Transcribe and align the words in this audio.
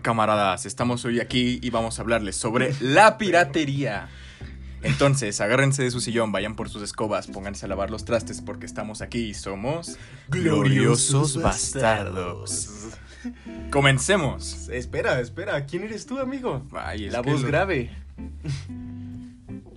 camaradas? 0.00 0.64
Estamos 0.66 1.04
hoy 1.04 1.20
aquí 1.20 1.58
y 1.62 1.70
vamos 1.70 1.98
a 1.98 2.02
hablarles 2.02 2.36
sobre 2.36 2.74
la 2.80 3.18
piratería. 3.18 4.08
Entonces, 4.82 5.40
agárrense 5.40 5.82
de 5.84 5.90
su 5.92 6.00
sillón, 6.00 6.32
vayan 6.32 6.56
por 6.56 6.68
sus 6.68 6.82
escobas, 6.82 7.28
pónganse 7.28 7.66
a 7.66 7.68
lavar 7.68 7.90
los 7.90 8.04
trastes 8.04 8.40
porque 8.40 8.66
estamos 8.66 9.00
aquí 9.02 9.26
y 9.26 9.34
somos 9.34 9.96
gloriosos 10.28 11.40
bastardos. 11.40 12.88
Comencemos. 13.70 14.68
Espera, 14.70 15.20
espera, 15.20 15.64
¿quién 15.66 15.84
eres 15.84 16.06
tú, 16.06 16.18
amigo? 16.18 16.66
Ay, 16.72 17.10
La 17.10 17.20
voz 17.20 17.42
lo- 17.42 17.46
grave. 17.48 17.90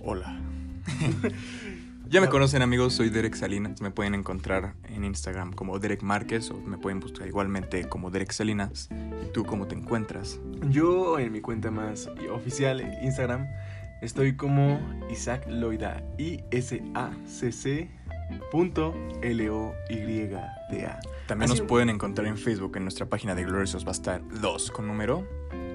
Hola. 0.00 0.40
ya 2.08 2.20
me 2.20 2.28
conocen 2.28 2.62
amigos, 2.62 2.94
soy 2.94 3.08
Derek 3.10 3.34
Salinas. 3.36 3.80
Me 3.80 3.92
pueden 3.92 4.14
encontrar 4.16 4.74
en 4.88 5.04
Instagram 5.04 5.52
como 5.52 5.78
Derek 5.78 6.02
Márquez 6.02 6.50
o 6.50 6.54
me 6.60 6.78
pueden 6.78 6.98
buscar 6.98 7.28
igualmente 7.28 7.88
como 7.88 8.10
Derek 8.10 8.32
Salinas. 8.32 8.88
¿Y 9.26 9.32
tú 9.32 9.44
cómo 9.44 9.66
te 9.66 9.74
encuentras? 9.74 10.38
Yo 10.70 11.18
en 11.18 11.32
mi 11.32 11.40
cuenta 11.40 11.70
más 11.70 12.08
oficial, 12.32 12.80
Instagram, 13.02 13.46
estoy 14.02 14.36
como 14.36 14.78
Isaac 15.10 15.46
Loida. 15.48 16.00
I-S-A-C-C 16.18 17.88
punto 18.52 18.94
L-O-Y-D-A. 19.22 21.00
También 21.26 21.50
Así- 21.50 21.58
nos 21.60 21.68
pueden 21.68 21.90
encontrar 21.90 22.26
en 22.28 22.36
Facebook 22.36 22.76
en 22.76 22.84
nuestra 22.84 23.06
página 23.06 23.34
de 23.34 23.44
Gloriosos 23.44 23.84
Bastar 23.84 24.22
2 24.40 24.70
con 24.70 24.86
número. 24.86 25.26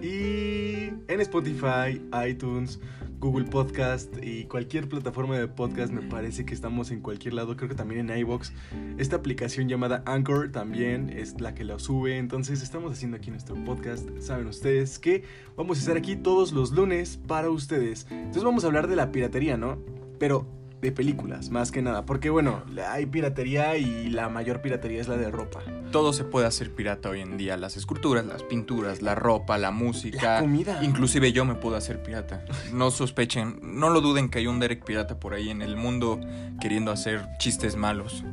Y 0.01 0.93
en 1.07 1.21
Spotify, 1.21 2.01
iTunes, 2.27 2.79
Google 3.19 3.45
Podcast 3.45 4.11
y 4.23 4.45
cualquier 4.45 4.89
plataforma 4.89 5.37
de 5.37 5.47
podcast 5.47 5.93
me 5.93 6.01
parece 6.01 6.43
que 6.43 6.55
estamos 6.55 6.89
en 6.89 7.01
cualquier 7.01 7.35
lado, 7.35 7.55
creo 7.55 7.69
que 7.69 7.75
también 7.75 8.09
en 8.09 8.17
iBox. 8.17 8.51
Esta 8.97 9.17
aplicación 9.17 9.69
llamada 9.69 10.01
Anchor 10.07 10.51
también 10.51 11.09
es 11.09 11.39
la 11.39 11.53
que 11.53 11.63
la 11.63 11.77
sube, 11.77 12.17
entonces 12.17 12.63
estamos 12.63 12.91
haciendo 12.91 13.17
aquí 13.17 13.29
nuestro 13.29 13.55
podcast. 13.63 14.09
Saben 14.19 14.47
ustedes 14.47 14.97
que 14.97 15.23
vamos 15.55 15.77
a 15.77 15.81
estar 15.81 15.97
aquí 15.97 16.15
todos 16.15 16.51
los 16.51 16.71
lunes 16.71 17.19
para 17.27 17.51
ustedes. 17.51 18.07
Entonces 18.09 18.43
vamos 18.43 18.63
a 18.63 18.67
hablar 18.67 18.87
de 18.87 18.95
la 18.95 19.11
piratería, 19.11 19.55
¿no? 19.55 19.77
Pero 20.17 20.60
de 20.81 20.91
películas, 20.91 21.51
más 21.51 21.71
que 21.71 21.81
nada, 21.81 22.05
porque 22.05 22.29
bueno, 22.29 22.63
hay 22.89 23.05
piratería 23.05 23.77
y 23.77 24.09
la 24.09 24.29
mayor 24.29 24.61
piratería 24.61 24.99
es 24.99 25.07
la 25.07 25.15
de 25.15 25.29
ropa. 25.29 25.61
Todo 25.91 26.11
se 26.11 26.23
puede 26.23 26.47
hacer 26.47 26.71
pirata 26.71 27.09
hoy 27.09 27.21
en 27.21 27.37
día. 27.37 27.55
Las 27.55 27.77
esculturas, 27.77 28.25
las 28.25 28.43
pinturas, 28.43 29.01
la 29.01 29.13
ropa, 29.13 29.57
la 29.57 29.71
música. 29.71 30.35
La 30.35 30.39
comida. 30.39 30.83
Inclusive 30.83 31.31
yo 31.31 31.45
me 31.45 31.55
puedo 31.55 31.75
hacer 31.75 32.01
pirata. 32.01 32.43
No 32.73 32.89
sospechen, 32.89 33.59
no 33.61 33.89
lo 33.89 34.01
duden 34.01 34.29
que 34.29 34.39
hay 34.39 34.47
un 34.47 34.59
Derek 34.59 34.83
pirata 34.83 35.19
por 35.19 35.33
ahí 35.33 35.49
en 35.49 35.61
el 35.61 35.75
mundo 35.75 36.19
queriendo 36.59 36.91
hacer 36.91 37.27
chistes 37.37 37.75
malos. 37.75 38.23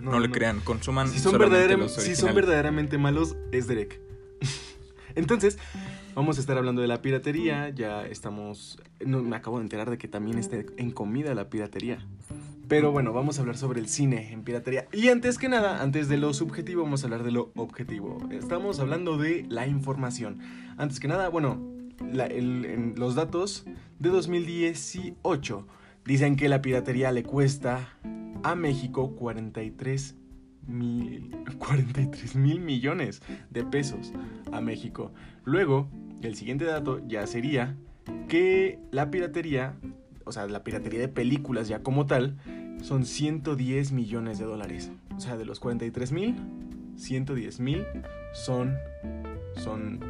No, 0.00 0.20
le 0.20 0.30
crean, 0.30 0.60
consuman 0.60 1.08
Si 1.08 1.18
son, 1.18 1.36
los 1.36 1.92
si 1.94 2.14
son 2.14 2.32
verdaderamente 2.32 2.96
malos, 2.96 3.36
es 3.50 3.66
Derek. 3.66 4.00
Entonces, 5.16 5.58
vamos 6.14 6.38
a 6.38 6.40
estar 6.40 6.56
hablando 6.56 6.80
de 6.80 6.88
la 6.88 7.02
piratería. 7.02 7.70
Ya 7.70 8.06
estamos. 8.06 8.78
No, 9.04 9.22
me 9.22 9.36
acabo 9.36 9.58
de 9.58 9.64
enterar 9.64 9.90
de 9.90 9.98
que 9.98 10.08
también 10.08 10.38
está 10.38 10.56
en 10.76 10.90
comida 10.90 11.34
la 11.34 11.50
piratería. 11.50 12.06
Pero 12.68 12.90
bueno, 12.90 13.12
vamos 13.12 13.38
a 13.38 13.42
hablar 13.42 13.56
sobre 13.56 13.80
el 13.80 13.88
cine 13.88 14.32
en 14.32 14.42
piratería. 14.42 14.88
Y 14.92 15.08
antes 15.08 15.38
que 15.38 15.48
nada, 15.48 15.82
antes 15.82 16.08
de 16.08 16.16
lo 16.16 16.34
subjetivo, 16.34 16.82
vamos 16.82 17.02
a 17.02 17.06
hablar 17.06 17.22
de 17.22 17.30
lo 17.30 17.52
objetivo. 17.54 18.18
Estamos 18.30 18.80
hablando 18.80 19.18
de 19.18 19.46
la 19.48 19.66
información. 19.68 20.40
Antes 20.76 20.98
que 20.98 21.06
nada, 21.06 21.28
bueno, 21.28 21.62
los 22.96 23.14
datos 23.14 23.66
de 23.98 24.08
2018 24.08 25.66
dicen 26.04 26.36
que 26.36 26.48
la 26.48 26.62
piratería 26.62 27.12
le 27.12 27.22
cuesta 27.22 27.96
a 28.42 28.54
México 28.54 29.14
43 29.14 30.16
mil, 30.66 31.36
43 31.58 32.34
mil 32.36 32.60
millones 32.60 33.22
de 33.50 33.64
pesos 33.64 34.12
a 34.52 34.60
México. 34.60 35.12
Luego, 35.44 35.88
el 36.22 36.34
siguiente 36.34 36.64
dato 36.64 37.00
ya 37.06 37.26
sería 37.26 37.76
que 38.28 38.78
la 38.90 39.10
piratería, 39.10 39.74
o 40.24 40.32
sea, 40.32 40.46
la 40.46 40.64
piratería 40.64 41.00
de 41.00 41.08
películas 41.08 41.68
ya 41.68 41.82
como 41.82 42.06
tal, 42.06 42.36
son 42.82 43.04
110 43.04 43.92
millones 43.92 44.38
de 44.38 44.44
dólares. 44.44 44.90
O 45.16 45.20
sea, 45.20 45.36
de 45.36 45.44
los 45.44 45.60
43 45.60 46.12
mil, 46.12 46.36
110 46.96 47.60
mil 47.60 47.86
son, 48.32 48.76
son 49.54 50.00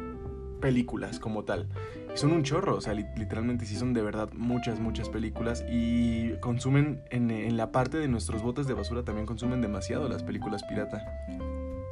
películas 0.59 1.19
como 1.19 1.43
tal. 1.43 1.67
Y 2.13 2.17
son 2.17 2.31
un 2.31 2.43
chorro, 2.43 2.75
o 2.75 2.81
sea, 2.81 2.93
li- 2.93 3.05
literalmente 3.15 3.65
sí 3.65 3.75
son 3.75 3.93
de 3.93 4.01
verdad 4.01 4.29
muchas, 4.33 4.79
muchas 4.79 5.07
películas 5.09 5.63
y 5.69 6.31
consumen 6.39 7.01
en, 7.11 7.29
en 7.31 7.55
la 7.57 7.71
parte 7.71 7.97
de 7.97 8.07
nuestros 8.07 8.41
botes 8.41 8.67
de 8.67 8.73
basura 8.73 9.03
también 9.03 9.25
consumen 9.27 9.61
demasiado 9.61 10.09
las 10.09 10.23
películas 10.23 10.63
pirata. 10.63 11.05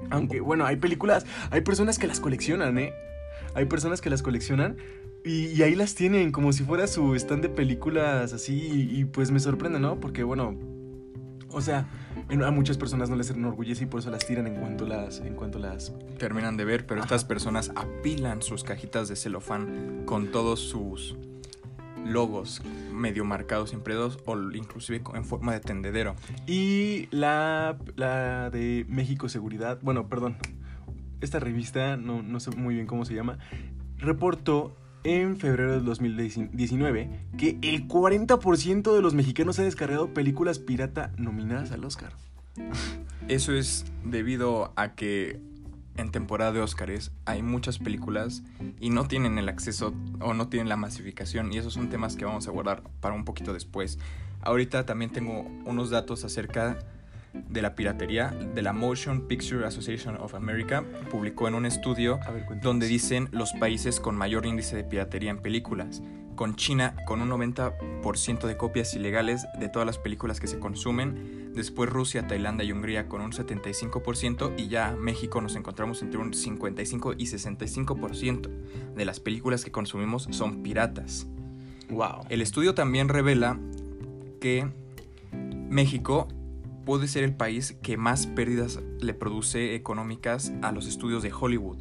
Aunque, 0.09 0.39
bueno, 0.41 0.65
hay 0.65 0.75
películas, 0.75 1.25
hay 1.51 1.61
personas 1.61 1.97
que 1.99 2.07
las 2.07 2.19
coleccionan, 2.19 2.77
¿eh? 2.77 2.93
Hay 3.53 3.65
personas 3.65 4.01
que 4.01 4.09
las 4.09 4.21
coleccionan 4.21 4.77
y, 5.25 5.47
y 5.47 5.63
ahí 5.63 5.75
las 5.75 5.95
tienen 5.95 6.31
como 6.31 6.53
si 6.53 6.63
fuera 6.63 6.85
su 6.87 7.15
stand 7.15 7.41
de 7.41 7.49
películas 7.49 8.31
así 8.31 8.53
y, 8.53 8.99
y, 8.99 9.05
pues 9.05 9.31
me 9.31 9.39
sorprende, 9.39 9.79
¿no? 9.79 9.99
Porque, 9.99 10.23
bueno, 10.23 10.55
o 11.49 11.61
sea, 11.61 11.87
a 12.29 12.51
muchas 12.51 12.77
personas 12.77 13.09
no 13.09 13.15
les 13.15 13.29
enorgullece 13.31 13.85
y 13.85 13.87
por 13.87 14.01
eso 14.01 14.11
las 14.11 14.25
tiran 14.27 14.45
en 14.45 14.55
cuanto 14.55 14.85
las, 14.85 15.19
en 15.21 15.33
cuanto 15.35 15.57
las 15.57 15.93
Terminan 16.19 16.57
de 16.57 16.65
ver, 16.65 16.85
pero 16.85 17.01
Ajá. 17.01 17.05
estas 17.05 17.25
personas 17.25 17.71
apilan 17.75 18.41
sus 18.41 18.63
cajitas 18.63 19.07
de 19.07 19.15
celofán 19.15 20.03
con 20.05 20.31
todos 20.31 20.59
sus 20.59 21.17
logos 22.05 22.61
medio 22.93 23.25
marcados 23.25 23.73
impresos 23.73 24.19
o 24.25 24.37
inclusive 24.51 25.01
en 25.15 25.25
forma 25.25 25.53
de 25.53 25.59
tendedero. 25.59 26.15
Y 26.45 27.07
la, 27.09 27.77
la 27.95 28.49
de 28.51 28.85
México 28.87 29.27
Seguridad, 29.27 29.79
bueno, 29.81 30.07
perdón, 30.07 30.37
esta 31.21 31.39
revista, 31.39 31.97
no, 31.97 32.21
no 32.21 32.39
sé 32.39 32.51
muy 32.51 32.75
bien 32.75 32.85
cómo 32.85 33.05
se 33.05 33.15
llama, 33.15 33.39
reportó 33.97 34.75
en 35.05 35.37
febrero 35.37 35.73
del 35.73 35.85
2019 35.85 37.09
que 37.37 37.59
el 37.61 37.87
40% 37.87 38.95
de 38.95 39.01
los 39.01 39.13
mexicanos 39.13 39.59
ha 39.59 39.63
descargado 39.63 40.13
películas 40.13 40.59
pirata 40.59 41.11
nominadas 41.17 41.71
al 41.71 41.85
Oscar. 41.85 42.11
Eso 43.27 43.53
es 43.53 43.85
debido 44.03 44.73
a 44.75 44.95
que 44.95 45.39
en 45.95 46.11
temporada 46.11 46.51
de 46.51 46.61
Óscares 46.61 47.11
hay 47.25 47.43
muchas 47.43 47.77
películas 47.77 48.43
y 48.79 48.89
no 48.89 49.07
tienen 49.07 49.37
el 49.37 49.47
acceso 49.47 49.93
o 50.19 50.33
no 50.33 50.49
tienen 50.49 50.69
la 50.69 50.75
masificación 50.75 51.53
y 51.53 51.57
esos 51.59 51.73
son 51.73 51.89
temas 51.89 52.15
que 52.15 52.25
vamos 52.25 52.47
a 52.47 52.51
guardar 52.51 52.83
para 52.99 53.15
un 53.15 53.25
poquito 53.25 53.53
después. 53.53 53.99
Ahorita 54.41 54.85
también 54.85 55.11
tengo 55.11 55.41
unos 55.65 55.91
datos 55.91 56.23
acerca 56.25 56.79
de 57.49 57.61
la 57.61 57.75
piratería 57.75 58.29
de 58.29 58.61
la 58.61 58.73
Motion 58.73 59.27
Picture 59.27 59.65
Association 59.65 60.17
of 60.17 60.35
America 60.35 60.83
publicó 61.09 61.47
en 61.47 61.55
un 61.55 61.65
estudio 61.65 62.19
ver, 62.33 62.59
donde 62.61 62.87
dicen 62.87 63.29
los 63.31 63.53
países 63.53 63.99
con 63.99 64.15
mayor 64.15 64.45
índice 64.45 64.75
de 64.75 64.83
piratería 64.83 65.31
en 65.31 65.39
películas, 65.39 66.01
con 66.35 66.55
China 66.55 66.95
con 67.05 67.21
un 67.21 67.29
90% 67.29 68.47
de 68.47 68.57
copias 68.57 68.93
ilegales 68.93 69.47
de 69.59 69.69
todas 69.69 69.85
las 69.85 69.97
películas 69.97 70.39
que 70.39 70.47
se 70.47 70.59
consumen, 70.59 71.53
después 71.55 71.89
Rusia, 71.89 72.27
Tailandia 72.27 72.65
y 72.65 72.71
Hungría 72.71 73.07
con 73.07 73.21
un 73.21 73.31
75% 73.31 74.53
y 74.57 74.67
ya 74.67 74.95
México 74.99 75.41
nos 75.41 75.55
encontramos 75.55 76.01
entre 76.01 76.19
un 76.19 76.33
55 76.33 77.13
y 77.13 77.25
65% 77.25 78.49
de 78.95 79.05
las 79.05 79.19
películas 79.19 79.63
que 79.63 79.71
consumimos 79.71 80.27
son 80.31 80.61
piratas. 80.61 81.27
Wow. 81.89 82.25
El 82.29 82.41
estudio 82.41 82.73
también 82.73 83.09
revela 83.09 83.59
que 84.41 84.67
México 85.69 86.27
puede 86.85 87.07
ser 87.07 87.23
el 87.23 87.35
país 87.35 87.77
que 87.81 87.97
más 87.97 88.27
pérdidas 88.27 88.79
le 88.99 89.13
produce 89.13 89.75
económicas 89.75 90.53
a 90.61 90.71
los 90.71 90.87
estudios 90.87 91.23
de 91.23 91.33
Hollywood, 91.33 91.79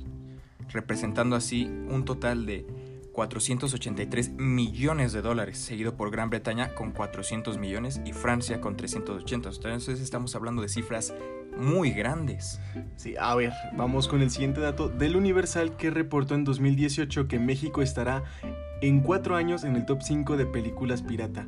representando 0.72 1.36
así 1.36 1.66
un 1.88 2.04
total 2.04 2.46
de 2.46 2.66
483 3.12 4.32
millones 4.32 5.12
de 5.12 5.22
dólares, 5.22 5.58
seguido 5.58 5.96
por 5.96 6.10
Gran 6.10 6.30
Bretaña 6.30 6.74
con 6.74 6.90
400 6.90 7.58
millones 7.58 8.00
y 8.04 8.12
Francia 8.12 8.60
con 8.60 8.76
380. 8.76 9.50
Entonces 9.50 10.00
estamos 10.00 10.34
hablando 10.34 10.62
de 10.62 10.68
cifras 10.68 11.14
muy 11.56 11.92
grandes. 11.92 12.60
Sí, 12.96 13.14
a 13.18 13.34
ver, 13.36 13.52
vamos 13.76 14.08
con 14.08 14.20
el 14.20 14.30
siguiente 14.30 14.60
dato 14.60 14.88
del 14.88 15.14
Universal 15.14 15.76
que 15.76 15.90
reportó 15.90 16.34
en 16.34 16.42
2018 16.42 17.28
que 17.28 17.38
México 17.38 17.82
estará 17.82 18.24
en 18.80 19.00
cuatro 19.00 19.36
años 19.36 19.62
en 19.62 19.76
el 19.76 19.86
top 19.86 20.02
5 20.02 20.36
de 20.36 20.46
películas 20.46 21.02
pirata. 21.02 21.46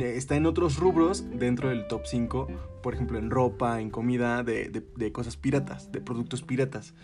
Está 0.00 0.36
en 0.36 0.46
otros 0.46 0.76
rubros 0.78 1.24
dentro 1.38 1.70
del 1.70 1.86
top 1.86 2.02
5, 2.04 2.48
por 2.82 2.94
ejemplo 2.94 3.18
en 3.18 3.30
ropa, 3.30 3.80
en 3.80 3.90
comida, 3.90 4.42
de, 4.42 4.68
de- 4.68 4.84
de 4.96 5.12
cosas 5.12 5.36
piratas, 5.36 5.90
de 5.92 6.00
productos 6.00 6.42
piratas. 6.42 6.94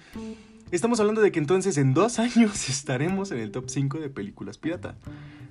Estamos 0.71 1.01
hablando 1.01 1.21
de 1.21 1.33
que 1.33 1.39
entonces 1.39 1.79
en 1.79 1.95
dos 1.95 2.19
años 2.19 2.69
estaremos 2.69 3.31
en 3.31 3.39
el 3.39 3.51
top 3.53 3.69
5 3.71 3.99
de 4.01 4.11
películas 4.11 4.59
pirata. 4.59 4.97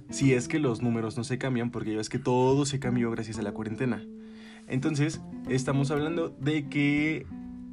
Si 0.09 0.33
es 0.33 0.47
que 0.47 0.59
los 0.59 0.81
números 0.81 1.17
no 1.17 1.23
se 1.23 1.37
cambian, 1.39 1.71
porque 1.71 1.91
ya 1.91 1.97
ves 1.97 2.09
que 2.09 2.19
todo 2.19 2.65
se 2.65 2.79
cambió 2.79 3.09
gracias 3.09 3.39
a 3.39 3.41
la 3.41 3.51
cuarentena. 3.51 4.03
Entonces, 4.67 5.21
estamos 5.49 5.89
hablando 5.91 6.29
de 6.29 6.69
que 6.69 7.25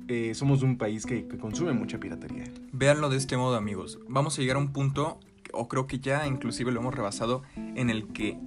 eh, 0.09 0.33
somos 0.35 0.63
un 0.63 0.79
país 0.79 1.05
que, 1.07 1.27
que 1.29 1.37
consume 1.39 1.73
mucha 1.73 1.99
piratería. 2.01 2.45
Véanlo 2.73 3.11
de 3.11 3.17
este 3.19 3.37
modo, 3.37 3.57
amigos. 3.57 3.99
Vamos 4.09 4.39
a 4.39 4.41
llegar 4.43 4.57
a 4.57 4.61
un 4.61 4.73
punto, 4.73 5.21
o 5.53 5.69
creo 5.69 5.87
que 5.87 5.99
ya 5.99 6.27
inclusive 6.27 6.73
lo 6.73 6.81
hemos 6.81 6.95
rebasado, 6.95 7.43
en 7.57 7.91
el 7.91 8.09
que 8.09 8.39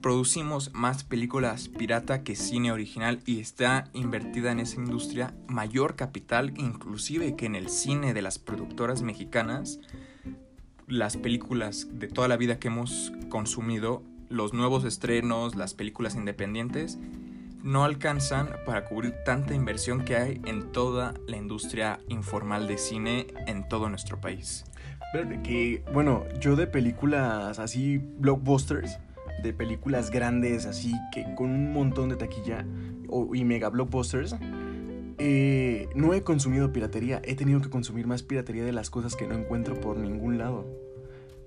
producimos 0.00 0.72
más 0.72 1.04
películas 1.04 1.68
pirata 1.68 2.22
que 2.22 2.36
cine 2.36 2.72
original 2.72 3.20
y 3.26 3.40
está 3.40 3.84
invertida 3.92 4.50
en 4.52 4.60
esa 4.60 4.76
industria 4.76 5.34
mayor 5.46 5.96
capital 5.96 6.54
inclusive 6.56 7.36
que 7.36 7.46
en 7.46 7.54
el 7.54 7.68
cine 7.68 8.14
de 8.14 8.22
las 8.22 8.38
productoras 8.38 9.02
mexicanas. 9.02 9.80
Las 10.86 11.16
películas 11.16 11.86
de 11.92 12.08
toda 12.08 12.28
la 12.28 12.36
vida 12.36 12.58
que 12.58 12.68
hemos 12.68 13.12
consumido, 13.28 14.02
los 14.28 14.54
nuevos 14.54 14.84
estrenos, 14.84 15.54
las 15.54 15.74
películas 15.74 16.16
independientes, 16.16 16.98
no 17.62 17.84
alcanzan 17.84 18.48
para 18.64 18.86
cubrir 18.86 19.14
tanta 19.24 19.54
inversión 19.54 20.04
que 20.04 20.16
hay 20.16 20.40
en 20.46 20.72
toda 20.72 21.14
la 21.26 21.36
industria 21.36 22.00
informal 22.08 22.66
de 22.66 22.78
cine 22.78 23.26
en 23.46 23.68
todo 23.68 23.88
nuestro 23.88 24.20
país. 24.20 24.64
Que, 25.42 25.84
bueno, 25.92 26.24
yo 26.40 26.56
de 26.56 26.66
películas 26.66 27.58
así, 27.58 27.98
blockbusters, 27.98 28.98
de 29.42 29.52
películas 29.52 30.10
grandes, 30.10 30.66
así 30.66 30.92
que 31.12 31.34
con 31.34 31.50
un 31.50 31.72
montón 31.72 32.08
de 32.08 32.16
taquilla 32.16 32.66
y 33.32 33.44
mega 33.44 33.68
blockbusters, 33.68 34.36
eh, 35.18 35.88
no 35.94 36.14
he 36.14 36.22
consumido 36.22 36.72
piratería. 36.72 37.20
He 37.24 37.34
tenido 37.34 37.60
que 37.60 37.68
consumir 37.68 38.06
más 38.06 38.22
piratería 38.22 38.64
de 38.64 38.72
las 38.72 38.90
cosas 38.90 39.16
que 39.16 39.26
no 39.26 39.34
encuentro 39.34 39.78
por 39.80 39.98
ningún 39.98 40.38
lado. 40.38 40.66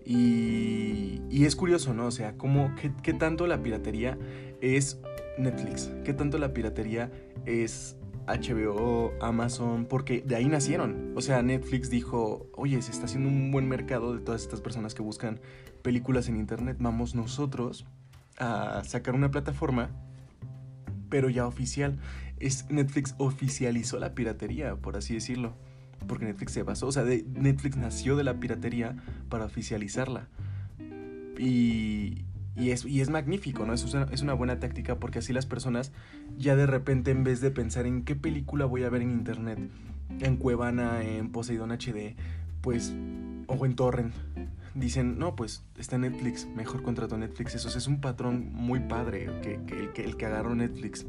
Y, 0.06 1.22
y 1.30 1.46
es 1.46 1.56
curioso, 1.56 1.94
¿no? 1.94 2.08
O 2.08 2.12
sea, 2.12 2.38
¿cómo, 2.38 2.76
qué, 2.80 2.92
qué 3.02 3.14
tanto 3.14 3.48
la 3.48 3.64
piratería 3.64 4.18
es 4.62 5.00
Netflix? 5.38 5.92
¿Qué 6.04 6.14
tanto 6.14 6.38
la 6.38 6.54
piratería 6.54 7.12
es 7.46 7.96
HBO, 8.28 9.14
Amazon, 9.22 9.86
porque 9.86 10.22
de 10.22 10.36
ahí 10.36 10.46
nacieron. 10.46 11.14
O 11.16 11.22
sea, 11.22 11.42
Netflix 11.42 11.90
dijo, 11.90 12.48
oye, 12.56 12.82
se 12.82 12.92
está 12.92 13.06
haciendo 13.06 13.30
un 13.30 13.52
buen 13.52 13.68
mercado 13.68 14.14
de 14.16 14.22
todas 14.22 14.42
estas 14.42 14.62
personas 14.62 14.94
que 14.94 15.02
buscan 15.02 15.40
películas 15.82 16.30
en 16.30 16.38
Internet. 16.38 16.78
Vamos 16.80 17.16
nosotros 17.16 17.86
a 18.38 18.84
sacar 18.86 19.16
una 19.16 19.32
plataforma, 19.32 19.90
pero 21.10 21.30
ya 21.30 21.46
oficial. 21.46 22.00
Es, 22.40 22.70
Netflix 22.70 23.16
oficializó 23.18 24.00
la 24.00 24.16
piratería, 24.16 24.76
por 24.76 24.98
así 24.98 25.14
decirlo. 25.14 25.54
Porque 26.08 26.26
Netflix 26.26 26.52
se 26.52 26.64
basó, 26.64 26.88
o 26.88 26.92
sea, 26.92 27.04
Netflix 27.04 27.78
nació 27.78 28.16
de 28.16 28.24
la 28.24 28.40
piratería 28.40 28.96
para 29.30 29.46
oficializarla. 29.46 30.28
Y, 31.38 32.26
y 32.56 32.72
es, 32.72 32.86
y 32.86 33.02
es 33.02 33.10
magnífico, 33.10 33.66
¿no? 33.66 33.74
Es 33.74 33.94
una, 33.94 34.08
es 34.12 34.22
una 34.22 34.34
buena 34.34 34.60
táctica 34.60 35.00
porque 35.00 35.20
así 35.20 35.34
las 35.34 35.46
personas 35.46 35.92
ya 36.38 36.56
de 36.56 36.66
repente 36.66 37.12
en 37.12 37.24
vez 37.24 37.42
de 37.42 37.52
pensar 37.52 37.86
en 37.86 38.04
qué 38.04 38.16
película 38.16 38.66
voy 38.66 38.84
a 38.84 38.90
ver 38.90 39.02
en 39.02 39.12
internet, 39.12 39.60
en 40.20 40.38
Cuevana, 40.38 41.04
en 41.04 41.32
Poseidon 41.32 41.72
HD, 41.72 42.16
pues, 42.62 42.94
o 43.48 43.66
en 43.66 43.76
Torrent, 43.76 44.14
dicen, 44.76 45.18
no, 45.18 45.36
pues 45.36 45.64
está 45.78 45.98
Netflix, 45.98 46.48
mejor 46.56 46.84
contrato 46.84 47.18
Netflix. 47.18 47.56
Eso 47.56 47.76
es 47.76 47.88
un 47.88 48.02
patrón 48.02 48.52
muy 48.54 48.80
padre 48.80 49.30
que, 49.42 49.60
que, 49.66 49.92
que 49.94 50.04
el 50.04 50.18
que 50.18 50.26
agarró 50.26 50.56
Netflix. 50.56 51.06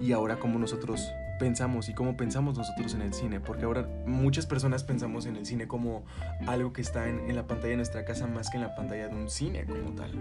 Y 0.00 0.12
ahora 0.12 0.38
como 0.38 0.58
nosotros 0.58 1.08
pensamos 1.40 1.88
y 1.88 1.94
cómo 1.94 2.18
pensamos 2.18 2.56
nosotros 2.58 2.92
en 2.92 3.00
el 3.00 3.14
cine, 3.14 3.40
porque 3.40 3.64
ahora 3.64 3.88
muchas 4.06 4.44
personas 4.44 4.84
pensamos 4.84 5.24
en 5.24 5.36
el 5.36 5.46
cine 5.46 5.66
como 5.66 6.04
algo 6.46 6.74
que 6.74 6.82
está 6.82 7.08
en, 7.08 7.34
la 7.34 7.46
pantalla 7.46 7.70
de 7.70 7.76
nuestra 7.76 8.04
casa 8.04 8.26
más 8.26 8.50
que 8.50 8.58
en 8.58 8.62
la 8.62 8.76
pantalla 8.76 9.08
de 9.08 9.14
un 9.16 9.30
cine 9.30 9.64
como 9.64 9.94
tal. 9.94 10.12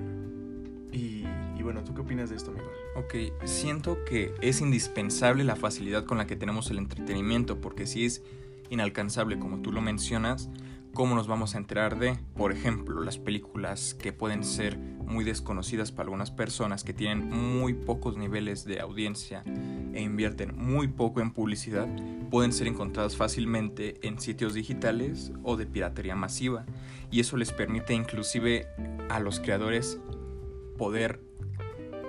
Y, 0.92 1.28
bueno, 1.62 1.84
¿tú 1.84 1.94
qué 1.94 2.02
opinas 2.02 2.30
de 2.30 2.38
esto, 2.38 2.52
amigo? 2.52 2.66
Ok, 2.96 3.46
siento 3.46 4.04
que 4.06 4.34
es 4.42 4.62
indispensable 4.62 5.44
la 5.44 5.58
facilidad 5.58 6.06
con 6.06 6.18
la 6.18 6.26
que 6.26 6.38
tenemos 6.38 6.72
el 6.72 6.78
entretenimiento, 6.78 7.60
porque 7.60 7.86
si 7.86 8.06
es 8.06 8.24
inalcanzable, 8.70 9.38
como 9.38 9.62
tú 9.62 9.74
lo 9.74 9.82
mencionas, 9.82 10.50
¿cómo 10.94 11.16
nos 11.16 11.28
vamos 11.28 11.56
a 11.56 11.58
enterar 11.58 11.98
de, 12.00 12.18
por 12.36 12.52
ejemplo, 12.52 13.02
las 13.02 13.18
películas 13.18 13.94
que 13.94 14.14
pueden 14.14 14.44
ser 14.44 14.78
muy 14.78 15.24
desconocidas 15.24 15.92
para 15.92 16.06
algunas 16.06 16.32
personas 16.32 16.84
que 16.84 16.94
tienen 16.94 17.30
muy 17.30 17.74
pocos 17.74 18.18
niveles 18.18 18.66
de 18.66 18.80
audiencia 18.80 19.44
e 19.94 20.02
invierten 20.02 20.56
muy 20.56 20.88
poco 20.88 21.22
en 21.22 21.32
publicidad, 21.32 21.88
pueden 22.30 22.54
ser 22.54 22.68
encontradas 22.68 23.16
fácilmente 23.16 24.06
en 24.08 24.20
sitios 24.20 24.54
digitales 24.54 25.32
o 25.44 25.58
de 25.58 25.66
piratería 25.66 26.16
masiva, 26.16 26.66
y 27.12 27.20
eso 27.20 27.38
les 27.38 27.52
permite 27.52 27.94
inclusive 27.94 28.68
a 29.10 29.20
los 29.20 29.40
creadores 29.40 30.00
poder 30.78 31.22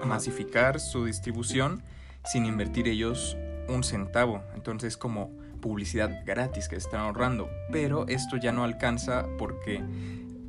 masificar 0.04 0.80
su 0.80 1.04
distribución 1.04 1.82
sin 2.24 2.44
invertir 2.44 2.86
ellos 2.88 3.36
un 3.68 3.82
centavo. 3.82 4.42
Entonces 4.54 4.96
como 4.96 5.30
publicidad 5.60 6.24
gratis 6.26 6.68
que 6.68 6.76
están 6.76 7.00
ahorrando. 7.00 7.48
Pero 7.70 8.06
esto 8.08 8.36
ya 8.36 8.52
no 8.52 8.64
alcanza 8.64 9.26
porque 9.38 9.82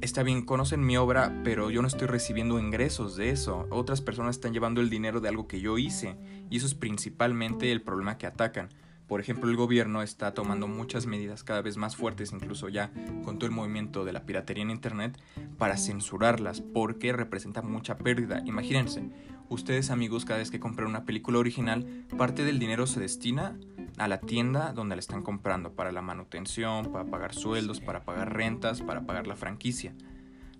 está 0.01 0.23
bien, 0.23 0.43
conocen 0.45 0.85
mi 0.85 0.97
obra, 0.97 1.41
pero 1.43 1.69
yo 1.69 1.81
no 1.81 1.87
estoy 1.87 2.07
recibiendo 2.07 2.59
ingresos 2.59 3.15
de 3.15 3.29
eso. 3.29 3.67
Otras 3.69 4.01
personas 4.01 4.35
están 4.35 4.53
llevando 4.53 4.81
el 4.81 4.89
dinero 4.89 5.21
de 5.21 5.29
algo 5.29 5.47
que 5.47 5.61
yo 5.61 5.77
hice. 5.77 6.15
Y 6.49 6.57
eso 6.57 6.65
es 6.65 6.75
principalmente 6.75 7.71
el 7.71 7.81
problema 7.81 8.17
que 8.17 8.27
atacan. 8.27 8.69
Por 9.11 9.19
ejemplo, 9.19 9.49
el 9.49 9.57
gobierno 9.57 10.01
está 10.01 10.33
tomando 10.33 10.69
muchas 10.69 11.05
medidas 11.05 11.43
cada 11.43 11.61
vez 11.61 11.75
más 11.75 11.97
fuertes, 11.97 12.31
incluso 12.31 12.69
ya 12.69 12.91
con 13.25 13.37
todo 13.37 13.45
el 13.45 13.51
movimiento 13.51 14.05
de 14.05 14.13
la 14.13 14.25
piratería 14.25 14.63
en 14.63 14.71
Internet, 14.71 15.19
para 15.57 15.75
censurarlas, 15.75 16.61
porque 16.61 17.11
representa 17.11 17.61
mucha 17.61 17.97
pérdida. 17.97 18.41
Imagínense, 18.45 19.03
ustedes 19.51 19.91
amigos, 19.91 20.23
cada 20.23 20.39
vez 20.39 20.49
que 20.49 20.59
compran 20.59 20.87
una 20.87 21.03
película 21.03 21.37
original, 21.37 21.85
parte 22.17 22.43
del 22.45 22.57
dinero 22.57 22.87
se 22.87 23.01
destina 23.01 23.59
a 23.97 24.07
la 24.07 24.21
tienda 24.21 24.71
donde 24.71 24.95
la 24.95 25.01
están 25.01 25.21
comprando, 25.21 25.73
para 25.73 25.91
la 25.91 26.01
manutención, 26.01 26.91
para 26.91 27.05
pagar 27.05 27.35
sueldos, 27.35 27.81
para 27.81 28.03
pagar 28.03 28.33
rentas, 28.33 28.81
para 28.81 29.01
pagar 29.01 29.27
la 29.27 29.35
franquicia. 29.35 29.93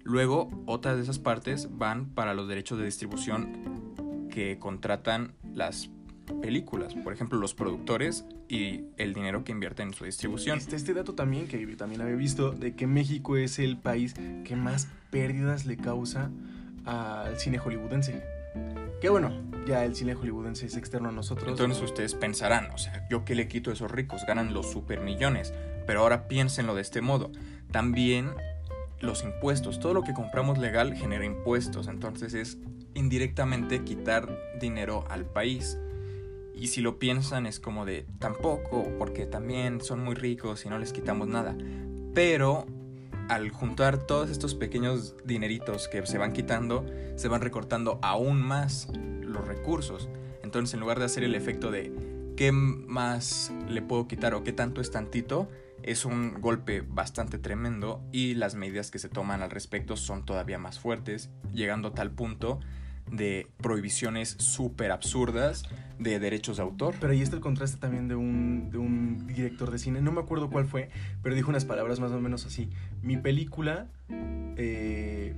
Luego, 0.04 0.50
otras 0.66 0.98
de 0.98 1.04
esas 1.04 1.20
partes 1.20 1.70
van 1.78 2.08
para 2.08 2.34
los 2.34 2.50
derechos 2.50 2.78
de 2.80 2.86
distribución 2.86 4.28
que 4.30 4.60
contratan 4.60 5.34
las 5.54 5.90
películas, 6.42 6.94
por 6.96 7.14
ejemplo, 7.14 7.40
los 7.40 7.54
productores 7.54 8.26
y 8.50 8.84
el 8.98 9.14
dinero 9.14 9.44
que 9.44 9.54
invierten 9.54 9.90
en 9.90 9.94
su 9.94 10.04
distribución. 10.04 10.58
Este, 10.58 10.76
este 10.76 10.94
dato 10.94 11.14
también, 11.14 11.48
que 11.48 11.66
también 11.78 12.02
había 12.02 12.16
visto, 12.16 12.52
de 12.52 12.76
que 12.76 12.88
México 12.88 13.38
es 13.38 13.58
el 13.58 13.78
país 13.78 14.16
que 14.44 14.56
más 14.56 14.90
pérdidas 15.12 15.66
le 15.66 15.78
causa 15.78 16.30
al 16.86 17.38
cine 17.40 17.58
hollywoodense. 17.58 18.41
Que 19.02 19.10
bueno, 19.10 19.32
ya 19.66 19.84
el 19.84 19.96
cine 19.96 20.14
hollywoodense 20.14 20.68
es 20.68 20.78
externo 20.78 21.10
a 21.10 21.12
nosotros. 21.12 21.50
Entonces 21.50 21.82
ustedes 21.82 22.14
pensarán, 22.14 22.70
o 22.72 22.78
sea, 22.78 23.08
yo 23.10 23.26
qué 23.26 23.34
le 23.34 23.48
quito 23.48 23.72
a 23.72 23.74
esos 23.74 23.90
ricos, 23.90 24.26
ganan 24.28 24.54
los 24.54 24.72
super 24.72 25.02
millones. 25.02 25.54
Pero 25.88 26.02
ahora 26.02 26.28
piénsenlo 26.28 26.76
de 26.76 26.82
este 26.82 27.02
modo. 27.02 27.32
También 27.72 28.30
los 29.00 29.24
impuestos, 29.24 29.80
todo 29.80 29.96
lo 29.96 30.04
que 30.04 30.14
compramos 30.14 30.60
legal 30.60 30.94
genera 30.96 31.26
impuestos, 31.26 31.88
entonces 31.88 32.36
es 32.36 32.60
indirectamente 32.94 33.84
quitar 33.84 34.30
dinero 34.60 35.04
al 35.10 35.26
país. 35.26 35.80
Y 36.54 36.68
si 36.68 36.82
lo 36.82 37.00
piensan 37.00 37.48
es 37.48 37.60
como 37.60 37.86
de 37.86 38.06
tampoco, 38.20 38.88
porque 39.00 39.26
también 39.26 39.82
son 39.82 40.04
muy 40.04 40.14
ricos 40.14 40.64
y 40.66 40.70
no 40.70 40.78
les 40.78 40.94
quitamos 40.94 41.28
nada. 41.28 41.56
Pero 42.14 42.68
al 43.32 43.50
juntar 43.50 43.98
todos 43.98 44.30
estos 44.30 44.56
pequeños 44.56 45.16
dineritos 45.24 45.88
que 45.88 46.06
se 46.06 46.18
van 46.18 46.34
quitando, 46.34 46.86
se 47.16 47.30
van 47.30 47.40
recortando 47.40 47.98
aún 48.02 48.42
más 48.42 48.90
los 49.22 49.48
recursos. 49.48 50.10
Entonces 50.44 50.74
en 50.74 50.82
lugar 50.82 51.00
de 51.00 51.06
hacer 51.06 51.24
el 51.24 51.34
efecto 51.34 51.72
de 51.72 52.34
qué 52.36 52.52
más 52.52 53.54
le 53.70 53.82
puedo 53.82 54.06
quitar 54.10 54.34
o 54.34 54.44
qué 54.44 54.52
tanto 54.52 54.82
es 54.82 54.92
tantito, 54.92 55.48
es 55.82 56.04
un 56.04 56.42
golpe 56.42 56.82
bastante 56.82 57.38
tremendo 57.38 58.04
y 58.12 58.34
las 58.36 58.56
medidas 58.56 58.92
que 58.92 59.00
se 59.00 59.08
toman 59.08 59.42
al 59.42 59.50
respecto 59.50 59.96
son 59.96 60.26
todavía 60.26 60.58
más 60.58 60.78
fuertes, 60.78 61.30
llegando 61.54 61.88
a 61.88 61.94
tal 61.94 62.12
punto 62.12 62.60
de 63.10 63.48
prohibiciones 63.62 64.36
súper 64.40 64.92
absurdas 64.92 65.64
de 66.00 66.20
derechos 66.20 66.58
de 66.58 66.64
autor. 66.64 66.96
Pero 67.00 67.14
ahí 67.14 67.22
está 67.22 67.36
el 67.36 67.42
contraste 67.42 67.78
también 67.78 68.08
de 68.08 68.16
un, 68.16 68.70
de 68.72 68.78
un 68.78 69.28
director 69.28 69.72
de 69.72 69.78
cine, 69.78 70.02
no 70.02 70.12
me 70.12 70.22
acuerdo 70.22 70.50
cuál 70.50 70.66
fue, 70.66 70.90
pero 71.22 71.36
dijo 71.36 71.50
unas 71.50 71.66
palabras 71.66 72.00
más 72.00 72.12
o 72.12 72.20
menos 72.20 72.46
así. 72.46 72.70
Mi 73.02 73.18
película 73.18 73.88
eh, 74.58 75.34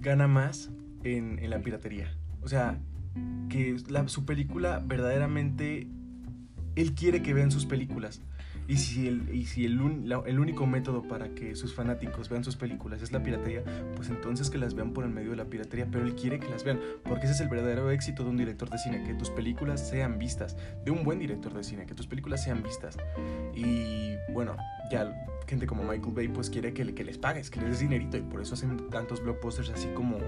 gana 0.00 0.26
más 0.26 0.70
en, 1.02 1.38
en, 1.38 1.50
la 1.50 1.60
piratería. 1.60 2.16
O 2.42 2.48
sea, 2.48 2.78
que 3.48 3.76
la, 3.88 4.08
su 4.08 4.24
película 4.24 4.82
verdaderamente... 4.84 5.86
Él 6.76 6.94
quiere 6.94 7.22
que 7.22 7.32
vean 7.34 7.52
sus 7.52 7.66
películas. 7.66 8.20
Y 8.66 8.76
si, 8.78 9.08
el, 9.08 9.34
y 9.34 9.44
si 9.44 9.66
el, 9.66 9.78
el, 10.26 10.38
único 10.38 10.66
método 10.66 11.02
para 11.02 11.34
que 11.34 11.54
sus 11.54 11.74
fanáticos 11.74 12.30
vean 12.30 12.44
sus 12.44 12.56
películas 12.56 13.02
es 13.02 13.12
la 13.12 13.22
piratería, 13.22 13.62
pues 13.94 14.08
entonces 14.08 14.48
que 14.48 14.56
las 14.56 14.74
vean 14.74 14.92
por 14.92 15.04
el 15.04 15.10
medio 15.10 15.30
de 15.30 15.36
la 15.36 15.44
piratería, 15.44 15.86
pero 15.90 16.04
él 16.04 16.14
quiere 16.14 16.38
que 16.38 16.48
las 16.48 16.64
vean, 16.64 16.80
porque 17.04 17.26
ese 17.26 17.34
es 17.34 17.40
el 17.40 17.48
verdadero 17.48 17.90
éxito 17.90 18.24
de 18.24 18.30
un 18.30 18.36
director 18.38 18.70
de 18.70 18.78
cine, 18.78 19.04
que 19.04 19.14
tus 19.14 19.30
películas 19.30 19.86
sean 19.86 20.18
vistas, 20.18 20.56
de 20.84 20.90
un 20.90 21.04
buen 21.04 21.18
director 21.18 21.52
de 21.52 21.62
cine, 21.62 21.84
que 21.84 21.94
tus 21.94 22.06
películas 22.06 22.42
sean 22.42 22.62
vistas. 22.62 22.96
Y 23.54 24.14
bueno, 24.32 24.56
ya 24.90 25.12
gente 25.46 25.66
como 25.66 25.82
Michael 25.82 26.14
Bay 26.14 26.28
pues 26.28 26.48
quiere 26.48 26.72
que, 26.72 26.94
que 26.94 27.04
les 27.04 27.18
pagues, 27.18 27.50
que 27.50 27.60
les 27.60 27.70
des 27.70 27.80
dinerito, 27.80 28.16
y 28.16 28.22
por 28.22 28.40
eso 28.40 28.54
hacen 28.54 28.88
tantos 28.88 29.22
blockbusters 29.22 29.70
así 29.70 29.88
como 29.88 30.18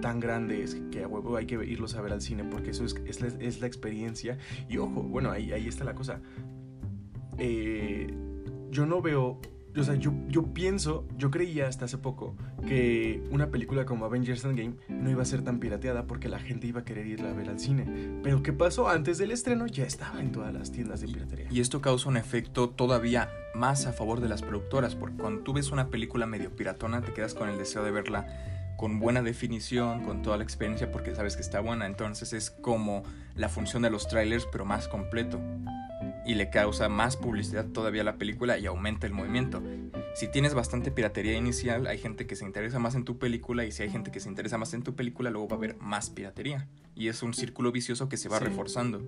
tan 0.00 0.20
grandes 0.20 0.76
que 0.90 1.02
a 1.04 1.08
huevo 1.08 1.36
hay 1.36 1.46
que 1.46 1.54
irlos 1.64 1.94
a 1.94 2.02
ver 2.02 2.12
al 2.12 2.20
cine 2.20 2.44
porque 2.44 2.70
eso 2.70 2.84
es, 2.84 2.96
es, 3.06 3.20
la, 3.20 3.28
es 3.28 3.60
la 3.60 3.66
experiencia 3.66 4.38
y 4.68 4.78
ojo, 4.78 5.02
bueno, 5.02 5.30
ahí, 5.30 5.52
ahí 5.52 5.68
está 5.68 5.84
la 5.84 5.94
cosa 5.94 6.20
eh, 7.38 8.12
yo 8.70 8.86
no 8.86 9.02
veo 9.02 9.40
o 9.76 9.82
sea, 9.82 9.94
yo, 9.96 10.12
yo 10.28 10.54
pienso, 10.54 11.06
yo 11.16 11.30
creía 11.30 11.66
hasta 11.66 11.86
hace 11.86 11.98
poco 11.98 12.36
que 12.66 13.22
una 13.30 13.50
película 13.50 13.84
como 13.84 14.04
Avengers 14.04 14.44
Endgame 14.44 14.74
no 14.88 15.10
iba 15.10 15.22
a 15.22 15.24
ser 15.24 15.42
tan 15.42 15.58
pirateada 15.58 16.06
porque 16.06 16.28
la 16.28 16.38
gente 16.38 16.68
iba 16.68 16.80
a 16.80 16.84
querer 16.84 17.06
irla 17.06 17.30
a 17.30 17.32
ver 17.32 17.48
al 17.48 17.58
cine. 17.58 18.20
Pero 18.22 18.42
¿qué 18.42 18.52
pasó? 18.52 18.88
Antes 18.88 19.18
del 19.18 19.32
estreno 19.32 19.66
ya 19.66 19.84
estaba 19.84 20.20
en 20.20 20.30
todas 20.30 20.54
las 20.54 20.70
tiendas 20.70 21.00
de 21.00 21.08
piratería. 21.08 21.48
Y 21.50 21.60
esto 21.60 21.80
causa 21.80 22.08
un 22.08 22.16
efecto 22.16 22.70
todavía 22.70 23.28
más 23.54 23.86
a 23.86 23.92
favor 23.92 24.20
de 24.20 24.28
las 24.28 24.42
productoras, 24.42 24.94
porque 24.94 25.16
cuando 25.16 25.42
tú 25.42 25.52
ves 25.52 25.72
una 25.72 25.88
película 25.90 26.26
medio 26.26 26.54
piratona 26.54 27.00
te 27.02 27.12
quedas 27.12 27.34
con 27.34 27.48
el 27.48 27.58
deseo 27.58 27.82
de 27.82 27.90
verla 27.90 28.26
con 28.76 29.00
buena 29.00 29.22
definición, 29.22 30.04
con 30.04 30.22
toda 30.22 30.36
la 30.36 30.44
experiencia, 30.44 30.90
porque 30.92 31.14
sabes 31.14 31.34
que 31.36 31.42
está 31.42 31.60
buena. 31.60 31.86
Entonces 31.86 32.32
es 32.32 32.50
como 32.50 33.02
la 33.34 33.48
función 33.48 33.82
de 33.82 33.90
los 33.90 34.08
trailers, 34.08 34.46
pero 34.50 34.64
más 34.64 34.88
completo 34.88 35.40
y 36.24 36.34
le 36.34 36.50
causa 36.50 36.88
más 36.88 37.16
publicidad 37.16 37.66
todavía 37.66 38.02
a 38.02 38.04
la 38.04 38.16
película 38.16 38.58
y 38.58 38.66
aumenta 38.66 39.06
el 39.06 39.12
movimiento. 39.12 39.62
Si 40.14 40.28
tienes 40.28 40.54
bastante 40.54 40.90
piratería 40.90 41.36
inicial, 41.36 41.86
hay 41.86 41.98
gente 41.98 42.26
que 42.26 42.36
se 42.36 42.44
interesa 42.44 42.78
más 42.78 42.94
en 42.94 43.04
tu 43.04 43.18
película 43.18 43.64
y 43.64 43.72
si 43.72 43.82
hay 43.82 43.90
gente 43.90 44.10
que 44.10 44.20
se 44.20 44.28
interesa 44.28 44.58
más 44.58 44.72
en 44.74 44.82
tu 44.82 44.94
película, 44.94 45.30
luego 45.30 45.48
va 45.48 45.56
a 45.56 45.58
haber 45.58 45.76
más 45.78 46.10
piratería. 46.10 46.68
Y 46.94 47.08
es 47.08 47.22
un 47.22 47.34
círculo 47.34 47.72
vicioso 47.72 48.08
que 48.08 48.16
se 48.16 48.28
va 48.28 48.38
reforzando. 48.38 49.02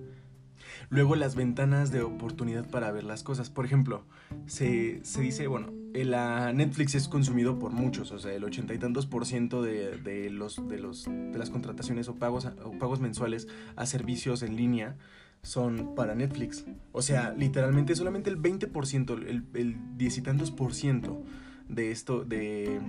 Luego 0.89 1.15
las 1.15 1.35
ventanas 1.35 1.91
de 1.91 2.01
oportunidad 2.01 2.69
para 2.69 2.91
ver 2.91 3.03
las 3.03 3.23
cosas. 3.23 3.49
Por 3.49 3.65
ejemplo, 3.65 4.03
se, 4.45 5.01
dice, 5.19 5.47
bueno, 5.47 5.71
la 5.93 6.53
Netflix 6.53 6.95
es 6.95 7.07
consumido 7.07 7.59
por 7.59 7.71
muchos, 7.71 8.11
o 8.11 8.19
sea, 8.19 8.33
el 8.33 8.43
ochenta 8.43 8.73
y 8.73 8.77
tantos 8.77 9.05
por 9.05 9.25
ciento 9.25 9.61
de, 9.61 9.97
de, 9.97 10.29
los, 10.29 10.67
de, 10.67 10.79
los, 10.79 11.05
de 11.05 11.37
las 11.37 11.49
contrataciones 11.49 12.07
o 12.07 12.15
pagos, 12.15 12.47
o 12.63 12.71
pagos 12.77 12.99
mensuales 12.99 13.47
a 13.75 13.85
servicios 13.85 14.43
en 14.43 14.55
línea 14.55 14.95
son 15.43 15.95
para 15.95 16.15
Netflix. 16.15 16.65
O 16.91 17.01
sea, 17.01 17.33
literalmente 17.37 17.95
solamente 17.95 18.29
el 18.29 18.41
20%, 18.41 19.27
el, 19.27 19.45
el 19.53 19.97
10 19.97 20.17
y 20.17 20.21
tantos 20.21 20.51
por 20.51 20.73
ciento 20.73 21.23
de 21.69 21.91
esto, 21.91 22.23
de, 22.23 22.79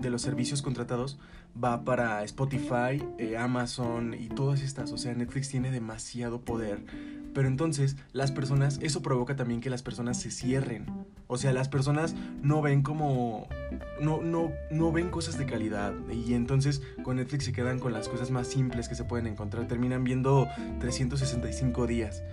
de, 0.00 0.10
los 0.10 0.22
servicios 0.22 0.62
contratados, 0.62 1.18
va 1.62 1.84
para 1.84 2.22
Spotify, 2.24 3.02
eh, 3.18 3.36
Amazon 3.36 4.14
y 4.14 4.28
todas 4.28 4.62
estas. 4.62 4.92
O 4.92 4.98
sea, 4.98 5.14
Netflix 5.14 5.48
tiene 5.48 5.70
demasiado 5.70 6.40
poder 6.40 6.84
pero 7.38 7.46
entonces 7.46 7.96
las 8.12 8.32
personas, 8.32 8.80
eso 8.82 9.00
provoca 9.00 9.36
también 9.36 9.60
que 9.60 9.70
las 9.70 9.82
personas 9.82 10.20
se 10.20 10.32
cierren. 10.32 10.86
O 11.26 11.38
sea, 11.38 11.52
las 11.52 11.68
personas 11.68 12.16
no 12.42 12.62
ven 12.62 12.82
como... 12.82 13.46
No, 14.00 14.20
no, 14.22 14.50
no 14.72 14.90
ven 14.90 15.10
cosas 15.10 15.38
de 15.38 15.46
calidad. 15.46 15.94
Y 16.10 16.34
entonces 16.34 16.82
con 17.04 17.16
Netflix 17.16 17.44
se 17.44 17.52
quedan 17.52 17.78
con 17.78 17.92
las 17.92 18.08
cosas 18.08 18.32
más 18.32 18.48
simples 18.48 18.88
que 18.88 18.96
se 18.96 19.04
pueden 19.04 19.28
encontrar. 19.28 19.68
Terminan 19.68 20.02
viendo 20.02 20.48
365 20.80 21.86
días 21.86 22.24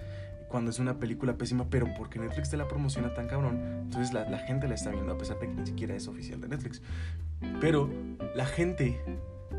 cuando 0.50 0.72
es 0.72 0.80
una 0.80 1.00
película 1.00 1.38
pésima, 1.38 1.70
pero 1.70 1.88
porque 1.98 2.20
Netflix 2.20 2.50
te 2.50 2.58
la 2.58 2.68
promociona 2.68 3.14
tan 3.14 3.28
cabrón, 3.28 3.60
entonces 3.84 4.14
la, 4.14 4.30
la, 4.30 4.40
gente 4.40 4.68
la 4.68 4.76
está 4.76 4.92
viendo 4.92 5.14
a 5.14 5.18
pesar 5.18 5.40
de 5.40 5.48
que 5.48 5.54
ni 5.54 5.66
siquiera 5.66 5.96
es 5.96 6.08
oficial 6.08 6.42
de 6.42 6.48
Netflix. 6.48 6.82
Pero 7.60 7.90
la 8.36 8.46
gente 8.46 9.00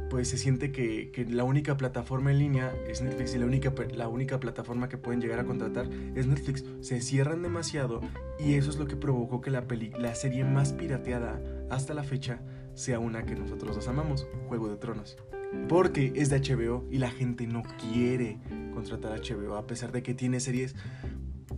pues 0.08 0.28
se 0.28 0.38
siente 0.38 0.72
que, 0.72 1.26
la 1.28 1.44
única 1.44 1.76
plataforma 1.76 2.30
en 2.30 2.38
línea 2.38 2.74
es 2.88 3.02
Netflix 3.02 3.34
y 3.34 3.38
la 3.38 3.46
única, 3.46 3.72
la 3.94 4.08
única 4.08 4.38
plataforma 4.40 4.88
que 4.88 4.98
pueden 4.98 5.20
llegar 5.20 5.40
a 5.40 5.44
contratar 5.44 5.88
es 6.14 6.26
Netflix. 6.26 6.64
Se 6.80 7.00
cierran 7.00 7.42
demasiado 7.42 8.00
y 8.38 8.54
eso 8.54 8.70
es 8.70 8.76
lo 8.76 8.86
que 8.86 8.96
provocó 8.96 9.40
que 9.40 9.50
la, 9.50 9.64
la 9.98 10.14
serie 10.14 10.44
más 10.44 10.72
pirateada 10.72 11.40
hasta 11.70 11.94
la 11.94 12.04
fecha 12.04 12.40
sea 12.74 12.98
una 12.98 13.24
que 13.24 13.34
nosotros 13.34 13.74
dos 13.74 13.88
amamos, 13.88 14.26
Juego 14.48 14.68
de 14.68 14.76
Tronos. 14.76 15.16
Porque 15.68 16.12
es 16.16 16.30
de 16.30 16.40
HBO 16.40 16.86
y 16.90 16.98
la 16.98 17.10
gente 17.10 17.46
no 17.46 17.62
quiere 17.62 18.38
contratar 18.72 19.12
a 19.12 19.16
HBO 19.16 19.56
a 19.56 19.66
pesar 19.66 19.92
de 19.92 20.02
que 20.02 20.14
tiene 20.14 20.40
series 20.40 20.74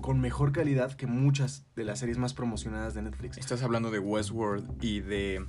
con 0.01 0.21
mejor 0.21 0.53
calidad 0.53 0.93
que 0.93 1.07
muchas 1.07 1.67
de 1.75 1.85
las 1.85 1.99
series 1.99 2.19
más 2.19 2.35
promocionadas 2.35 2.95
de 2.95 3.03
Netflix. 3.03 3.39
Estás 3.39 3.63
hablando 3.63 3.91
de 3.91 3.99
Westworld 3.99 4.83
y 4.83 5.01
de 5.01 5.45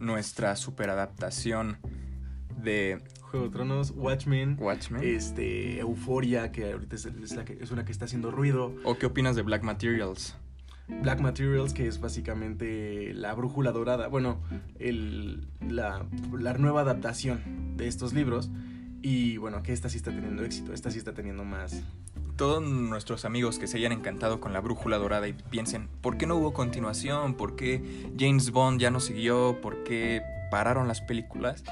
nuestra 0.00 0.56
superadaptación 0.56 1.78
de 2.62 3.02
Juego 3.20 3.46
de 3.46 3.52
Tronos, 3.52 3.92
Watchmen, 3.96 4.56
Watchmen. 4.60 5.02
este, 5.02 5.78
Euforia, 5.78 6.52
que 6.52 6.72
ahorita 6.72 6.96
es, 6.96 7.32
la 7.34 7.44
que, 7.44 7.58
es 7.60 7.70
una 7.70 7.84
que 7.84 7.92
está 7.92 8.04
haciendo 8.04 8.30
ruido. 8.30 8.74
¿O 8.84 8.98
qué 8.98 9.06
opinas 9.06 9.36
de 9.36 9.42
Black 9.42 9.62
Materials? 9.62 10.36
Black 11.00 11.20
Materials, 11.20 11.72
que 11.72 11.86
es 11.86 12.00
básicamente 12.00 13.12
la 13.14 13.34
brújula 13.34 13.72
dorada, 13.72 14.08
bueno, 14.08 14.40
el, 14.78 15.46
la, 15.68 16.04
la 16.32 16.54
nueva 16.54 16.82
adaptación 16.82 17.76
de 17.76 17.88
estos 17.88 18.12
libros. 18.12 18.50
Y 19.04 19.36
bueno, 19.36 19.62
que 19.64 19.72
esta 19.72 19.88
sí 19.88 19.96
está 19.96 20.12
teniendo 20.12 20.44
éxito, 20.44 20.72
esta 20.72 20.90
sí 20.92 20.98
está 20.98 21.12
teniendo 21.12 21.42
más, 21.42 21.82
todos 22.36 22.62
nuestros 22.62 23.24
amigos 23.24 23.58
que 23.58 23.66
se 23.66 23.76
hayan 23.76 23.92
encantado 23.92 24.40
con 24.40 24.52
la 24.52 24.60
brújula 24.60 24.98
dorada 24.98 25.28
y 25.28 25.32
piensen, 25.32 25.88
¿por 26.00 26.16
qué 26.16 26.26
no 26.26 26.36
hubo 26.36 26.52
continuación? 26.52 27.34
¿Por 27.34 27.56
qué 27.56 27.82
James 28.18 28.50
Bond 28.52 28.80
ya 28.80 28.90
no 28.90 29.00
siguió? 29.00 29.60
¿Por 29.60 29.82
qué 29.84 30.22
pararon 30.50 30.86
las 30.86 31.00
películas? 31.00 31.64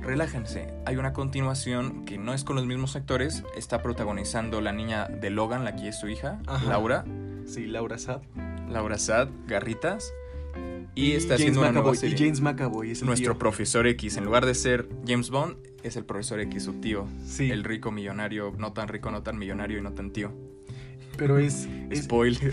Relájense, 0.00 0.72
hay 0.84 0.96
una 0.96 1.12
continuación 1.12 2.04
que 2.04 2.18
no 2.18 2.34
es 2.34 2.44
con 2.44 2.56
los 2.56 2.66
mismos 2.66 2.96
actores, 2.96 3.44
está 3.56 3.82
protagonizando 3.82 4.60
la 4.60 4.72
niña 4.72 5.06
de 5.06 5.30
Logan, 5.30 5.64
la 5.64 5.74
que 5.74 5.88
es 5.88 5.98
su 5.98 6.08
hija, 6.08 6.40
Laura. 6.68 7.04
Sí, 7.46 7.66
Laura 7.66 7.98
Sad. 7.98 8.22
Laura 8.68 8.98
Sad, 8.98 9.28
Garritas. 9.46 10.12
Y, 10.94 11.12
está 11.12 11.34
haciendo 11.34 11.60
una 11.60 11.72
nueva 11.72 11.94
serie. 11.94 12.16
Y 12.16 12.18
James 12.18 12.40
McAvoy 12.40 12.90
es 12.90 13.02
Nuestro 13.02 13.36
profesor 13.36 13.86
X. 13.86 14.16
En 14.16 14.24
lugar 14.24 14.46
de 14.46 14.54
ser 14.54 14.88
James 15.06 15.28
Bond, 15.28 15.56
es 15.82 15.96
el 15.96 16.04
profesor 16.04 16.40
X, 16.40 16.64
su 16.64 16.80
tío. 16.80 17.06
Sí. 17.26 17.50
El 17.50 17.64
rico 17.64 17.92
millonario, 17.92 18.54
no 18.56 18.72
tan 18.72 18.88
rico, 18.88 19.10
no 19.10 19.22
tan 19.22 19.38
millonario 19.38 19.78
y 19.78 19.82
no 19.82 19.92
tan 19.92 20.10
tío. 20.10 20.32
Pero 21.18 21.38
es. 21.38 21.68
Spoiler. 21.94 22.52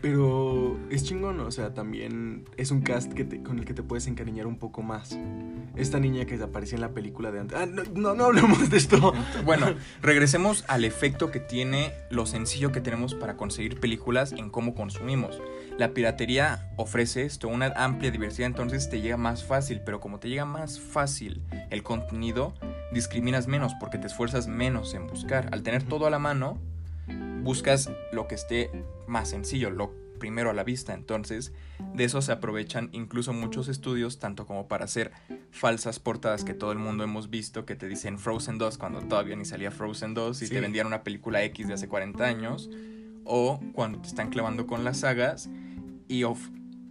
Pero 0.00 0.78
es 0.90 1.02
chingón, 1.02 1.40
o 1.40 1.50
sea, 1.50 1.74
también 1.74 2.44
es 2.56 2.70
un 2.70 2.82
cast 2.82 3.12
que 3.12 3.42
con 3.42 3.58
el 3.58 3.64
que 3.64 3.74
te 3.74 3.82
puedes 3.82 4.06
encariñar 4.06 4.46
un 4.46 4.58
poco 4.58 4.82
más. 4.82 5.18
Esta 5.76 5.98
niña 5.98 6.24
que 6.24 6.36
aparecía 6.36 6.76
en 6.76 6.82
la 6.82 6.90
película 6.90 7.32
de 7.32 7.40
antes. 7.40 7.58
Ah, 7.58 7.66
no, 7.66 7.82
no, 7.94 8.14
no 8.14 8.24
hablemos 8.26 8.70
de 8.70 8.76
esto. 8.76 9.12
Bueno, 9.44 9.66
regresemos 10.02 10.64
al 10.68 10.84
efecto 10.84 11.30
que 11.30 11.40
tiene 11.40 11.92
lo 12.10 12.26
sencillo 12.26 12.70
que 12.70 12.80
tenemos 12.80 13.14
para 13.14 13.36
conseguir 13.36 13.80
películas 13.80 14.32
en 14.32 14.50
cómo 14.50 14.74
consumimos. 14.74 15.40
La 15.78 15.94
piratería 15.94 16.70
ofrece 16.76 17.22
esto, 17.22 17.48
una 17.48 17.66
amplia 17.76 18.10
diversidad, 18.10 18.46
entonces 18.46 18.90
te 18.90 19.00
llega 19.00 19.16
más 19.16 19.44
fácil, 19.44 19.80
pero 19.84 20.00
como 20.00 20.18
te 20.18 20.28
llega 20.28 20.44
más 20.44 20.78
fácil 20.80 21.42
el 21.70 21.82
contenido, 21.82 22.54
discriminas 22.92 23.46
menos 23.46 23.74
porque 23.80 23.98
te 23.98 24.06
esfuerzas 24.06 24.48
menos 24.48 24.94
en 24.94 25.06
buscar. 25.06 25.48
Al 25.52 25.62
tener 25.62 25.82
todo 25.82 26.06
a 26.06 26.10
la 26.10 26.18
mano, 26.18 26.58
buscas 27.42 27.90
lo 28.12 28.28
que 28.28 28.34
esté 28.34 28.70
más 29.06 29.30
sencillo, 29.30 29.70
lo 29.70 29.92
primero 30.18 30.50
a 30.50 30.52
la 30.52 30.64
vista. 30.64 30.94
Entonces, 30.94 31.52
de 31.94 32.04
eso 32.04 32.20
se 32.20 32.32
aprovechan 32.32 32.90
incluso 32.92 33.32
muchos 33.32 33.68
estudios, 33.68 34.18
tanto 34.18 34.46
como 34.46 34.68
para 34.68 34.84
hacer 34.84 35.12
falsas 35.50 35.98
portadas 35.98 36.44
que 36.44 36.54
todo 36.54 36.72
el 36.72 36.78
mundo 36.78 37.04
hemos 37.04 37.30
visto, 37.30 37.64
que 37.64 37.76
te 37.76 37.88
dicen 37.88 38.18
Frozen 38.18 38.58
2 38.58 38.78
cuando 38.78 39.00
todavía 39.02 39.36
ni 39.36 39.44
salía 39.44 39.70
Frozen 39.70 40.14
2 40.14 40.42
y 40.42 40.48
te 40.48 40.60
vendían 40.60 40.86
una 40.86 41.02
película 41.02 41.42
X 41.44 41.68
de 41.68 41.74
hace 41.74 41.88
40 41.88 42.24
años, 42.24 42.70
o 43.24 43.60
cuando 43.72 44.00
te 44.00 44.08
están 44.08 44.30
clavando 44.30 44.66
con 44.66 44.84
las 44.84 45.00
sagas 45.00 45.48
y, 46.08 46.24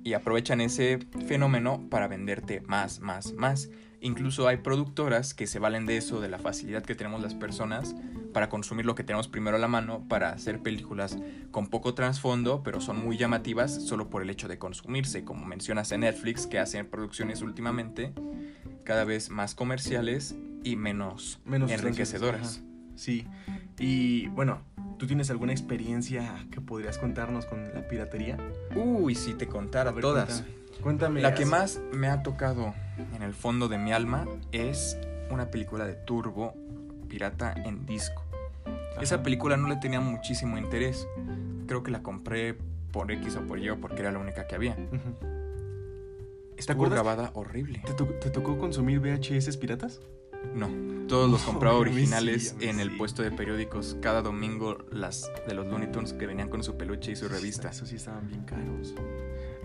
y 0.03 0.13
aprovechan 0.13 0.61
ese 0.61 0.99
fenómeno 1.27 1.87
para 1.89 2.07
venderte 2.07 2.61
más, 2.61 2.99
más, 2.99 3.33
más. 3.33 3.69
Incluso 3.99 4.47
hay 4.47 4.57
productoras 4.57 5.33
que 5.33 5.47
se 5.47 5.57
valen 5.57 5.87
de 5.87 5.97
eso, 5.97 6.21
de 6.21 6.29
la 6.29 6.37
facilidad 6.37 6.83
que 6.83 6.93
tenemos 6.93 7.21
las 7.21 7.33
personas 7.33 7.95
para 8.33 8.49
consumir 8.49 8.85
lo 8.85 8.95
que 8.95 9.03
tenemos 9.03 9.27
primero 9.27 9.57
a 9.57 9.59
la 9.59 9.67
mano, 9.67 10.05
para 10.07 10.29
hacer 10.29 10.59
películas 10.59 11.17
con 11.51 11.67
poco 11.67 11.93
trasfondo, 11.93 12.61
pero 12.63 12.81
son 12.81 13.03
muy 13.03 13.17
llamativas 13.17 13.73
solo 13.73 14.09
por 14.09 14.21
el 14.21 14.29
hecho 14.29 14.47
de 14.47 14.57
consumirse, 14.57 15.23
como 15.23 15.45
mencionas 15.45 15.91
en 15.91 16.01
Netflix, 16.01 16.47
que 16.47 16.59
hacen 16.59 16.87
producciones 16.87 17.41
últimamente 17.41 18.13
cada 18.83 19.03
vez 19.03 19.29
más 19.29 19.55
comerciales 19.55 20.35
y 20.63 20.75
menos, 20.75 21.39
menos 21.45 21.71
enriquecedoras. 21.71 22.61
Sí, 22.95 23.27
y 23.77 24.27
bueno, 24.29 24.61
¿tú 24.97 25.05
tienes 25.05 25.29
alguna 25.29 25.51
experiencia 25.51 26.47
que 26.51 26.61
podrías 26.61 26.97
contarnos 26.97 27.45
con 27.45 27.63
la 27.73 27.87
piratería? 27.87 28.37
Uy, 28.75 29.13
si 29.15 29.33
te 29.33 29.47
contara 29.47 29.93
todas. 29.93 30.43
Cuéntame. 30.81 31.21
La 31.21 31.33
que 31.33 31.45
más 31.45 31.79
me 31.91 32.07
ha 32.07 32.23
tocado 32.23 32.73
en 33.15 33.23
el 33.23 33.33
fondo 33.33 33.67
de 33.67 33.77
mi 33.77 33.91
alma 33.91 34.25
es 34.51 34.97
una 35.29 35.49
película 35.49 35.85
de 35.85 35.93
Turbo 35.93 36.55
Pirata 37.07 37.53
en 37.65 37.85
disco. 37.85 38.23
Esa 39.01 39.21
película 39.23 39.57
no 39.57 39.67
le 39.67 39.75
tenía 39.77 39.99
muchísimo 39.99 40.57
interés. 40.57 41.07
Creo 41.67 41.83
que 41.83 41.91
la 41.91 42.01
compré 42.01 42.57
por 42.91 43.11
X 43.11 43.35
o 43.35 43.41
por 43.41 43.59
Y 43.59 43.69
porque 43.75 44.01
era 44.01 44.11
la 44.11 44.19
única 44.19 44.47
que 44.47 44.55
había. 44.55 44.75
Está 46.57 46.73
grabada 46.73 47.31
horrible. 47.35 47.83
¿Te, 47.85 48.29
tocó 48.31 48.57
consumir 48.57 48.99
VHS 48.99 49.57
piratas? 49.57 50.01
No, 50.55 50.69
todos 51.07 51.29
los 51.29 51.41
compraba 51.43 51.77
originales 51.77 52.55
en 52.59 52.79
el 52.79 52.97
puesto 52.97 53.21
de 53.21 53.31
periódicos. 53.31 53.97
Cada 54.01 54.23
domingo 54.23 54.79
las 54.91 55.31
de 55.47 55.53
los 55.53 55.67
Looney 55.67 55.91
Tunes 55.91 56.13
que 56.13 56.25
venían 56.25 56.49
con 56.49 56.63
su 56.63 56.75
peluche 56.75 57.11
y 57.11 57.15
su 57.15 57.27
revista. 57.27 57.69
Eso 57.69 57.85
sí 57.85 57.97
estaban 57.97 58.27
bien 58.27 58.43
caros. 58.43 58.95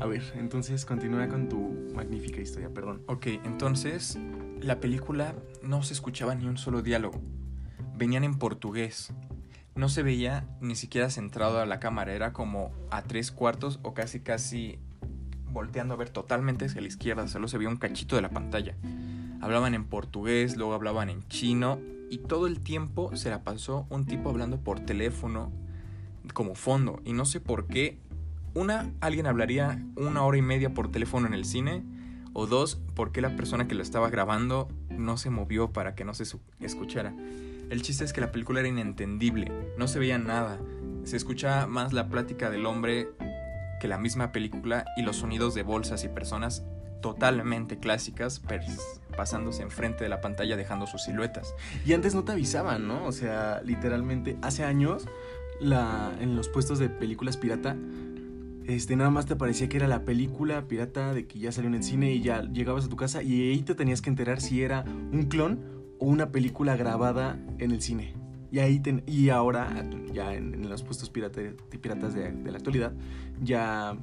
A 0.01 0.07
ver, 0.07 0.23
entonces 0.37 0.85
continúa 0.85 1.29
con 1.29 1.49
tu 1.49 1.91
magnífica 1.95 2.41
historia, 2.41 2.69
perdón. 2.69 3.03
Ok, 3.07 3.27
entonces 3.45 4.19
la 4.63 4.81
película 4.81 5.35
no 5.63 5.83
se 5.83 5.95
escuchaba 5.95 6.35
ni 6.35 6.47
un 6.47 6.57
solo 6.57 6.83
diálogo. 6.83 7.21
Venían 7.97 8.25
en 8.25 8.39
portugués. 8.39 9.13
No 9.75 9.89
se 9.89 10.03
veía 10.03 10.47
ni 10.61 10.77
siquiera 10.77 11.11
centrado 11.11 11.61
a 11.61 11.67
la 11.67 11.81
cámara, 11.81 12.13
era 12.13 12.33
como 12.33 12.71
a 12.91 13.03
tres 13.03 13.33
cuartos 13.33 13.81
o 13.83 13.95
casi 13.95 14.21
casi 14.21 14.79
volteando 15.51 15.95
a 15.95 15.97
ver 15.97 16.11
totalmente 16.11 16.65
hacia 16.65 16.81
la 16.81 16.89
izquierda, 16.89 17.29
solo 17.29 17.47
se 17.49 17.59
veía 17.59 17.69
un 17.69 17.77
cachito 17.77 18.17
de 18.17 18.23
la 18.23 18.31
pantalla. 18.31 18.75
Hablaban 19.41 19.75
en 19.75 19.85
portugués, 19.85 20.57
luego 20.57 20.75
hablaban 20.75 21.11
en 21.11 21.27
chino 21.29 21.79
y 22.11 22.19
todo 22.19 22.47
el 22.47 22.61
tiempo 22.61 23.17
se 23.17 23.31
la 23.31 23.43
pasó 23.43 23.87
un 23.91 24.07
tipo 24.07 24.31
hablando 24.31 24.61
por 24.61 24.81
teléfono 24.81 25.51
como 26.33 26.55
fondo. 26.55 27.01
Y 27.05 27.13
no 27.13 27.25
sé 27.25 27.41
por 27.41 27.67
qué. 27.67 27.99
Una, 28.55 28.93
alguien 29.01 29.27
hablaría 29.27 29.83
una 29.97 30.23
hora 30.23 30.37
y 30.37 30.43
media 30.43 30.75
por 30.75 30.91
teléfono 30.91 31.27
en 31.27 31.35
el 31.35 31.45
cine. 31.45 31.83
O 32.35 32.47
dos, 32.47 32.77
por 32.95 33.13
qué 33.13 33.21
la 33.21 33.37
persona 33.37 33.69
que 33.69 33.75
lo 33.75 33.83
estaba 33.83 34.11
grabando 34.11 34.69
no 34.91 35.17
se 35.17 35.31
movió 35.31 35.73
para 35.73 35.95
que 35.95 36.05
no 36.05 36.15
se 36.15 36.25
escuchara. 36.61 37.15
El 37.71 37.83
chiste 37.83 38.05
es 38.05 38.13
que 38.13 38.21
la 38.21 38.33
película 38.33 38.61
era 38.61 38.69
inentendible, 38.69 39.51
no 39.79 39.89
se 39.89 39.99
veía 39.99 40.19
nada. 40.19 40.59
Se 41.05 41.17
escuchaba 41.17 41.67
más 41.67 41.93
la 41.93 42.09
plática 42.09 42.51
del 42.51 42.67
hombre 42.67 43.09
que 43.81 43.89
la 43.89 43.99
misma 43.99 44.31
película 44.31 44.85
y 44.97 45.03
los 45.03 45.17
sonidos 45.17 45.55
de 45.55 45.63
bolsas 45.63 46.05
y 46.05 46.09
personas 46.09 46.65
totalmente 47.01 47.79
clásicas 47.79 48.41
pasándose 49.17 49.63
enfrente 49.63 50.05
de 50.05 50.09
la 50.09 50.21
pantalla 50.21 50.57
dejando 50.57 50.87
sus 50.87 51.03
siluetas. 51.03 51.55
Y 51.85 51.93
antes 51.93 52.15
no 52.15 52.23
te 52.23 52.33
avisaban, 52.33 52.87
¿no? 52.87 53.05
O 53.05 53.13
sea, 53.13 53.61
literalmente 53.65 54.39
hace 54.41 54.63
años 54.65 55.09
en 55.61 56.37
los 56.37 56.49
puestos 56.49 56.79
de 56.79 56.89
películas 56.89 57.37
pirata, 57.37 57.77
este, 58.67 58.97
nada 58.97 59.11
más 59.11 59.27
te 59.27 59.37
parecía 59.37 59.69
que 59.69 59.77
era 59.77 59.89
la 59.89 60.05
película 60.05 60.67
pirata 60.69 61.15
de 61.15 61.27
que 61.27 61.39
ya 61.39 61.53
salió 61.53 61.69
en 61.69 61.75
el 61.75 61.83
cine 61.83 62.13
y 62.13 62.23
ya 62.23 62.43
llegabas 62.43 62.85
a 62.85 62.89
tu 62.89 62.97
casa 62.97 63.23
y 63.23 63.51
ahí 63.51 63.63
te 63.63 63.75
tenías 63.75 64.03
que 64.03 64.11
enterar 64.11 64.41
si 64.41 64.63
era 64.63 64.85
un 65.13 65.25
clon 65.25 65.61
o 65.99 66.07
una 66.07 66.31
película 66.31 66.77
grabada 66.77 67.39
en 67.59 67.71
el 67.71 67.83
cine. 67.83 68.15
Y 68.51 68.59
ahí 68.59 68.83
y 69.07 69.31
ahora, 69.31 69.89
ya 70.13 70.35
en, 70.35 70.69
los 70.69 70.83
puestos 70.83 71.09
piratas 71.09 72.15
de, 72.15 72.33
de, 72.33 72.51
la 72.51 72.59
actualidad, 72.59 72.93
ya 73.41 73.97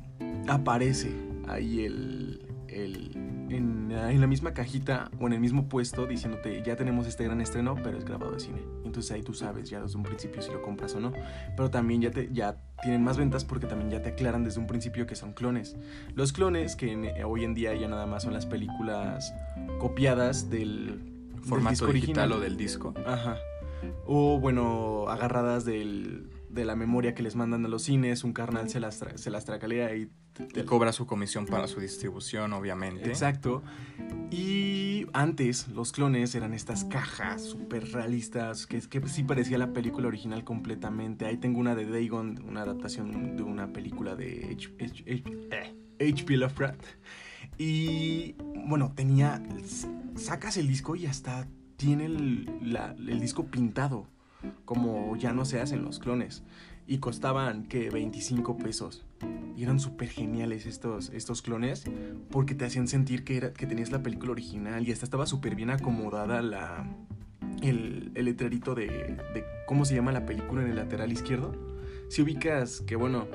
aparece 0.48 1.12
ahí 1.48 1.86
el, 1.86 2.49
el 2.71 3.11
en, 3.49 3.91
en, 3.91 4.21
la 4.21 4.27
misma 4.27 4.53
cajita 4.53 5.09
o 5.19 5.27
en 5.27 5.33
el 5.33 5.39
mismo 5.39 5.67
puesto 5.67 6.05
diciéndote 6.05 6.61
ya 6.63 6.75
tenemos 6.75 7.07
este 7.07 7.23
gran 7.23 7.41
estreno, 7.41 7.75
pero 7.75 7.97
es 7.97 8.05
grabado 8.05 8.31
de 8.31 8.39
cine. 8.39 8.61
Entonces 8.85 9.11
ahí 9.11 9.23
tú 9.23 9.33
sabes 9.33 9.69
ya 9.69 9.81
desde 9.81 9.97
un 9.97 10.03
principio 10.03 10.41
si 10.41 10.51
lo 10.51 10.61
compras 10.61 10.93
o 10.95 10.99
no. 10.99 11.11
Pero 11.55 11.69
también 11.69 12.01
ya, 12.01 12.11
te, 12.11 12.29
ya 12.31 12.57
tienen 12.81 13.03
más 13.03 13.17
ventas 13.17 13.45
porque 13.45 13.67
también 13.67 13.89
ya 13.91 14.01
te 14.01 14.09
aclaran 14.09 14.43
desde 14.43 14.59
un 14.59 14.67
principio 14.67 15.07
que 15.07 15.15
son 15.15 15.33
clones. 15.33 15.75
Los 16.15 16.33
clones 16.33 16.75
que 16.75 17.23
hoy 17.23 17.43
en 17.43 17.53
día 17.53 17.73
ya 17.75 17.88
nada 17.88 18.05
más 18.05 18.23
son 18.23 18.33
las 18.33 18.45
películas 18.45 19.33
copiadas 19.79 20.49
del 20.49 21.01
formato 21.41 21.88
digital 21.88 22.31
o 22.31 22.39
del 22.39 22.57
disco. 22.57 22.93
Ajá. 23.05 23.38
O 24.05 24.39
bueno, 24.39 25.07
agarradas 25.07 25.65
del 25.65 26.29
de 26.49 26.65
la 26.65 26.75
memoria 26.75 27.13
que 27.13 27.23
les 27.23 27.35
mandan 27.35 27.63
a 27.65 27.67
los 27.67 27.83
cines, 27.83 28.23
un 28.23 28.33
carnal 28.33 28.69
se 28.69 28.79
las, 28.79 29.03
se 29.15 29.29
las 29.29 29.45
tracalea 29.45 29.95
y... 29.95 30.09
Te, 30.53 30.65
cobra 30.65 30.91
su 30.93 31.05
comisión 31.05 31.46
para 31.46 31.67
su 31.67 31.79
distribución, 31.79 32.53
obviamente. 32.53 33.10
Exacto. 33.10 33.62
Y 34.31 35.05
antes 35.13 35.67
los 35.67 35.91
clones 35.91 36.34
eran 36.36 36.53
estas 36.53 36.86
cajas 36.86 37.43
súper 37.43 37.91
realistas, 37.91 38.65
que, 38.65 38.79
que 38.79 39.08
sí 39.08 39.24
parecía 39.24 39.58
la 39.58 39.74
película 39.74 40.08
original 40.08 40.43
completamente. 40.43 41.25
Ahí 41.25 41.38
tengo 41.38 41.60
una 41.60 41.75
de 41.75 41.86
Dagon, 41.86 42.43
una 42.48 42.62
adaptación 42.62 43.36
de 43.36 43.43
una 43.43 43.74
película 43.74 44.15
de 44.15 44.58
H.P. 46.00 46.38
Lovecraft. 46.38 46.84
Y 47.58 48.36
bueno, 48.65 48.93
tenía... 48.96 49.43
Sacas 50.15 50.58
el 50.58 50.67
disco 50.67 50.96
y 50.96 51.05
hasta 51.05 51.48
tiene 51.77 52.05
el, 52.05 52.50
el 53.08 53.19
disco 53.19 53.46
pintado 53.46 54.08
como 54.65 55.15
ya 55.17 55.34
no 55.34 55.46
se 55.46 55.60
hacen 55.60 55.84
los 55.84 56.00
clones. 56.00 56.43
Y 56.89 56.98
costaban 56.98 57.63
que 57.65 57.89
25 57.89 58.58
pesos. 58.58 59.05
Y 59.55 59.63
eran 59.63 59.79
súper 59.79 60.10
geniales 60.10 60.65
estos, 60.65 61.10
estos 61.12 61.41
clones 61.41 61.84
porque 62.31 62.55
te 62.55 62.65
hacían 62.65 62.88
sentir 62.88 63.24
que, 63.24 63.38
era, 63.38 63.53
que 63.53 63.67
tenías 63.67 63.91
la 63.91 64.01
película 64.01 64.31
original 64.31 64.88
y 64.88 64.91
hasta 64.91 65.05
estaba 65.05 65.25
súper 65.25 65.55
bien 65.55 65.69
acomodada 65.69 66.41
la, 66.41 66.89
el, 67.62 68.12
el 68.15 68.25
letrerito 68.25 68.74
de, 68.74 68.88
de, 68.88 69.46
cómo 69.67 69.86
se 69.86 69.96
llama 69.96 70.12
la 70.12 70.25
película 70.25 70.63
en 70.63 70.69
el 70.69 70.77
lateral 70.77 71.12
izquierdo. 71.12 71.53
Si 72.10 72.24
ubicas 72.24 72.81
que, 72.81 72.96
bueno, 72.96 73.27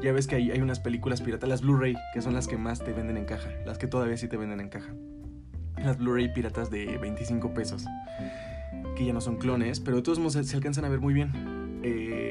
ya 0.00 0.12
ves 0.12 0.26
que 0.26 0.36
hay, 0.36 0.52
hay 0.52 0.60
unas 0.60 0.78
películas 0.80 1.20
piratas, 1.20 1.48
las 1.48 1.62
Blu-ray, 1.62 1.96
que 2.14 2.22
son 2.22 2.34
las 2.34 2.46
que 2.46 2.56
más 2.56 2.78
te 2.78 2.92
venden 2.92 3.16
en 3.16 3.24
caja, 3.24 3.50
las 3.66 3.76
que 3.76 3.88
todavía 3.88 4.16
sí 4.16 4.28
te 4.28 4.36
venden 4.36 4.60
en 4.60 4.68
caja. 4.68 4.94
Las 5.82 5.98
Blu-ray 5.98 6.32
piratas 6.32 6.70
de 6.70 6.96
25 6.98 7.52
pesos 7.54 7.86
que 8.96 9.04
ya 9.04 9.12
no 9.12 9.20
son 9.20 9.36
clones, 9.36 9.80
pero 9.80 9.96
de 9.96 10.02
todos 10.02 10.18
modos 10.18 10.46
se, 10.46 10.56
alcanzan 10.56 10.84
a 10.84 10.88
ver 10.88 11.00
muy 11.00 11.14
bien. 11.14 11.80
Eh, 11.82 12.29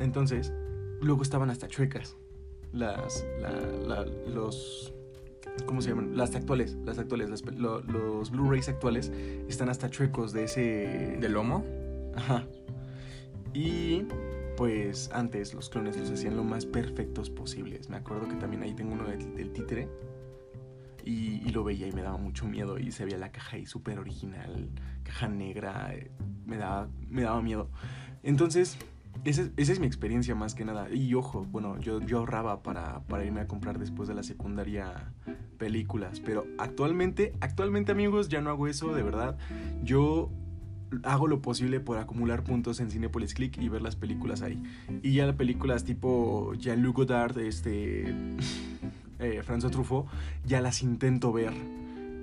entonces, 0.00 0.52
luego 1.00 1.22
estaban 1.22 1.50
hasta 1.50 1.68
chuecas. 1.68 2.16
Las, 2.72 3.26
los, 4.26 4.94
¿cómo 5.66 5.82
se 5.82 5.90
llaman? 5.90 6.16
Las 6.16 6.34
actuales, 6.34 6.76
las 6.84 6.98
actuales, 6.98 7.28
los 7.28 8.30
Blu-rays 8.30 8.68
actuales 8.68 9.12
están 9.48 9.68
hasta 9.68 9.90
chuecos 9.90 10.32
de 10.32 10.44
ese... 10.44 11.18
¿De 11.20 11.28
lomo? 11.28 11.64
Ajá. 12.16 12.46
Y 13.52 14.06
pues 14.56 15.10
antes 15.12 15.52
los 15.54 15.68
clones 15.68 15.98
los 15.98 16.10
hacían 16.10 16.36
lo 16.36 16.44
más 16.44 16.64
perfectos 16.64 17.28
posibles. 17.28 17.90
Me 17.90 17.96
acuerdo 17.96 18.28
que 18.28 18.36
también 18.36 18.62
ahí 18.62 18.74
tengo 18.74 18.92
uno 18.92 19.04
del, 19.04 19.34
del 19.34 19.52
títere 19.52 19.88
y, 21.04 21.50
lo 21.50 21.64
veía 21.64 21.86
y 21.88 21.92
me 21.92 22.02
daba 22.02 22.16
mucho 22.16 22.46
miedo 22.46 22.78
y 22.78 22.92
se 22.92 23.04
veía 23.04 23.18
la 23.18 23.32
caja 23.32 23.56
ahí 23.56 23.66
súper 23.66 23.98
original, 23.98 24.70
caja 25.02 25.28
negra, 25.28 25.92
eh, 25.94 26.10
me 26.46 26.56
daba, 26.56 26.88
me 27.08 27.22
daba 27.22 27.42
miedo. 27.42 27.68
Entonces, 28.22 28.78
esa, 29.24 29.50
es 29.56 29.80
mi 29.80 29.86
experiencia 29.86 30.34
más 30.34 30.54
que 30.54 30.64
nada. 30.64 30.88
Y 30.92 31.14
ojo, 31.14 31.46
bueno, 31.50 31.78
yo, 31.78 32.00
ahorraba 32.16 32.62
para, 32.62 33.00
para, 33.04 33.24
irme 33.24 33.40
a 33.40 33.46
comprar 33.46 33.78
después 33.78 34.08
de 34.08 34.14
la 34.14 34.22
secundaria 34.22 35.12
películas. 35.58 36.20
Pero 36.20 36.46
actualmente, 36.58 37.32
actualmente 37.40 37.92
amigos, 37.92 38.28
ya 38.28 38.40
no 38.40 38.50
hago 38.50 38.66
eso, 38.66 38.94
de 38.94 39.02
verdad. 39.02 39.38
Yo 39.82 40.30
hago 41.04 41.26
lo 41.26 41.40
posible 41.40 41.80
por 41.80 41.98
acumular 41.98 42.44
puntos 42.44 42.80
en 42.80 42.90
Cinepolis 42.90 43.34
Click 43.34 43.56
y 43.58 43.68
ver 43.68 43.82
las 43.82 43.96
películas 43.96 44.42
ahí. 44.42 44.62
Y 45.02 45.14
ya 45.14 45.26
las 45.26 45.36
películas 45.36 45.84
tipo 45.84 46.52
Jean-Luc 46.54 46.96
Godard, 46.96 47.38
este 47.38 48.08
eh, 49.18 49.42
François 49.46 49.70
Truffaut, 49.70 50.06
ya 50.44 50.60
las 50.60 50.82
intento 50.82 51.32
ver 51.32 51.52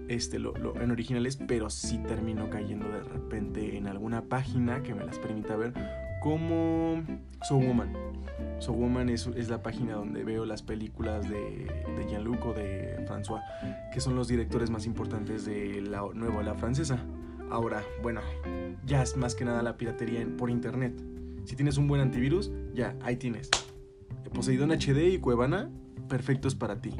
este, 0.10 0.38
en 0.38 0.92
originales, 0.92 1.38
pero 1.38 1.70
sí 1.70 2.00
termino 2.00 2.50
cayendo 2.50 2.90
de 2.90 3.02
repente 3.02 3.78
en 3.78 3.88
alguna 3.88 4.24
página 4.24 4.82
que 4.82 4.96
me 4.96 5.06
las 5.06 5.20
permita 5.20 5.56
ver, 5.56 5.74
como 6.22 7.04
So 7.48 7.56
Woman. 7.56 7.94
So 8.60 8.74
Woman 8.74 9.10
es, 9.10 9.28
es 9.36 9.50
la 9.50 9.62
página 9.62 9.94
donde 9.94 10.24
veo 10.24 10.46
las 10.46 10.62
películas 10.62 11.30
de, 11.30 11.68
de 11.98 12.08
Jean-Luc 12.10 12.46
o 12.46 12.54
de 12.54 13.06
François, 13.08 13.42
que 13.94 14.02
son 14.02 14.16
los 14.16 14.28
directores 14.28 14.70
más 14.70 14.86
importantes 14.86 15.46
de 15.46 15.82
la 15.82 16.04
nueva 16.14 16.44
la 16.44 16.56
francesa. 16.56 17.00
Ahora, 17.50 17.84
bueno, 18.04 18.22
ya 18.86 19.02
es 19.02 19.18
más 19.18 19.36
que 19.36 19.46
nada 19.46 19.64
la 19.64 19.78
piratería 19.78 20.26
por 20.38 20.50
internet. 20.50 20.94
Si 21.46 21.56
tienes 21.56 21.78
un 21.78 21.88
buen 21.88 22.02
antivirus, 22.02 22.52
ya, 22.74 22.96
ahí 23.02 23.16
tienes. 23.16 23.50
Poseidón 24.34 24.72
HD 24.72 25.14
y 25.14 25.20
Cuevana 25.20 25.70
perfectos 26.10 26.56
para 26.56 26.82
ti. 26.82 26.92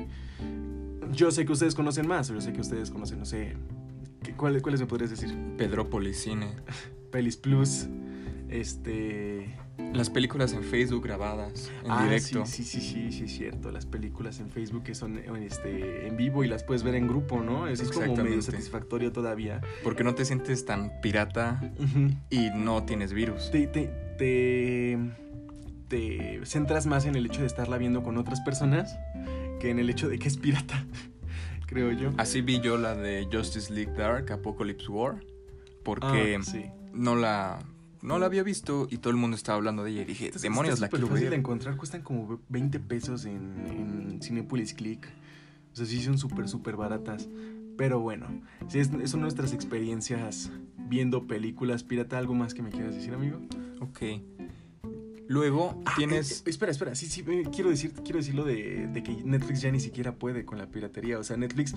Yo 1.12 1.32
sé 1.32 1.46
que 1.46 1.52
ustedes 1.52 1.76
conocen 1.76 2.08
más, 2.08 2.30
yo 2.30 2.40
sé 2.40 2.54
que 2.54 2.62
ustedes 2.62 2.92
conocen, 2.92 3.20
no 3.20 3.26
sé, 3.26 3.56
¿cuáles, 4.38 4.62
¿cuáles 4.62 4.80
me 4.80 4.86
podrías 4.86 5.10
decir? 5.10 5.36
Pedrópolis 5.58 6.22
Cine. 6.22 6.56
Pelis 7.12 7.36
Plus, 7.36 7.88
este... 8.50 9.56
Las 9.94 10.10
películas 10.10 10.54
en 10.54 10.64
Facebook 10.64 11.04
grabadas 11.04 11.72
en 11.84 11.92
ah, 11.92 12.04
directo. 12.04 12.46
Sí, 12.46 12.64
sí, 12.64 12.82
sí, 12.82 13.12
sí, 13.12 13.24
es 13.24 13.32
cierto. 13.32 13.72
Las 13.72 13.86
películas 13.86 14.40
en 14.40 14.50
Facebook 14.50 14.84
que 14.84 14.94
son 14.94 15.18
este, 15.18 16.06
en 16.06 16.18
vivo 16.18 16.44
y 16.44 16.48
las 16.48 16.64
puedes 16.64 16.84
ver 16.84 16.96
en 16.96 17.08
grupo, 17.08 17.42
¿no? 17.42 17.68
Eso 17.68 17.84
es 17.84 17.92
como 17.92 18.16
medio 18.16 18.42
satisfactorio 18.42 19.12
todavía. 19.12 19.62
Porque 19.84 20.04
no 20.04 20.16
te 20.16 20.26
sientes 20.26 20.66
tan 20.66 21.00
pirata 21.02 21.72
y 22.30 22.50
no 22.50 22.84
tienes 22.84 23.14
virus. 23.14 23.52
Te, 23.52 23.68
te, 23.68 23.90
te, 24.18 25.00
te 25.88 26.46
centras 26.46 26.86
más 26.86 27.06
en 27.06 27.16
el 27.16 27.26
hecho 27.26 27.42
de 27.42 27.48
estarla 27.48 27.78
viendo 27.78 28.04
con 28.04 28.18
otras 28.18 28.42
personas 28.42 28.98
que 29.60 29.70
en 29.70 29.80
el 29.80 29.90
hecho 29.90 30.08
de 30.08 30.20
que 30.20 30.28
es 30.28 30.38
pirata, 30.38 30.86
creo 31.68 31.92
yo. 31.92 32.12
Así 32.18 32.42
vi 32.42 32.60
yo 32.60 32.78
la 32.78 32.96
de 32.96 33.28
Justice 33.32 33.74
League 33.74 33.94
Dark, 33.94 34.32
Apocalypse 34.32 34.88
War, 34.88 35.24
porque 35.84 36.38
ah, 36.38 36.74
no 36.94 37.16
la 37.16 37.60
no 38.02 38.20
la 38.20 38.26
había 38.26 38.44
visto 38.44 38.88
y 38.90 38.98
todo 38.98 39.12
el 39.12 39.18
mundo 39.18 39.36
estaba 39.36 39.58
hablando 39.58 39.84
de 39.84 39.92
ella 39.92 40.02
y 40.02 40.06
dije, 40.06 40.32
demonios, 40.42 40.80
la 40.80 40.90
quiero 40.90 41.08
fácil 41.08 41.30
de 41.30 41.36
encontrar, 41.36 41.78
cuestan 41.78 42.02
como 42.02 42.40
20 42.50 42.80
pesos 42.80 43.26
en, 43.26 43.66
en 43.68 44.22
Cinepolis 44.22 44.74
Click. 44.74 45.08
O 45.74 45.76
sea, 45.76 45.86
sí 45.86 46.02
son 46.02 46.18
súper, 46.18 46.48
súper 46.48 46.76
baratas. 46.76 47.28
Pero 47.78 48.00
bueno, 48.00 48.28
si 48.68 48.80
es, 48.80 48.90
son 49.06 49.22
nuestras 49.22 49.54
experiencias 49.54 50.52
viendo 50.78 51.28
películas 51.28 51.84
pirata. 51.84 52.18
¿Algo 52.18 52.34
más 52.34 52.54
que 52.54 52.62
me 52.62 52.72
quieras 52.72 52.96
decir, 52.96 53.14
amigo? 53.14 53.40
Ok. 53.80 54.00
Luego 55.28 55.82
ah, 55.86 55.94
tienes. 55.96 56.42
Eh, 56.42 56.50
espera, 56.50 56.72
espera. 56.72 56.96
Sí, 56.96 57.06
sí, 57.06 57.24
eh, 57.28 57.44
quiero, 57.54 57.70
decir, 57.70 57.94
quiero 57.94 58.18
decirlo 58.18 58.44
de, 58.44 58.88
de, 58.88 59.04
que 59.04 59.14
Netflix 59.24 59.62
ya 59.62 59.72
ni 59.72 59.80
siquiera 59.80 60.16
puede 60.16 60.44
con 60.44 60.58
la 60.58 60.68
piratería. 60.68 61.20
O 61.20 61.24
sea, 61.24 61.38
Netflix 61.38 61.76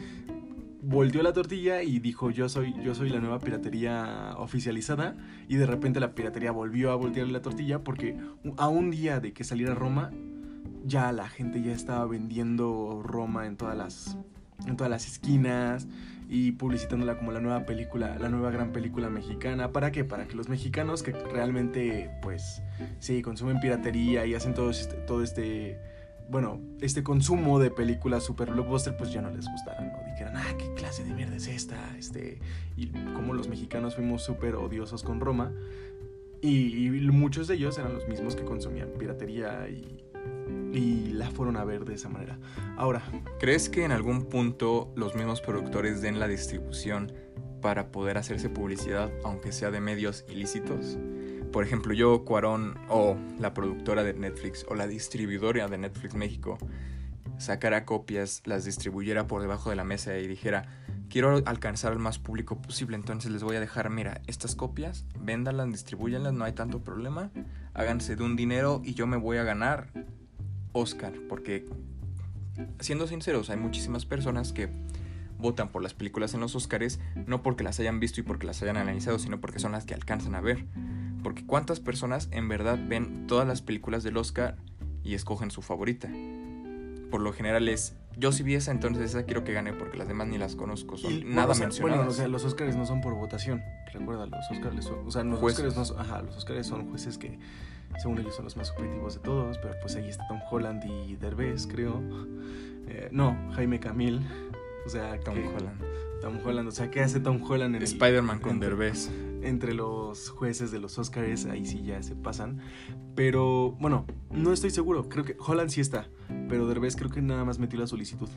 volteó 0.83 1.23
la 1.23 1.33
tortilla 1.33 1.83
y 1.83 2.01
dijo: 2.01 2.31
Yo 2.31 2.49
soy, 2.49 2.75
yo 2.83 2.95
soy 2.95 3.09
la 3.09 3.21
nueva 3.21 3.39
piratería 3.39 4.35
oficializada. 4.37 5.17
Y 5.49 5.57
de 5.57 5.67
repente 5.67 6.01
la 6.01 6.15
piratería 6.15 6.51
volvió 6.51 6.91
a 6.91 6.97
voltear 6.97 7.29
la 7.29 7.41
tortilla 7.41 7.83
porque 7.83 8.17
a 8.57 8.69
un 8.69 8.91
día 8.91 9.21
de 9.21 9.33
que 9.33 9.45
saliera 9.45 9.75
Roma, 9.75 10.11
ya 10.85 11.13
la 11.13 11.29
gente 11.29 11.63
ya 11.63 11.73
estaba 11.73 12.07
vendiendo 12.07 13.03
Roma 13.05 13.47
en 13.47 13.57
todas 13.57 13.77
las, 13.77 14.19
en 14.67 14.77
todas 14.77 14.91
las 14.91 15.07
esquinas 15.07 15.87
y 16.29 16.53
publicitándola 16.53 17.19
como 17.19 17.31
la 17.31 17.41
nueva 17.41 17.67
película, 17.67 18.17
la 18.19 18.29
nueva 18.29 18.51
gran 18.51 18.73
película 18.73 19.11
mexicana. 19.11 19.71
¿Para 19.71 19.93
qué? 19.93 20.05
Para 20.05 20.27
que 20.27 20.35
los 20.35 20.49
mexicanos 20.49 21.03
que 21.03 21.13
realmente, 21.13 22.11
pues, 22.23 22.63
sí, 23.01 23.23
consumen 23.23 23.61
piratería 23.61 24.25
y 24.27 24.35
hacen 24.35 24.55
todo 24.55 24.71
este, 24.71 24.95
todo 24.97 25.23
este 25.23 25.79
bueno, 26.29 26.61
este 26.81 27.03
consumo 27.03 27.59
de 27.59 27.71
películas 27.71 28.25
super 28.25 28.51
blockbuster, 28.51 28.97
pues 28.97 29.13
ya 29.13 29.21
no 29.23 29.31
les 29.31 29.47
gustara, 29.49 29.81
¿no? 29.81 30.11
Dijeran, 30.11 30.37
ah, 30.37 30.57
qué 30.59 30.73
clase 30.75 31.05
de 31.05 31.15
mierda 31.15 31.37
es 31.37 31.49
esta, 31.49 31.77
este, 31.99 32.39
y 32.77 32.89
como 33.15 33.35
los 33.35 33.49
mexicanos 33.49 33.97
fuimos 33.97 34.23
súper 34.23 34.57
odiosos 34.57 35.03
con 35.03 35.21
Roma, 35.21 35.53
y, 36.41 36.91
muchos 37.13 37.47
de 37.47 37.55
ellos 37.55 37.79
eran 37.79 37.95
los 37.95 38.09
mismos 38.09 38.35
que 38.35 38.45
consumían 38.45 38.89
piratería 38.99 39.69
y, 39.69 40.03
y 40.73 41.13
la 41.13 41.31
fueron 41.31 41.57
a 41.57 41.65
ver 41.65 41.85
de 41.85 41.95
esa 41.95 42.09
manera. 42.09 42.37
Ahora, 42.77 43.03
¿crees 43.39 43.69
que 43.69 43.85
en 43.85 43.93
algún 43.93 44.25
punto 44.25 44.93
los 44.97 45.15
mismos 45.15 45.41
productores 45.41 46.03
den 46.03 46.19
la 46.19 46.27
distribución 46.27 47.13
para 47.61 47.93
poder 47.93 48.19
hacerse 48.19 48.51
publicidad, 48.51 49.13
aunque 49.25 49.53
sea 49.53 49.71
de 49.71 49.81
medios 49.81 50.25
ilícitos? 50.29 50.99
Por 51.53 51.65
ejemplo, 51.65 51.93
yo, 51.93 52.25
Cuarón, 52.25 52.79
o 52.89 53.17
la 53.39 53.55
productora 53.55 54.03
de 54.03 54.15
Netflix, 54.15 54.65
o 54.69 54.75
la 54.75 54.87
distribuidora 54.87 55.69
de 55.69 55.79
Netflix 55.79 56.15
México, 56.15 56.59
sacara 57.39 57.85
copias, 57.85 58.43
las 58.45 58.65
distribuyera 58.65 59.27
por 59.27 59.43
debajo 59.43 59.71
de 59.71 59.77
la 59.77 59.85
mesa 59.85 60.17
y 60.19 60.27
dijera, 60.27 60.67
quiero 61.11 61.43
alcanzar 61.45 61.93
al 61.93 61.99
más 61.99 62.19
público 62.19 62.61
posible, 62.61 62.97
entonces 62.97 63.31
les 63.31 63.43
voy 63.43 63.57
a 63.57 63.61
dejar, 63.61 63.91
mira, 63.91 64.23
estas 64.27 64.55
copias, 64.57 65.05
véndanlas, 65.21 65.71
distribuyanlas, 65.71 66.33
no 66.33 66.45
hay 66.45 66.53
tanto 66.53 66.81
problema, 66.81 67.31
háganse 67.75 68.17
de 68.17 68.23
un 68.25 68.35
dinero 68.37 68.81
y 68.85 68.95
yo 68.95 69.07
me 69.07 69.17
voy 69.17 69.37
a 69.37 69.45
ganar 69.45 69.89
Oscar, 70.73 71.13
porque, 71.29 71.67
siendo 72.81 73.07
sinceros, 73.07 73.51
hay 73.51 73.59
muchísimas 73.59 74.07
personas 74.07 74.53
que 74.53 74.71
votan 75.43 75.69
por 75.69 75.83
las 75.83 75.93
películas 75.93 76.33
en 76.33 76.41
los 76.41 76.55
Oscars 76.55 77.01
no 77.27 77.43
porque 77.43 77.65
las 77.65 77.79
hayan 77.81 78.01
visto 78.01 78.21
y 78.21 78.23
porque 78.23 78.47
las 78.47 78.63
hayan 78.63 78.77
analizado, 78.77 79.19
sino 79.19 79.41
porque 79.41 79.59
son 79.59 79.73
las 79.73 79.85
que 79.85 79.95
alcanzan 79.95 80.35
a 80.35 80.41
ver. 80.41 80.65
Porque 81.23 81.45
cuántas 81.45 81.81
personas 81.81 82.29
en 82.33 82.49
verdad 82.49 82.79
ven 82.83 83.27
todas 83.27 83.47
las 83.47 83.63
películas 83.63 84.03
del 84.03 84.17
Oscar 84.17 84.57
y 85.05 85.15
escogen 85.15 85.51
su 85.51 85.63
favorita. 85.63 86.09
Por 87.11 87.21
lo 87.21 87.33
general 87.33 87.69
es, 87.69 87.95
yo 88.17 88.33
si 88.33 88.43
vi 88.43 88.55
esa, 88.55 88.71
entonces 88.71 89.11
esa 89.11 89.25
quiero 89.25 89.45
que 89.45 89.53
gane 89.53 89.73
porque 89.75 89.99
las 89.99 90.09
demás 90.09 90.29
ni 90.29 90.39
las 90.39 90.57
conozco, 90.57 90.97
son 90.97 91.35
nada 91.35 91.55
mencionadas. 91.55 91.81
Bueno, 91.81 92.09
o 92.09 92.13
sea, 92.13 92.27
los 92.29 92.45
Oscars 92.45 92.75
no 92.75 92.87
son 92.87 93.03
por 93.03 93.15
votación, 93.15 93.63
recuerda, 93.93 94.27
los 94.27 94.51
Oscars 94.51 94.85
son, 94.85 95.07
o 95.07 95.11
sea, 95.11 95.23
los 95.23 95.43
Oscars 95.43 95.77
no, 95.77 96.01
ajá, 96.01 96.23
los 96.23 96.37
Oscars 96.37 96.67
son 96.67 96.89
jueces 96.89 97.19
que 97.19 97.39
según 97.99 98.19
ellos 98.19 98.35
son 98.35 98.45
los 98.45 98.57
más 98.57 98.71
objetivos 98.71 99.15
de 99.15 99.21
todos, 99.21 99.59
pero 99.59 99.75
pues 99.81 99.97
ahí 99.97 100.09
está 100.09 100.27
Tom 100.27 100.41
Holland 100.51 100.85
y 100.85 101.17
Derbez, 101.17 101.67
creo. 101.67 102.01
Eh, 102.89 103.09
no, 103.13 103.37
Jaime 103.55 103.79
Camil, 103.79 104.27
o 104.87 104.89
sea, 104.89 105.19
Tom 105.21 105.37
Holland. 105.39 105.81
Tom 106.21 106.39
Holland, 106.45 106.69
o 106.69 106.73
sea, 106.73 106.91
¿qué 106.91 107.01
hace 107.01 107.21
Tom 107.21 107.43
Holland 107.43 107.75
en 107.75 107.83
Spider-Man 107.83 108.41
con 108.41 108.61
Derbez? 108.61 109.11
Entre 109.43 109.75
los 109.75 110.31
jueces 110.31 110.71
de 110.71 110.79
los 110.79 110.97
Oscars, 110.99 111.47
ahí 111.47 111.65
sí 111.67 111.83
ya 111.83 112.01
se 112.03 112.15
pasan. 112.15 112.61
Pero, 113.17 113.77
bueno, 113.81 114.07
no 114.31 114.53
estoy 114.53 114.71
seguro. 114.71 115.09
Creo 115.09 115.25
que 115.25 115.37
Holland 115.39 115.71
sí 115.71 115.81
está. 115.81 116.09
Pero 116.49 116.69
Derbez 116.69 116.95
creo 116.95 117.11
que 117.11 117.21
nada 117.21 117.45
más 117.45 117.59
metió 117.59 117.79
la 117.81 117.89
solicitud. 117.89 118.29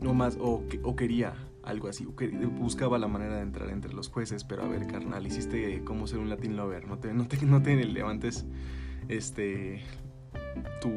No 0.00 0.12
más, 0.12 0.36
o, 0.40 0.64
o 0.82 0.96
quería 0.96 1.34
algo 1.62 1.88
así. 1.88 2.04
buscaba 2.04 2.98
la 2.98 3.06
manera 3.06 3.36
de 3.36 3.42
entrar 3.42 3.70
entre 3.70 3.92
los 3.92 4.08
jueces. 4.08 4.42
Pero 4.42 4.64
a 4.64 4.68
ver, 4.68 4.86
carnal, 4.88 5.24
hiciste 5.24 5.82
cómo 5.84 6.08
ser 6.08 6.18
un 6.18 6.28
Latin 6.28 6.56
lover. 6.56 6.88
No 6.88 6.98
te, 6.98 7.14
no 7.14 7.28
te, 7.28 7.44
no 7.46 7.62
te 7.62 7.76
levantes 7.84 8.44
este 9.08 9.82
tu, 10.80 10.90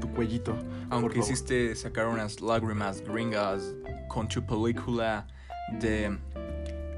tu 0.00 0.08
cuellito. 0.12 0.56
Aunque 0.90 1.18
hiciste 1.18 1.74
sacar 1.74 2.06
unas 2.06 2.40
lágrimas 2.40 3.00
gringas 3.00 3.74
con 4.08 4.28
tu 4.28 4.44
película 4.44 5.26
de 5.80 6.16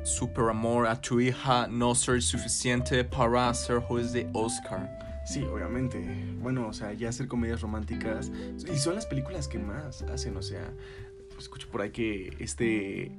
super 0.05 0.49
amor 0.51 0.87
a 0.87 1.01
tu 1.01 1.21
hija 1.21 1.67
no 1.69 1.95
ser 1.95 2.23
suficiente 2.23 3.05
para 3.05 3.53
ser 3.55 3.81
juez 3.81 4.13
de 4.13 4.29
Oscar. 4.33 5.23
Sí, 5.27 5.43
obviamente. 5.43 5.99
Bueno, 6.39 6.69
o 6.69 6.73
sea, 6.73 6.93
ya 6.93 7.09
hacer 7.09 7.27
comedias 7.27 7.61
románticas. 7.61 8.31
Y 8.73 8.79
son 8.79 8.95
las 8.95 9.07
películas 9.07 9.49
que 9.49 9.59
más 9.59 10.03
hacen, 10.03 10.37
o 10.37 10.43
sea, 10.43 10.73
escucho 11.39 11.69
por 11.69 11.83
ahí 11.83 11.91
que 11.91 12.37
este 12.39 13.11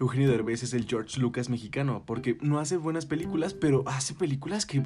Eugenio 0.00 0.30
Derbez 0.30 0.62
es 0.62 0.74
el 0.74 0.86
George 0.86 1.20
Lucas 1.20 1.48
mexicano, 1.48 2.04
porque 2.06 2.38
no 2.40 2.60
hace 2.60 2.76
buenas 2.76 3.06
películas, 3.06 3.54
pero 3.54 3.82
hace 3.86 4.14
películas 4.14 4.64
que, 4.64 4.80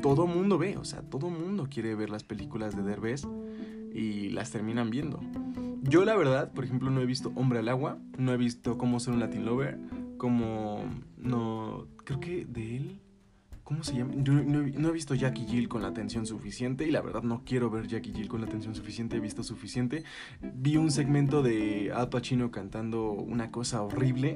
todo 0.00 0.26
mundo 0.26 0.58
ve, 0.58 0.76
o 0.76 0.84
sea, 0.84 1.02
todo 1.02 1.28
mundo 1.28 1.68
quiere 1.68 1.94
ver 1.94 2.10
las 2.10 2.22
películas 2.22 2.76
de 2.76 2.82
Derbez 2.82 3.26
y 3.92 4.30
las 4.30 4.50
terminan 4.50 4.90
viendo. 4.90 5.20
Yo 5.82 6.04
la 6.04 6.14
verdad, 6.14 6.52
por 6.52 6.64
ejemplo, 6.64 6.90
no 6.90 7.00
he 7.00 7.06
visto 7.06 7.32
Hombre 7.34 7.58
al 7.58 7.68
Agua, 7.68 7.98
no 8.16 8.32
he 8.32 8.36
visto 8.36 8.78
Cómo 8.78 9.00
ser 9.00 9.14
un 9.14 9.20
Latin 9.20 9.44
Lover, 9.44 9.78
como 10.18 10.84
no, 11.16 11.88
creo 12.04 12.20
que 12.20 12.44
de 12.44 12.76
él 12.76 13.00
¿Cómo 13.72 13.84
se 13.84 13.94
llama? 13.94 14.12
Yo 14.16 14.34
no, 14.34 14.88
he 14.88 14.92
visto 14.92 15.14
Jackie 15.14 15.46
Jill 15.46 15.66
con 15.66 15.80
la 15.80 15.88
atención 15.88 16.26
suficiente 16.26 16.86
y 16.86 16.90
la 16.90 17.00
verdad 17.00 17.22
no 17.22 17.42
quiero 17.46 17.70
ver 17.70 17.86
Jackie 17.86 18.12
Jill 18.12 18.28
con 18.28 18.42
la 18.42 18.46
atención 18.46 18.74
suficiente, 18.74 19.16
he 19.16 19.20
visto 19.20 19.42
suficiente. 19.42 20.04
Vi 20.42 20.76
un 20.76 20.90
segmento 20.90 21.42
de 21.42 21.90
Al 21.90 22.10
Pacino 22.10 22.50
cantando 22.50 23.12
una 23.12 23.50
cosa 23.50 23.80
horrible 23.80 24.34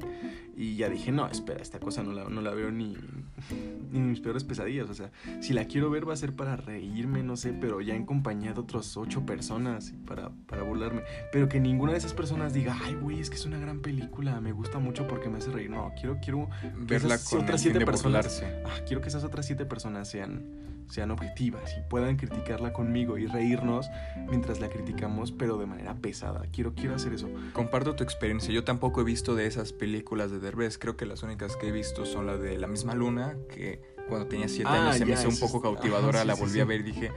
y 0.55 0.75
ya 0.75 0.89
dije, 0.89 1.11
no, 1.11 1.27
espera, 1.27 1.61
esta 1.61 1.79
cosa 1.79 2.01
no 2.01 2.13
la, 2.13 2.23
no 2.29 2.41
la 2.41 2.49
veo 2.49 2.71
ni, 2.71 2.97
ni 3.91 3.99
en 3.99 4.09
mis 4.09 4.19
peores 4.21 4.43
pesadillas. 4.43 4.89
O 4.89 4.95
sea, 4.95 5.11
si 5.39 5.53
la 5.53 5.65
quiero 5.65 5.91
ver 5.91 6.09
va 6.09 6.13
a 6.13 6.17
ser 6.17 6.33
para 6.33 6.55
reírme, 6.55 7.21
no 7.21 7.37
sé, 7.37 7.53
pero 7.53 7.79
ya 7.79 7.93
en 7.93 8.07
compañía 8.07 8.53
de 8.53 8.61
otras 8.61 8.97
ocho 8.97 9.23
personas 9.23 9.93
para, 10.07 10.31
para 10.47 10.63
burlarme. 10.63 11.03
Pero 11.31 11.47
que 11.47 11.59
ninguna 11.59 11.91
de 11.91 11.99
esas 11.99 12.15
personas 12.15 12.53
diga, 12.53 12.75
ay, 12.83 12.95
güey, 12.95 13.19
es 13.19 13.29
que 13.29 13.35
es 13.35 13.45
una 13.45 13.59
gran 13.59 13.81
película, 13.81 14.41
me 14.41 14.51
gusta 14.51 14.79
mucho 14.79 15.05
porque 15.05 15.29
me 15.29 15.37
hace 15.37 15.51
reír. 15.51 15.69
No, 15.69 15.93
quiero, 15.95 16.17
quiero 16.19 16.49
verla 16.75 17.19
con 17.29 17.41
otras 17.41 17.61
siete 17.61 17.85
personas. 17.85 18.43
Ah, 18.65 18.81
quiero 18.87 18.99
que 19.01 19.09
otras 19.27 19.45
siete 19.45 19.65
personas 19.65 20.09
sean, 20.09 20.43
sean 20.89 21.11
objetivas 21.11 21.75
y 21.77 21.89
puedan 21.89 22.17
criticarla 22.17 22.73
conmigo 22.73 23.17
y 23.17 23.27
reírnos 23.27 23.89
mientras 24.29 24.59
la 24.59 24.69
criticamos, 24.69 25.31
pero 25.31 25.57
de 25.57 25.65
manera 25.65 25.95
pesada. 25.95 26.43
Quiero, 26.51 26.73
quiero 26.73 26.95
hacer 26.95 27.13
eso. 27.13 27.29
Comparto 27.53 27.95
tu 27.95 28.03
experiencia. 28.03 28.53
Yo 28.53 28.63
tampoco 28.63 29.01
he 29.01 29.03
visto 29.03 29.35
de 29.35 29.45
esas 29.45 29.73
películas 29.73 30.31
de 30.31 30.39
Derbez. 30.39 30.77
Creo 30.77 30.97
que 30.97 31.05
las 31.05 31.23
únicas 31.23 31.55
que 31.55 31.69
he 31.69 31.71
visto 31.71 32.05
son 32.05 32.25
las 32.25 32.41
de 32.41 32.57
La 32.57 32.67
misma 32.67 32.95
luna, 32.95 33.35
que 33.53 33.81
cuando 34.07 34.27
tenía 34.27 34.47
siete 34.47 34.69
ah, 34.71 34.85
años 34.85 34.97
se 34.97 35.05
me 35.05 35.13
hizo 35.13 35.27
un 35.27 35.39
poco 35.39 35.61
cautivadora, 35.61 36.23
la 36.23 36.35
volví 36.35 36.59
a 36.59 36.65
ver 36.65 36.81
y 36.81 36.83
dije, 36.83 37.11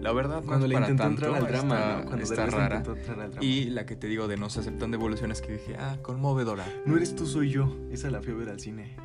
la 0.00 0.12
verdad, 0.12 0.42
cuando 0.44 0.66
le 0.66 0.76
intentó 0.76 1.04
entrar 1.04 1.34
al 1.34 1.46
drama, 1.46 2.04
está, 2.20 2.46
rara. 2.46 2.82
Y 3.40 3.64
la 3.70 3.86
que 3.86 3.96
te 3.96 4.06
digo 4.06 4.28
de 4.28 4.36
no 4.36 4.48
se 4.50 4.60
aceptan 4.60 4.90
devoluciones 4.90 5.40
que 5.40 5.52
dije, 5.52 5.76
ah, 5.78 5.98
conmovedora. 6.02 6.64
No 6.84 6.96
eres 6.96 7.16
tú, 7.16 7.26
soy 7.26 7.50
yo. 7.50 7.76
Esa 7.90 8.10
la 8.10 8.22
fui 8.22 8.32
a 8.32 8.36
ver 8.36 8.48
al 8.48 8.60
cine. 8.60 8.96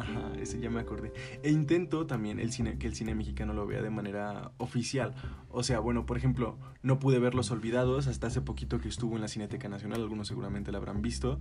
Ajá, 0.00 0.32
ese 0.40 0.60
ya 0.60 0.70
me 0.70 0.80
acordé. 0.80 1.12
E 1.42 1.50
intento 1.50 2.06
también 2.06 2.38
el 2.38 2.52
cine, 2.52 2.78
que 2.78 2.86
el 2.86 2.94
cine 2.94 3.14
mexicano 3.14 3.52
lo 3.52 3.66
vea 3.66 3.82
de 3.82 3.90
manera 3.90 4.52
oficial. 4.58 5.14
O 5.50 5.62
sea, 5.62 5.80
bueno, 5.80 6.06
por 6.06 6.16
ejemplo, 6.16 6.58
no 6.82 6.98
pude 6.98 7.18
ver 7.18 7.34
Los 7.34 7.50
Olvidados 7.50 8.06
hasta 8.06 8.28
hace 8.28 8.40
poquito 8.40 8.80
que 8.80 8.88
estuvo 8.88 9.16
en 9.16 9.22
la 9.22 9.28
Cineteca 9.28 9.68
Nacional, 9.68 10.00
algunos 10.00 10.28
seguramente 10.28 10.72
la 10.72 10.78
habrán 10.78 11.02
visto, 11.02 11.38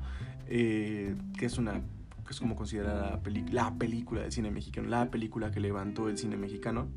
eh, 0.47 1.15
que 1.37 1.45
es 1.45 1.57
una 1.57 1.81
que 2.25 2.33
es 2.33 2.39
como 2.39 2.55
considerada 2.55 3.19
la, 3.25 3.41
la 3.51 3.75
película 3.75 4.21
del 4.21 4.31
cine 4.31 4.51
mexicano, 4.51 4.87
la 4.87 5.09
película 5.09 5.49
que 5.49 5.59
levantó 5.59 6.09
el 6.09 6.17
cine 6.19 6.37
mexicano 6.37 6.87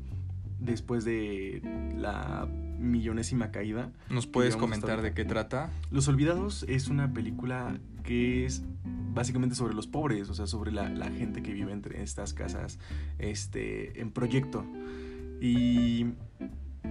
después 0.59 1.05
de 1.05 1.61
la 1.95 2.47
millonésima 2.79 3.51
caída. 3.51 3.91
¿Nos 4.09 4.27
puedes 4.27 4.55
comentar 4.55 5.01
de 5.01 5.13
qué 5.13 5.25
trata? 5.25 5.71
Los 5.91 6.07
Olvidados 6.07 6.65
es 6.67 6.87
una 6.87 7.13
película 7.13 7.79
que 8.03 8.45
es 8.45 8.63
básicamente 9.13 9.55
sobre 9.55 9.73
los 9.73 9.87
pobres, 9.87 10.29
o 10.29 10.33
sea, 10.33 10.47
sobre 10.47 10.71
la, 10.71 11.09
gente 11.11 11.41
que 11.41 11.53
vive 11.53 11.71
entre 11.71 12.01
estas 12.01 12.33
casas 12.33 12.79
este, 13.19 13.99
en 14.01 14.11
proyecto. 14.11 14.65
Y, 15.41 16.07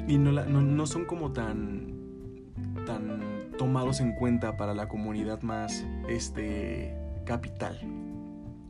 y 0.08 0.18
no, 0.18 0.32
no, 0.32 0.86
son 0.86 1.04
como 1.04 1.32
tan, 1.32 1.94
tan 2.86 3.52
tomados 3.58 4.00
en 4.00 4.12
cuenta 4.12 4.56
para 4.56 4.74
la 4.74 4.88
comunidad 4.88 5.42
más 5.42 5.86
este, 6.08 6.96
capital. 7.24 7.80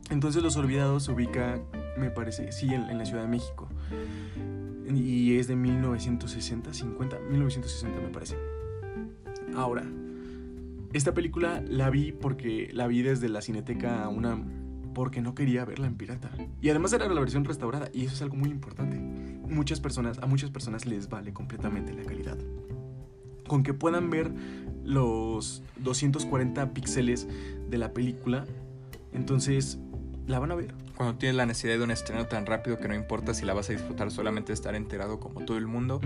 Entonces 0.09 0.43
Los 0.43 0.57
Olvidados 0.57 1.03
se 1.03 1.11
ubica, 1.11 1.59
me 1.97 2.09
parece, 2.09 2.51
sí, 2.51 2.73
en, 2.73 2.97
la 2.97 3.05
Ciudad 3.05 3.23
de 3.23 3.29
México. 3.29 3.67
Y 4.93 5.37
es 5.37 5.47
de 5.47 5.55
1960, 5.55 6.73
50, 6.73 7.19
1960 7.19 8.01
me 8.01 8.09
parece. 8.09 8.35
Ahora, 9.55 9.83
esta 10.93 11.13
película 11.13 11.63
la 11.67 11.89
vi 11.89 12.11
porque 12.11 12.69
la 12.73 12.87
vi 12.87 13.01
desde 13.01 13.29
la 13.29 13.41
cineteca 13.41 14.07
una 14.09 14.41
porque 14.93 15.21
no 15.21 15.35
quería 15.35 15.65
verla 15.65 15.87
en 15.87 15.95
pirata. 15.95 16.29
Y 16.61 16.69
además 16.69 16.93
era 16.93 17.07
la 17.07 17.19
versión 17.19 17.45
restaurada 17.45 17.89
y 17.93 18.05
eso 18.05 18.13
es 18.13 18.21
algo 18.21 18.35
muy 18.35 18.49
importante. 18.49 18.97
Muchas 18.97 19.79
personas, 19.79 20.19
a 20.19 20.27
muchas 20.27 20.51
personas 20.51 20.85
les 20.85 21.09
vale 21.09 21.33
completamente 21.33 21.93
la 21.93 22.03
calidad. 22.03 22.37
Con 23.47 23.63
que 23.63 23.73
puedan 23.73 24.09
ver 24.09 24.31
los 24.83 25.63
240 25.77 26.73
píxeles 26.73 27.27
de 27.69 27.77
la 27.77 27.93
película, 27.93 28.45
entonces 29.11 29.79
la 30.27 30.39
van 30.39 30.51
a 30.51 30.55
ver. 30.55 30.73
Cuando 30.95 31.17
tienes 31.17 31.35
la 31.35 31.45
necesidad 31.45 31.77
de 31.77 31.83
un 31.83 31.91
estreno 31.91 32.27
tan 32.27 32.45
rápido 32.45 32.77
que 32.77 32.87
no 32.87 32.95
importa 32.95 33.33
si 33.33 33.45
la 33.45 33.53
vas 33.53 33.69
a 33.69 33.73
disfrutar, 33.73 34.11
solamente 34.11 34.53
estar 34.53 34.75
enterado 34.75 35.19
como 35.19 35.43
todo 35.43 35.57
el 35.57 35.67
mundo, 35.67 35.99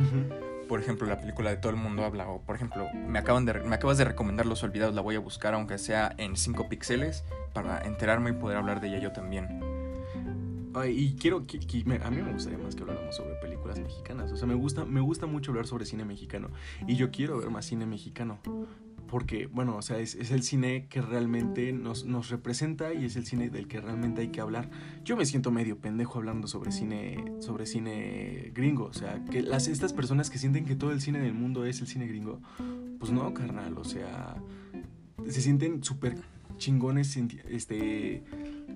por 0.68 0.80
ejemplo, 0.80 1.08
la 1.08 1.20
película 1.20 1.50
de 1.50 1.58
Todo 1.58 1.72
el 1.72 1.78
Mundo 1.78 2.04
Habla, 2.04 2.28
o 2.30 2.42
por 2.42 2.56
ejemplo, 2.56 2.88
me, 2.94 3.20
acaban 3.20 3.46
de, 3.46 3.54
me 3.62 3.76
acabas 3.76 3.98
de 3.98 4.06
recomendar 4.06 4.46
Los 4.46 4.64
Olvidados, 4.64 4.94
la 4.94 5.02
voy 5.02 5.16
a 5.16 5.20
buscar 5.20 5.54
aunque 5.54 5.78
sea 5.78 6.14
en 6.18 6.36
5 6.36 6.70
píxeles 6.70 7.24
para 7.54 7.82
enterarme 7.82 8.32
y 8.32 8.34
poder 8.34 8.58
hablar 8.58 8.82
de 8.82 8.90
ella 8.90 9.00
yo 9.00 9.12
también. 9.12 9.62
y 10.88 11.16
quiero 11.16 11.48
que, 11.48 11.58
a 11.58 12.12
mí 12.12 12.22
me 12.22 12.34
gustaría 12.34 12.60
más 12.60 12.76
que 12.76 12.84
habláramos 12.84 13.16
sobre 13.16 13.36
películas 13.36 13.80
mexicanas. 13.80 14.32
O 14.32 14.38
sea, 14.38 14.48
me 14.48 14.56
gusta, 14.56 14.86
me 14.86 15.02
gusta 15.02 15.26
mucho 15.26 15.52
hablar 15.52 15.68
sobre 15.68 15.86
cine 15.86 16.06
mexicano. 16.06 16.50
Y 16.86 16.96
yo 16.96 17.12
quiero 17.12 17.38
ver 17.40 17.50
más 17.50 17.66
cine 17.66 17.86
mexicano 17.86 18.40
porque, 19.08 19.48
bueno, 19.48 19.78
o 19.78 19.82
sea, 19.82 20.00
es, 20.00 20.15
el 20.15 20.43
cine 20.43 20.88
que 20.89 21.02
realmente 21.02 21.72
nos, 21.74 22.06
nos, 22.06 22.30
representa 22.30 22.93
y 22.93 23.06
es 23.06 23.15
el 23.15 23.26
cine 23.26 23.50
del 23.50 23.67
que 23.67 23.80
realmente 23.80 24.22
hay 24.22 24.30
que 24.30 24.41
hablar. 24.41 24.70
Yo 25.04 25.17
me 25.17 25.26
siento 25.26 25.52
medio 25.52 25.80
pendejo 25.80 26.20
hablando 26.20 26.48
sobre 26.48 26.72
cine, 26.72 27.24
sobre 27.39 27.65
cine 27.65 28.52
gringo, 28.54 28.86
o 28.86 28.93
sea, 28.93 29.24
que 29.26 29.41
las, 29.41 29.67
estas 29.67 29.93
personas 29.93 30.30
que 30.30 30.38
sienten 30.38 30.65
que 30.65 30.76
todo 30.76 30.91
el 30.91 31.02
cine 31.02 31.20
del 31.20 31.34
mundo 31.34 31.65
es 31.65 31.82
el 31.82 31.88
cine 31.88 32.08
gringo, 32.08 32.41
pues 33.00 33.12
no, 33.12 33.34
carnal, 33.34 33.78
o 33.78 33.84
sea, 33.84 34.36
se 35.28 35.41
sienten 35.41 35.84
súper 35.84 36.17
chingones, 36.58 37.17
este, 37.50 38.24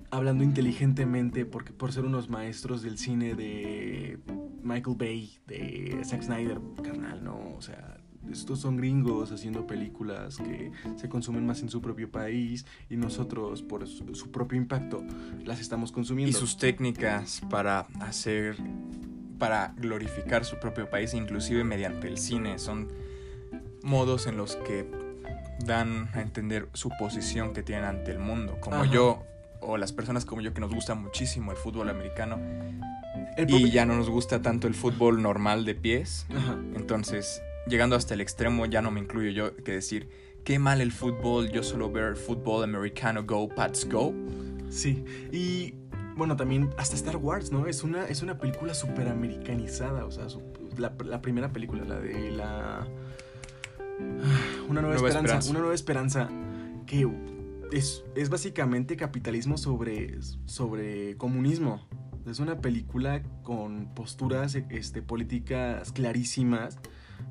hablando 0.09 0.43
inteligentemente 0.43 1.45
porque, 1.45 1.73
por 1.73 1.91
ser 1.91 2.05
unos 2.05 2.29
maestros 2.29 2.81
del 2.81 2.97
cine 2.97 3.35
de 3.35 4.19
Michael 4.63 4.95
Bay, 4.97 5.39
de 5.47 6.01
Zack 6.05 6.23
Snyder, 6.23 6.59
carnal, 6.83 7.23
no, 7.23 7.55
o 7.55 7.61
sea 7.61 7.97
estos 8.29 8.59
son 8.59 8.77
gringos 8.77 9.31
haciendo 9.31 9.65
películas 9.65 10.37
que 10.37 10.71
se 10.95 11.09
consumen 11.09 11.45
más 11.45 11.61
en 11.61 11.69
su 11.69 11.81
propio 11.81 12.11
país 12.11 12.65
y 12.89 12.97
nosotros 12.97 13.61
por 13.63 13.87
su, 13.87 14.31
propio 14.31 14.57
impacto 14.57 15.03
las 15.43 15.59
estamos 15.59 15.91
consumiendo. 15.91 16.29
Y 16.29 16.39
sus 16.39 16.57
técnicas 16.57 17.41
para 17.49 17.87
hacer, 17.99 18.57
para 19.39 19.73
glorificar 19.77 20.45
su 20.45 20.59
propio 20.59 20.89
país, 20.89 21.13
inclusive 21.13 21.63
mediante 21.63 22.07
el 22.07 22.17
cine, 22.17 22.59
son 22.59 22.89
modos 23.83 24.27
en 24.27 24.37
los 24.37 24.55
que 24.57 24.89
dan 25.65 26.09
a 26.13 26.21
entender 26.21 26.69
su 26.73 26.89
posición 26.99 27.53
que 27.53 27.63
tienen 27.63 27.85
ante 27.85 28.11
el 28.11 28.19
mundo, 28.19 28.57
como 28.59 28.85
yo 28.85 29.23
o 29.61 29.77
las 29.77 29.93
personas 29.93 30.25
como 30.25 30.41
yo 30.41 30.53
que 30.53 30.61
nos 30.61 30.73
gusta 30.73 30.95
muchísimo 30.95 31.51
el 31.51 31.57
fútbol 31.57 31.89
americano. 31.89 32.39
y 33.37 33.71
ya 33.71 33.85
no 33.85 33.95
nos 33.95 34.09
gusta 34.09 34.41
tanto 34.41 34.67
el 34.67 34.73
fútbol 34.73 35.21
normal 35.21 35.65
de 35.65 35.75
pies. 35.75 36.25
Entonces 36.75 37.41
llegando 37.67 37.95
hasta 37.95 38.13
el 38.13 38.21
extremo, 38.21 38.65
ya 38.65 38.81
no 38.81 38.91
me 38.91 38.99
incluyo 38.99 39.31
yo 39.31 39.55
que 39.63 39.73
decir, 39.73 40.09
qué 40.43 40.59
mal 40.59 40.81
el 40.81 40.91
fútbol, 40.91 41.51
yo 41.51 41.63
solo 41.63 41.91
ver 41.91 42.15
fútbol 42.15 42.63
americano, 42.63 43.23
go, 43.23 43.47
Pats, 43.47 43.87
go. 43.87 44.13
Sí, 44.69 45.03
y 45.31 45.75
bueno, 46.15 46.35
también 46.35 46.69
hasta 46.77 46.95
Star 46.95 47.17
Wars, 47.17 47.51
¿no? 47.51 47.67
Es 47.67 47.83
una, 47.83 48.05
es 48.05 48.21
una 48.21 48.37
película 48.37 48.73
súper 48.73 49.07
americanizada, 49.07 50.05
o 50.05 50.11
sea, 50.11 50.27
la, 50.77 51.21
primera 51.21 51.51
película, 51.51 51.83
la 51.83 51.99
de 51.99 52.31
la... 52.31 52.87
Una 54.67 54.81
nueva, 54.81 54.95
esperanza, 54.95 55.49
Una 55.49 55.59
nueva 55.59 55.75
esperanza 55.75 56.29
que 56.87 57.07
es, 57.71 58.03
es 58.15 58.29
básicamente 58.29 58.97
capitalismo 58.97 59.57
sobre, 59.57 60.19
sobre 60.45 61.17
comunismo. 61.17 61.87
Es 62.25 62.39
una 62.39 62.61
película 62.61 63.21
con 63.43 63.93
posturas 63.93 64.55
este, 64.55 65.01
políticas 65.01 65.91
clarísimas 65.91 66.79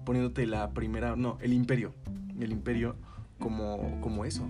poniéndote 0.05 0.47
la 0.47 0.71
primera, 0.71 1.17
no, 1.17 1.39
el 1.41 1.53
imperio, 1.53 1.95
el 2.39 2.53
imperio 2.53 2.97
como, 3.39 4.01
como 4.01 4.25
eso, 4.25 4.47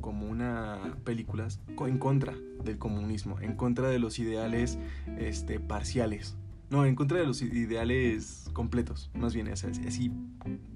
como 0.00 0.28
una 0.28 0.96
película 1.04 1.48
en 1.86 1.98
contra 1.98 2.34
del 2.64 2.78
comunismo, 2.78 3.40
en 3.40 3.54
contra 3.54 3.88
de 3.88 3.98
los 3.98 4.18
ideales 4.18 4.78
este, 5.18 5.60
parciales. 5.60 6.36
No, 6.70 6.84
en 6.86 6.94
contra 6.94 7.18
de 7.18 7.26
los 7.26 7.40
ideales 7.42 8.50
completos, 8.52 9.10
más 9.14 9.34
bien 9.34 9.48
así, 9.48 9.66
así 9.86 10.12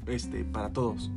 este, 0.06 0.44
para 0.44 0.72
todos. 0.72 1.10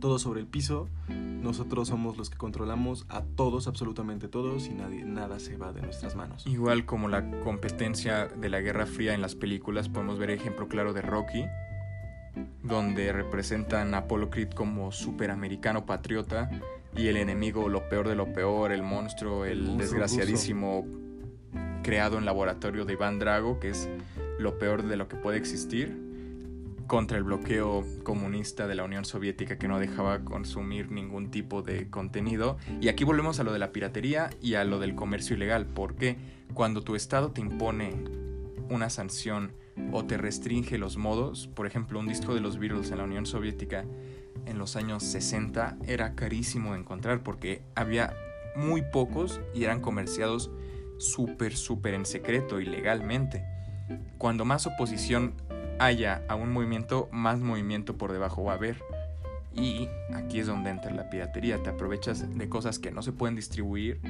Todo 0.00 0.18
sobre 0.18 0.40
el 0.40 0.46
piso, 0.46 0.88
nosotros 1.08 1.88
somos 1.88 2.16
los 2.16 2.30
que 2.30 2.36
controlamos 2.36 3.06
a 3.08 3.22
todos, 3.22 3.68
absolutamente 3.68 4.28
todos, 4.28 4.66
y 4.66 4.70
nadie, 4.70 5.04
nada 5.04 5.38
se 5.38 5.56
va 5.56 5.72
de 5.72 5.82
nuestras 5.82 6.16
manos. 6.16 6.46
Igual 6.46 6.84
como 6.86 7.08
la 7.08 7.30
competencia 7.42 8.26
de 8.26 8.48
la 8.48 8.60
Guerra 8.60 8.86
Fría 8.86 9.14
en 9.14 9.22
las 9.22 9.34
películas, 9.34 9.88
podemos 9.88 10.18
ver 10.18 10.30
ejemplo 10.30 10.68
claro 10.68 10.92
de 10.92 11.02
Rocky, 11.02 11.44
donde 12.62 13.12
representan 13.12 13.94
a 13.94 13.98
Apollo 13.98 14.30
Creed 14.30 14.50
como 14.50 14.92
superamericano 14.92 15.84
patriota 15.86 16.50
y 16.96 17.08
el 17.08 17.16
enemigo 17.16 17.68
lo 17.68 17.88
peor 17.88 18.08
de 18.08 18.14
lo 18.14 18.32
peor, 18.32 18.72
el 18.72 18.82
monstruo, 18.82 19.44
el, 19.44 19.76
desgraciadísimo 19.76 20.86
creado 21.82 22.18
en 22.18 22.24
laboratorio 22.24 22.84
de 22.84 22.92
Iván 22.94 23.18
Drago, 23.18 23.58
que 23.58 23.70
es 23.70 23.88
lo 24.38 24.58
peor 24.58 24.82
de 24.84 24.96
lo 24.96 25.08
que 25.08 25.16
puede 25.16 25.38
existir, 25.38 26.00
contra 26.86 27.16
el 27.16 27.24
bloqueo 27.24 27.84
comunista 28.02 28.66
de 28.66 28.74
la 28.74 28.84
Unión 28.84 29.04
Soviética 29.04 29.56
que 29.56 29.68
no 29.68 29.78
dejaba 29.78 30.24
consumir 30.24 30.90
ningún 30.90 31.30
tipo 31.30 31.62
de 31.62 31.88
contenido. 31.88 32.58
Y 32.80 32.88
aquí 32.88 33.04
volvemos 33.04 33.40
a 33.40 33.44
lo 33.44 33.52
de 33.52 33.58
la 33.58 33.72
piratería 33.72 34.30
y 34.40 34.54
a 34.54 34.64
lo 34.64 34.78
del 34.78 34.94
comercio 34.94 35.36
ilegal, 35.36 35.66
porque 35.66 36.16
cuando 36.54 36.82
tu 36.82 36.94
Estado 36.94 37.30
te 37.30 37.40
impone 37.40 37.94
una 38.68 38.90
sanción 38.90 39.52
o 39.92 40.04
te 40.04 40.16
restringe 40.16 40.78
los 40.78 40.96
modos. 40.96 41.48
Por 41.48 41.66
ejemplo, 41.66 41.98
un 41.98 42.08
disco 42.08 42.34
de 42.34 42.40
los 42.40 42.58
Beatles 42.58 42.90
en 42.90 42.98
la 42.98 43.04
Unión 43.04 43.26
Soviética 43.26 43.84
en 44.46 44.58
los 44.58 44.76
años 44.76 45.02
60 45.04 45.78
era 45.86 46.14
carísimo 46.14 46.72
de 46.72 46.80
encontrar 46.80 47.22
porque 47.22 47.62
había 47.74 48.14
muy 48.56 48.82
pocos 48.82 49.40
y 49.54 49.64
eran 49.64 49.80
comerciados 49.80 50.50
súper, 50.98 51.56
súper 51.56 51.94
en 51.94 52.06
secreto, 52.06 52.60
ilegalmente. 52.60 53.44
Cuando 54.18 54.44
más 54.44 54.66
oposición 54.66 55.34
haya 55.78 56.22
a 56.28 56.34
un 56.34 56.52
movimiento, 56.52 57.08
más 57.12 57.40
movimiento 57.40 57.96
por 57.96 58.12
debajo 58.12 58.44
va 58.44 58.52
a 58.52 58.56
haber. 58.56 58.82
Y 59.54 59.88
aquí 60.14 60.38
es 60.38 60.46
donde 60.46 60.70
entra 60.70 60.92
la 60.92 61.10
piratería. 61.10 61.62
Te 61.62 61.70
aprovechas 61.70 62.26
de 62.36 62.48
cosas 62.48 62.78
que 62.78 62.90
no 62.90 63.02
se 63.02 63.12
pueden 63.12 63.36
distribuir 63.36 64.00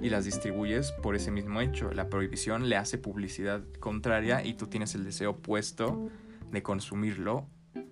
y 0.00 0.10
las 0.10 0.24
distribuyes 0.24 0.92
por 0.92 1.16
ese 1.16 1.30
mismo 1.30 1.60
hecho. 1.60 1.92
La 1.92 2.08
prohibición 2.08 2.68
le 2.68 2.76
hace 2.76 2.98
publicidad 2.98 3.62
contraria 3.80 4.44
y 4.44 4.54
tú 4.54 4.68
tienes 4.68 4.94
el 4.94 5.04
deseo 5.04 5.36
puesto 5.36 6.08
de 6.50 6.62
consumirlo 6.62 7.46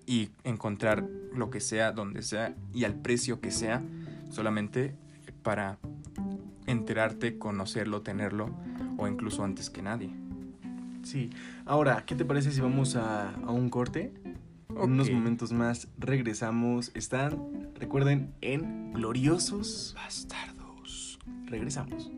y 0.06 0.30
encontrar 0.44 1.06
lo 1.34 1.50
que 1.50 1.60
sea, 1.60 1.92
donde 1.92 2.22
sea 2.22 2.54
y 2.74 2.84
al 2.84 2.94
precio 2.94 3.40
que 3.40 3.50
sea, 3.50 3.82
solamente 4.30 4.94
para 5.42 5.78
enterarte, 6.66 7.38
conocerlo, 7.38 8.02
tenerlo 8.02 8.50
o 8.98 9.08
incluso 9.08 9.44
antes 9.44 9.70
que 9.70 9.82
nadie. 9.82 10.10
Sí. 11.02 11.30
Ahora, 11.64 12.04
¿qué 12.06 12.14
te 12.14 12.24
parece 12.24 12.52
si 12.52 12.60
vamos 12.60 12.96
a, 12.96 13.30
a 13.30 13.50
un 13.50 13.70
corte? 13.70 14.12
En 14.76 14.92
unos 14.92 15.10
momentos 15.10 15.52
más 15.52 15.88
regresamos. 15.98 16.90
Están, 16.94 17.70
recuerden, 17.74 18.34
en 18.40 18.92
Gloriosos 18.92 19.94
Bastardos. 19.96 21.18
Regresamos. 21.46 22.10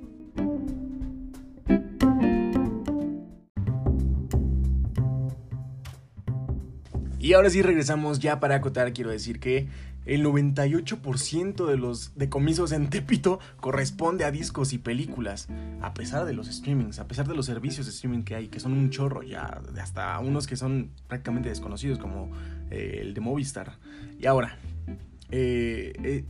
Y 7.22 7.35
ahora 7.35 7.50
sí 7.50 7.62
regresamos 7.62 8.18
ya 8.18 8.40
para 8.40 8.56
acotar, 8.56 8.92
quiero 8.92 9.11
decir 9.11 9.38
que 9.38 9.68
el 10.06 10.24
98% 10.24 11.66
de 11.66 11.76
los 11.76 12.16
decomisos 12.16 12.72
en 12.72 12.90
Tepito 12.90 13.38
corresponde 13.61 14.24
a 14.24 14.32
discos 14.32 14.72
y 14.72 14.78
películas, 14.78 15.46
a 15.82 15.94
pesar 15.94 16.24
de 16.24 16.32
los 16.32 16.48
streamings, 16.48 16.98
a 16.98 17.06
pesar 17.06 17.28
de 17.28 17.37
los 17.37 17.46
servicios 17.46 17.87
de 17.87 17.92
streaming 17.92 18.24
que 18.24 18.35
hay, 18.35 18.48
que 18.48 18.58
son 18.58 18.72
un 18.72 18.90
chorro 18.90 19.22
ya, 19.22 19.62
hasta 19.80 20.18
unos 20.18 20.48
que 20.48 20.56
son 20.56 20.90
prácticamente 21.06 21.48
desconocidos 21.48 22.00
como 22.00 22.28
eh, 22.72 22.98
el 23.02 23.14
de 23.14 23.20
Movistar. 23.20 23.78
Y 24.18 24.26
ahora, 24.26 24.58
eh, 25.30 25.92
eh, 26.02 26.24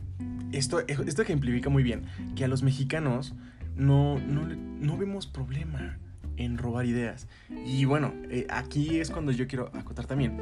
esto, 0.51 0.79
esto 0.87 1.23
ejemplifica 1.23 1.71
muy 1.71 1.81
bien 1.81 2.03
que 2.35 2.43
a 2.45 2.47
los 2.47 2.61
mexicanos 2.61 3.33
no, 3.75 4.19
no, 4.19 4.45
no 4.45 4.97
vemos 4.99 5.25
problema 5.25 5.97
en 6.37 6.57
robar 6.57 6.85
ideas. 6.85 7.27
Y 7.65 7.85
bueno, 7.85 8.13
aquí 8.49 8.99
es 8.99 9.09
cuando 9.11 9.31
yo 9.31 9.47
quiero 9.47 9.69
acotar 9.73 10.05
también 10.05 10.37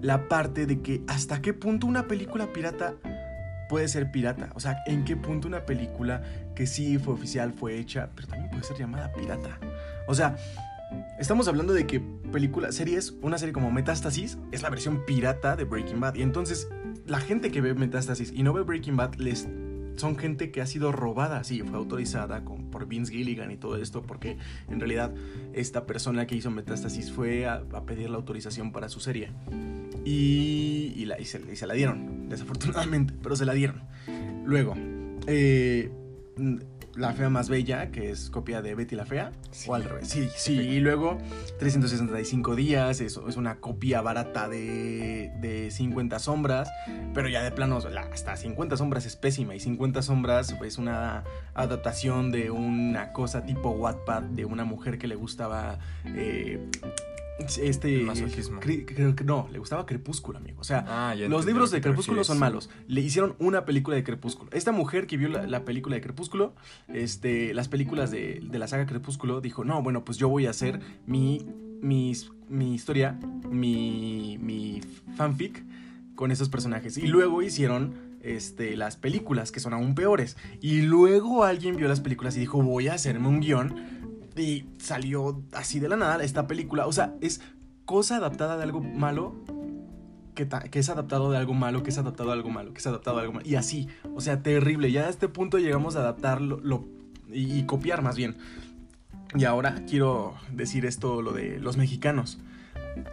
la 0.00 0.28
parte 0.28 0.66
de 0.66 0.80
que 0.80 1.02
hasta 1.08 1.42
qué 1.42 1.52
punto 1.52 1.86
una 1.86 2.06
película 2.06 2.52
pirata 2.52 2.94
puede 3.68 3.88
ser 3.88 4.10
pirata. 4.10 4.50
O 4.54 4.60
sea, 4.60 4.78
en 4.86 5.04
qué 5.04 5.16
punto 5.16 5.48
una 5.48 5.66
película 5.66 6.22
que 6.54 6.66
sí 6.66 6.98
fue 6.98 7.14
oficial, 7.14 7.52
fue 7.52 7.78
hecha, 7.78 8.10
pero 8.14 8.28
también 8.28 8.50
puede 8.50 8.64
ser 8.64 8.78
llamada 8.78 9.12
pirata. 9.12 9.58
O 10.06 10.14
sea, 10.14 10.36
estamos 11.18 11.48
hablando 11.48 11.72
de 11.72 11.86
que 11.86 12.00
películas, 12.32 12.74
series, 12.74 13.14
una 13.22 13.38
serie 13.38 13.52
como 13.52 13.70
Metástasis 13.70 14.38
es 14.52 14.62
la 14.62 14.70
versión 14.70 15.04
pirata 15.04 15.56
de 15.56 15.64
Breaking 15.64 16.00
Bad. 16.00 16.14
Y 16.14 16.22
entonces 16.22 16.68
la 17.06 17.20
gente 17.20 17.50
que 17.50 17.60
ve 17.60 17.74
Metástasis 17.74 18.32
y 18.34 18.42
no 18.42 18.52
ve 18.52 18.62
Breaking 18.62 18.96
Bad 18.96 19.16
les 19.16 19.48
son 19.98 20.16
gente 20.16 20.50
que 20.50 20.60
ha 20.60 20.66
sido 20.66 20.92
robada, 20.92 21.44
sí, 21.44 21.62
fue 21.62 21.76
autorizada 21.76 22.44
con, 22.44 22.70
por 22.70 22.86
Vince 22.86 23.12
Gilligan 23.12 23.50
y 23.50 23.56
todo 23.56 23.76
esto, 23.76 24.02
porque 24.02 24.38
en 24.68 24.80
realidad 24.80 25.12
esta 25.52 25.86
persona 25.86 26.26
que 26.26 26.36
hizo 26.36 26.50
Metástasis 26.50 27.12
fue 27.12 27.46
a, 27.46 27.62
pedir 27.86 28.10
la 28.10 28.16
autorización 28.16 28.72
para 28.72 28.88
su 28.88 29.00
serie. 29.00 29.30
Y, 30.04 31.04
la, 31.04 31.16
se, 31.24 31.66
la 31.66 31.74
dieron, 31.74 32.28
desafortunadamente, 32.28 33.14
pero 33.22 33.36
se 33.36 33.44
la 33.44 33.52
dieron. 33.52 33.82
Luego, 34.44 34.74
eh, 35.26 35.90
La 36.98 37.12
Fea 37.12 37.30
Más 37.30 37.48
Bella, 37.48 37.90
que 37.90 38.10
es 38.10 38.28
copia 38.28 38.60
de 38.60 38.74
Betty 38.74 38.96
la 38.96 39.06
Fea, 39.06 39.30
Sí. 39.52 39.70
o 39.70 39.74
al 39.74 39.84
revés. 39.84 40.08
Sí, 40.08 40.28
sí. 40.36 40.54
Y 40.58 40.80
luego 40.80 41.16
365 41.58 42.56
días, 42.56 43.00
eso 43.00 43.28
es 43.28 43.36
una 43.36 43.56
copia 43.60 44.00
barata 44.00 44.48
de, 44.48 45.30
de 45.40 45.70
50 45.70 46.18
sombras, 46.18 46.68
pero 47.14 47.28
ya 47.28 47.42
de 47.42 47.50
plano, 47.52 47.78
la- 47.90 48.02
hasta 48.02 48.36
50 48.36 48.76
sombras 48.76 49.06
es 49.06 49.16
pésima 49.16 49.54
y 49.54 49.60
50 49.60 50.02
sombras 50.02 50.54
es 50.64 50.78
una 50.78 51.24
adaptación 51.54 52.30
de 52.32 52.50
una 52.50 53.12
cosa 53.12 53.44
tipo 53.44 53.70
Wattpad 53.70 54.22
de 54.22 54.44
una 54.44 54.64
mujer 54.64 54.98
que 54.98 55.06
le 55.06 55.14
gustaba... 55.14 55.78
eh, 56.06 56.58
este 57.38 57.94
El 58.00 58.02
masoquismo. 58.06 58.60
cre- 58.60 58.84
creo 58.86 59.14
que 59.14 59.24
no, 59.24 59.48
le 59.52 59.58
gustaba 59.58 59.86
Crepúsculo, 59.86 60.38
amigo. 60.38 60.60
O 60.60 60.64
sea, 60.64 60.84
Ah, 60.88 61.14
los 61.14 61.46
libros 61.46 61.70
de 61.70 61.80
Crepúsculo 61.80 62.24
son 62.24 62.38
malos. 62.38 62.68
Le 62.88 63.00
hicieron 63.00 63.34
una 63.38 63.64
película 63.64 63.96
de 63.96 64.04
Crepúsculo. 64.04 64.50
Esta 64.52 64.72
mujer 64.72 65.06
que 65.06 65.16
vio 65.16 65.28
la, 65.28 65.46
la 65.46 65.64
película 65.64 65.94
de 65.96 66.00
Crepúsculo, 66.02 66.54
este, 66.88 67.54
las 67.54 67.68
películas 67.68 68.10
de, 68.10 68.40
de 68.42 68.58
la 68.58 68.66
saga 68.68 68.86
Crepúsculo, 68.86 69.40
dijo, 69.40 69.64
no, 69.64 69.82
bueno, 69.82 70.04
pues 70.04 70.18
yo 70.18 70.28
voy 70.28 70.46
a 70.46 70.50
hacer 70.50 70.80
mi, 71.06 71.46
mi, 71.80 72.12
mi 72.48 72.74
historia, 72.74 73.18
mi, 73.50 74.38
mi 74.40 74.80
fanfic 75.16 75.64
con 76.14 76.30
esos 76.32 76.48
personajes. 76.48 76.98
Y 76.98 77.06
luego 77.06 77.42
hicieron 77.42 77.94
este, 78.22 78.76
las 78.76 78.96
películas, 78.96 79.52
que 79.52 79.60
son 79.60 79.72
aún 79.72 79.94
peores. 79.94 80.36
Y 80.60 80.82
luego 80.82 81.44
alguien 81.44 81.76
vio 81.76 81.86
las 81.86 82.00
películas 82.00 82.36
y 82.36 82.40
dijo, 82.40 82.60
voy 82.62 82.88
a 82.88 82.94
hacerme 82.94 83.28
un 83.28 83.38
guion. 83.40 83.97
Y 84.38 84.68
salió 84.78 85.42
así 85.52 85.80
de 85.80 85.88
la 85.88 85.96
nada 85.96 86.22
esta 86.22 86.46
película. 86.46 86.86
O 86.86 86.92
sea, 86.92 87.14
es 87.20 87.40
cosa 87.84 88.16
adaptada 88.16 88.56
de 88.56 88.62
algo 88.62 88.80
malo 88.80 89.34
que, 90.34 90.48
que 90.70 90.78
es 90.78 90.88
adaptado 90.88 91.30
de 91.30 91.38
algo 91.38 91.54
malo, 91.54 91.82
que 91.82 91.90
es 91.90 91.98
adaptado 91.98 92.30
de 92.30 92.36
algo 92.36 92.50
malo, 92.50 92.72
que 92.72 92.78
es 92.78 92.86
adaptado 92.86 93.16
de 93.16 93.22
algo 93.22 93.34
malo. 93.34 93.46
Y 93.46 93.56
así, 93.56 93.88
o 94.14 94.20
sea, 94.20 94.42
terrible. 94.42 94.92
Ya 94.92 95.06
a 95.06 95.08
este 95.08 95.28
punto 95.28 95.58
llegamos 95.58 95.96
a 95.96 96.00
adaptarlo 96.00 96.60
lo- 96.62 96.86
y, 97.32 97.58
y 97.58 97.64
copiar 97.64 98.02
más 98.02 98.16
bien. 98.16 98.36
Y 99.34 99.44
ahora 99.44 99.84
quiero 99.88 100.34
decir 100.52 100.86
esto, 100.86 101.20
lo 101.20 101.32
de 101.32 101.58
los 101.58 101.76
mexicanos. 101.76 102.38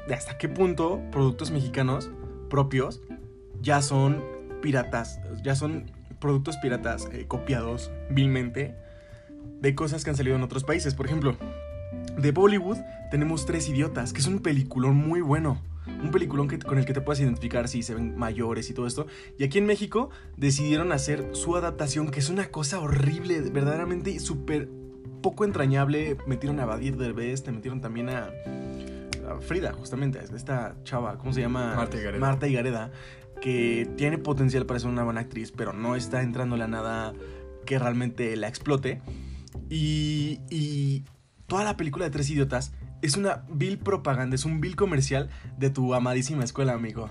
¿De 0.07 0.13
hasta 0.13 0.37
qué 0.37 0.47
punto 0.49 1.01
productos 1.11 1.51
mexicanos 1.51 2.09
propios 2.49 3.01
ya 3.61 3.81
son 3.81 4.23
piratas? 4.61 5.19
Ya 5.43 5.55
son 5.55 5.91
productos 6.19 6.57
piratas 6.57 7.07
eh, 7.11 7.25
copiados 7.27 7.91
vilmente 8.09 8.75
de 9.65 9.73
cosas 9.73 10.03
que 10.03 10.11
han 10.11 10.15
salido 10.15 10.35
en 10.35 10.43
otros 10.43 10.63
países. 10.63 10.93
Por 10.93 11.07
ejemplo, 11.07 11.35
de 12.17 12.31
Bollywood 12.31 12.77
tenemos 13.09 13.47
Tres 13.47 13.67
Idiotas, 13.67 14.13
que 14.13 14.21
es 14.21 14.27
un 14.27 14.39
peliculón 14.39 14.95
muy 14.95 15.21
bueno. 15.21 15.59
Un 15.87 16.11
peliculón 16.11 16.47
que, 16.47 16.59
con 16.59 16.77
el 16.77 16.85
que 16.85 16.93
te 16.93 17.01
puedes 17.01 17.19
identificar 17.19 17.67
si 17.67 17.81
se 17.81 17.95
ven 17.95 18.15
mayores 18.15 18.69
y 18.69 18.75
todo 18.75 18.85
esto. 18.85 19.07
Y 19.39 19.43
aquí 19.43 19.57
en 19.57 19.65
México 19.65 20.11
decidieron 20.37 20.91
hacer 20.91 21.29
su 21.31 21.55
adaptación, 21.55 22.09
que 22.09 22.19
es 22.19 22.29
una 22.29 22.49
cosa 22.49 22.79
horrible, 22.79 23.41
verdaderamente 23.41 24.19
súper 24.19 24.69
poco 25.23 25.45
entrañable. 25.45 26.17
Metieron 26.27 26.59
a 26.59 26.65
Badir 26.65 26.95
Derbez, 26.95 27.41
te 27.43 27.51
metieron 27.51 27.81
también 27.81 28.09
a, 28.09 28.29
a 29.27 29.41
Frida, 29.41 29.73
justamente, 29.73 30.19
a 30.19 30.23
esta 30.23 30.75
chava, 30.83 31.17
¿cómo 31.17 31.33
se 31.33 31.41
llama? 31.41 31.75
Marta 31.75 31.97
Higareda. 31.97 32.19
Marta 32.19 32.47
Higareda, 32.47 32.91
que 33.41 33.89
tiene 33.97 34.19
potencial 34.19 34.67
para 34.67 34.79
ser 34.79 34.89
una 34.89 35.03
buena 35.03 35.21
actriz, 35.21 35.51
pero 35.51 35.73
no 35.73 35.95
está 35.95 36.21
entrándole 36.21 36.63
a 36.63 36.67
nada 36.67 37.13
que 37.65 37.79
realmente 37.79 38.35
la 38.35 38.47
explote. 38.47 39.01
Y, 39.69 40.39
y 40.49 41.03
toda 41.47 41.63
la 41.63 41.77
película 41.77 42.05
de 42.05 42.11
Tres 42.11 42.29
Idiotas 42.29 42.73
es 43.01 43.17
una 43.17 43.43
vil 43.49 43.77
propaganda, 43.77 44.35
es 44.35 44.45
un 44.45 44.61
vil 44.61 44.75
comercial 44.75 45.29
de 45.57 45.69
tu 45.69 45.93
amadísima 45.93 46.43
escuela, 46.43 46.73
amigo. 46.73 47.09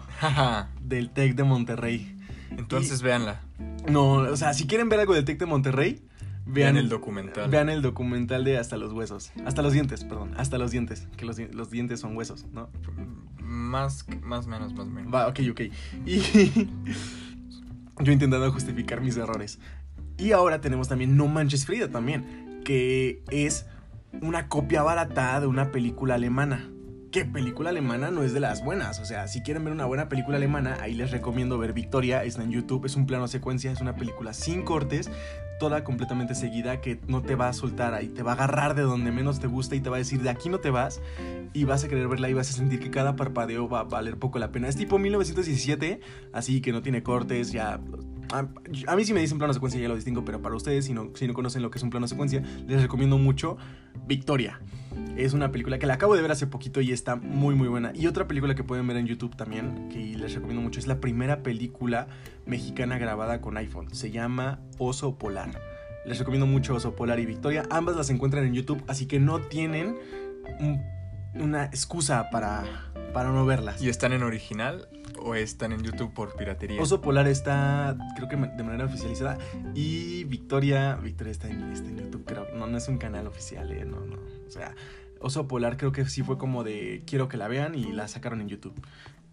Del 0.81 1.11
TEC 1.11 1.35
de 1.35 1.45
Monterrey. 1.45 2.17
Entonces 2.51 3.03
véanla. 3.03 3.41
No, 3.89 4.15
o 4.15 4.37
sea, 4.37 4.55
si 4.55 4.67
quieren 4.67 4.89
ver 4.89 5.01
algo 5.01 5.15
del 5.15 5.25
TEC 5.25 5.39
de 5.39 5.47
Monterrey, 5.47 6.03
Vean 6.47 6.75
vean, 6.75 6.77
el 6.77 6.89
documental. 6.91 7.51
Vean 7.51 7.69
el 7.71 7.81
documental 7.81 8.45
de 8.45 8.59
Hasta 8.59 8.77
los 8.77 8.93
Huesos. 8.93 9.33
Hasta 9.47 9.63
los 9.63 9.73
dientes, 9.73 10.05
perdón. 10.05 10.35
Hasta 10.37 10.59
los 10.59 10.71
dientes. 10.71 11.09
Que 11.17 11.25
los, 11.25 11.39
los 11.39 11.71
dientes 11.71 12.01
son 12.01 12.17
huesos, 12.17 12.45
¿no? 12.53 12.69
Más, 13.39 14.07
más 14.23 14.47
menos, 14.47 14.75
más 14.75 14.87
menos. 14.87 15.13
Va, 15.13 15.27
ok, 15.29 15.41
ok. 15.51 15.61
Y 16.05 16.19
yo 18.01 18.13
intentando 18.13 18.53
justificar 18.53 19.01
mis 19.01 19.17
errores. 19.17 19.59
Y 20.17 20.33
ahora 20.33 20.61
tenemos 20.61 20.89
también 20.89 21.17
No 21.17 21.27
Manches 21.27 21.67
Frida 21.67 21.89
también, 21.89 22.61
que 22.65 23.23
es 23.31 23.67
una 24.23 24.49
copia 24.49 24.83
barata 24.83 25.41
de 25.41 25.47
una 25.47 25.73
película 25.73 26.15
alemana. 26.15 26.71
Que 27.11 27.25
película 27.25 27.71
alemana 27.71 28.11
no 28.11 28.23
es 28.25 28.33
de 28.33 28.41
las 28.41 28.65
buenas. 28.65 28.99
O 29.01 29.05
sea, 29.05 29.29
si 29.29 29.43
quieren 29.43 29.65
ver 29.65 29.73
una 29.73 29.85
buena 29.85 30.09
película 30.09 30.37
alemana, 30.37 30.79
ahí 30.81 30.95
les 30.95 31.11
recomiendo 31.11 31.59
ver 31.59 31.73
Victoria. 31.73 32.25
Está 32.25 32.43
en 32.43 32.51
YouTube, 32.51 32.87
es 32.87 32.97
un 32.97 33.07
plano 33.07 33.29
secuencia, 33.29 33.71
es 33.71 33.81
una 33.81 33.95
película 33.95 34.33
sin 34.33 34.63
cortes, 34.63 35.11
toda 35.59 35.85
completamente 35.85 36.35
seguida, 36.35 36.81
que 36.81 36.99
no 37.07 37.23
te 37.23 37.35
va 37.35 37.49
a 37.49 37.53
soltar 37.53 37.95
ahí, 37.95 38.09
te 38.09 38.23
va 38.23 38.33
a 38.33 38.35
agarrar 38.35 38.75
de 38.75 38.83
donde 38.83 39.13
menos 39.13 39.41
te 39.41 39.47
gusta 39.47 39.77
y 39.77 39.81
te 39.81 39.91
va 39.91 39.97
a 39.97 39.99
decir 39.99 40.21
de 40.23 40.31
aquí 40.31 40.49
no 40.49 40.61
te 40.61 40.71
vas. 40.71 41.01
Y 41.53 41.65
vas 41.65 41.85
a 41.85 41.89
querer 41.89 42.09
verla 42.09 42.29
y 42.29 42.35
vas 42.35 42.51
a 42.51 42.53
sentir 42.53 42.81
que 42.81 42.91
cada 42.91 43.17
parpadeo 43.17 43.69
va 43.69 43.81
a 43.81 43.85
valer 43.85 44.19
poco 44.19 44.39
la 44.39 44.51
pena. 44.51 44.69
Es 44.69 44.77
tipo 44.77 44.99
1917, 44.99 46.01
así 46.33 46.61
que 46.61 46.73
no 46.73 46.83
tiene 46.83 47.03
cortes, 47.03 47.53
ya. 47.53 47.81
A, 48.33 48.97
mí 48.97 49.05
si 49.05 49.15
me 49.15 49.21
dicen 49.21 49.39
plano 49.39 49.55
secuencia 49.55 49.81
ya 49.81 49.89
lo 49.89 49.95
distingo, 49.95 50.25
pero 50.25 50.43
para 50.43 50.57
ustedes, 50.57 50.87
si 50.87 50.95
no, 50.95 51.11
si 51.15 51.29
no 51.29 51.35
conocen 51.35 51.63
lo 51.63 51.71
que 51.71 51.79
es 51.79 51.85
un 51.85 51.91
plano 51.91 52.09
secuencia, 52.09 52.43
les 52.67 52.83
recomiendo 52.83 53.19
mucho 53.19 53.57
Victoria. 54.07 54.61
Es 55.17 55.33
una 55.33 55.51
película 55.53 55.79
que 55.79 55.87
la 55.87 55.95
acabo 55.95 56.15
de 56.17 56.23
ver 56.23 56.31
hace 56.33 56.47
poquito 56.47 56.81
y 56.81 56.93
está 56.93 57.17
muy 57.17 57.55
muy 57.55 57.69
buena. 57.69 57.93
Y 57.95 58.07
otra 58.07 58.27
película 58.29 58.55
que 58.55 58.65
pueden 58.65 58.87
ver 58.87 58.97
en 58.97 59.07
YouTube 59.07 59.37
también, 59.37 59.89
que 59.89 59.99
les 59.99 60.35
recomiendo 60.35 60.63
mucho, 60.63 60.79
es 60.81 60.87
la 60.87 61.01
primera 61.01 61.43
película 61.43 62.09
mexicana 62.47 62.99
grabada 62.99 63.41
con 63.41 63.57
iPhone. 63.57 63.95
Se 63.95 64.11
llama 64.11 64.61
Oso 64.79 65.17
Polar. 65.19 65.51
Les 66.07 66.19
recomiendo 66.19 66.47
mucho 66.47 66.75
Oso 66.75 66.95
Polar 66.95 67.19
y 67.21 67.27
Victoria. 67.27 67.65
Ambas 67.71 67.97
las 67.97 68.11
encuentran 68.11 68.45
en 68.45 68.55
YouTube, 68.55 68.83
así 68.89 69.07
que 69.07 69.19
no 69.21 69.41
tienen 69.41 69.97
un- 70.61 70.83
una 71.35 71.65
excusa 71.67 72.29
para, 72.31 72.65
para 73.13 73.31
no 73.31 73.45
verlas. 73.47 73.83
¿Y 73.83 73.89
están 73.89 74.13
en 74.13 74.23
original 74.23 74.89
o 75.19 75.35
están 75.35 75.73
en 75.73 75.83
YouTube 75.83 76.13
por 76.13 76.37
piratería? 76.37 76.81
Oso 76.81 77.01
Polar 77.01 77.27
está, 77.29 77.97
creo 78.17 78.29
que 78.29 78.37
de 78.37 78.63
manera 78.63 78.85
oficializada. 78.85 79.39
Y 79.75 80.25
Victoria, 80.25 80.97
Victoria 80.97 81.31
está 81.31 81.49
en, 81.49 81.75
YouTube, 81.75 82.25
pero 82.27 82.47
no, 82.55 82.77
es 82.77 82.89
un 82.89 82.99
canal 82.99 83.27
oficial, 83.27 83.71
¿eh? 83.73 83.85
No, 83.85 84.01
no. 84.01 84.17
O 84.47 84.51
sea, 84.51 84.75
Oso 85.21 85.49
Polar 85.49 85.77
creo 85.77 85.93
que 85.93 86.05
sí 86.07 86.23
fue 86.23 86.39
como 86.39 86.65
de 86.65 87.03
quiero 87.07 87.29
que 87.29 87.37
la 87.37 87.49
vean 87.49 87.75
y 87.75 87.93
la 87.93 88.09
sacaron 88.09 88.41
en 88.41 88.49
YouTube. 88.49 88.75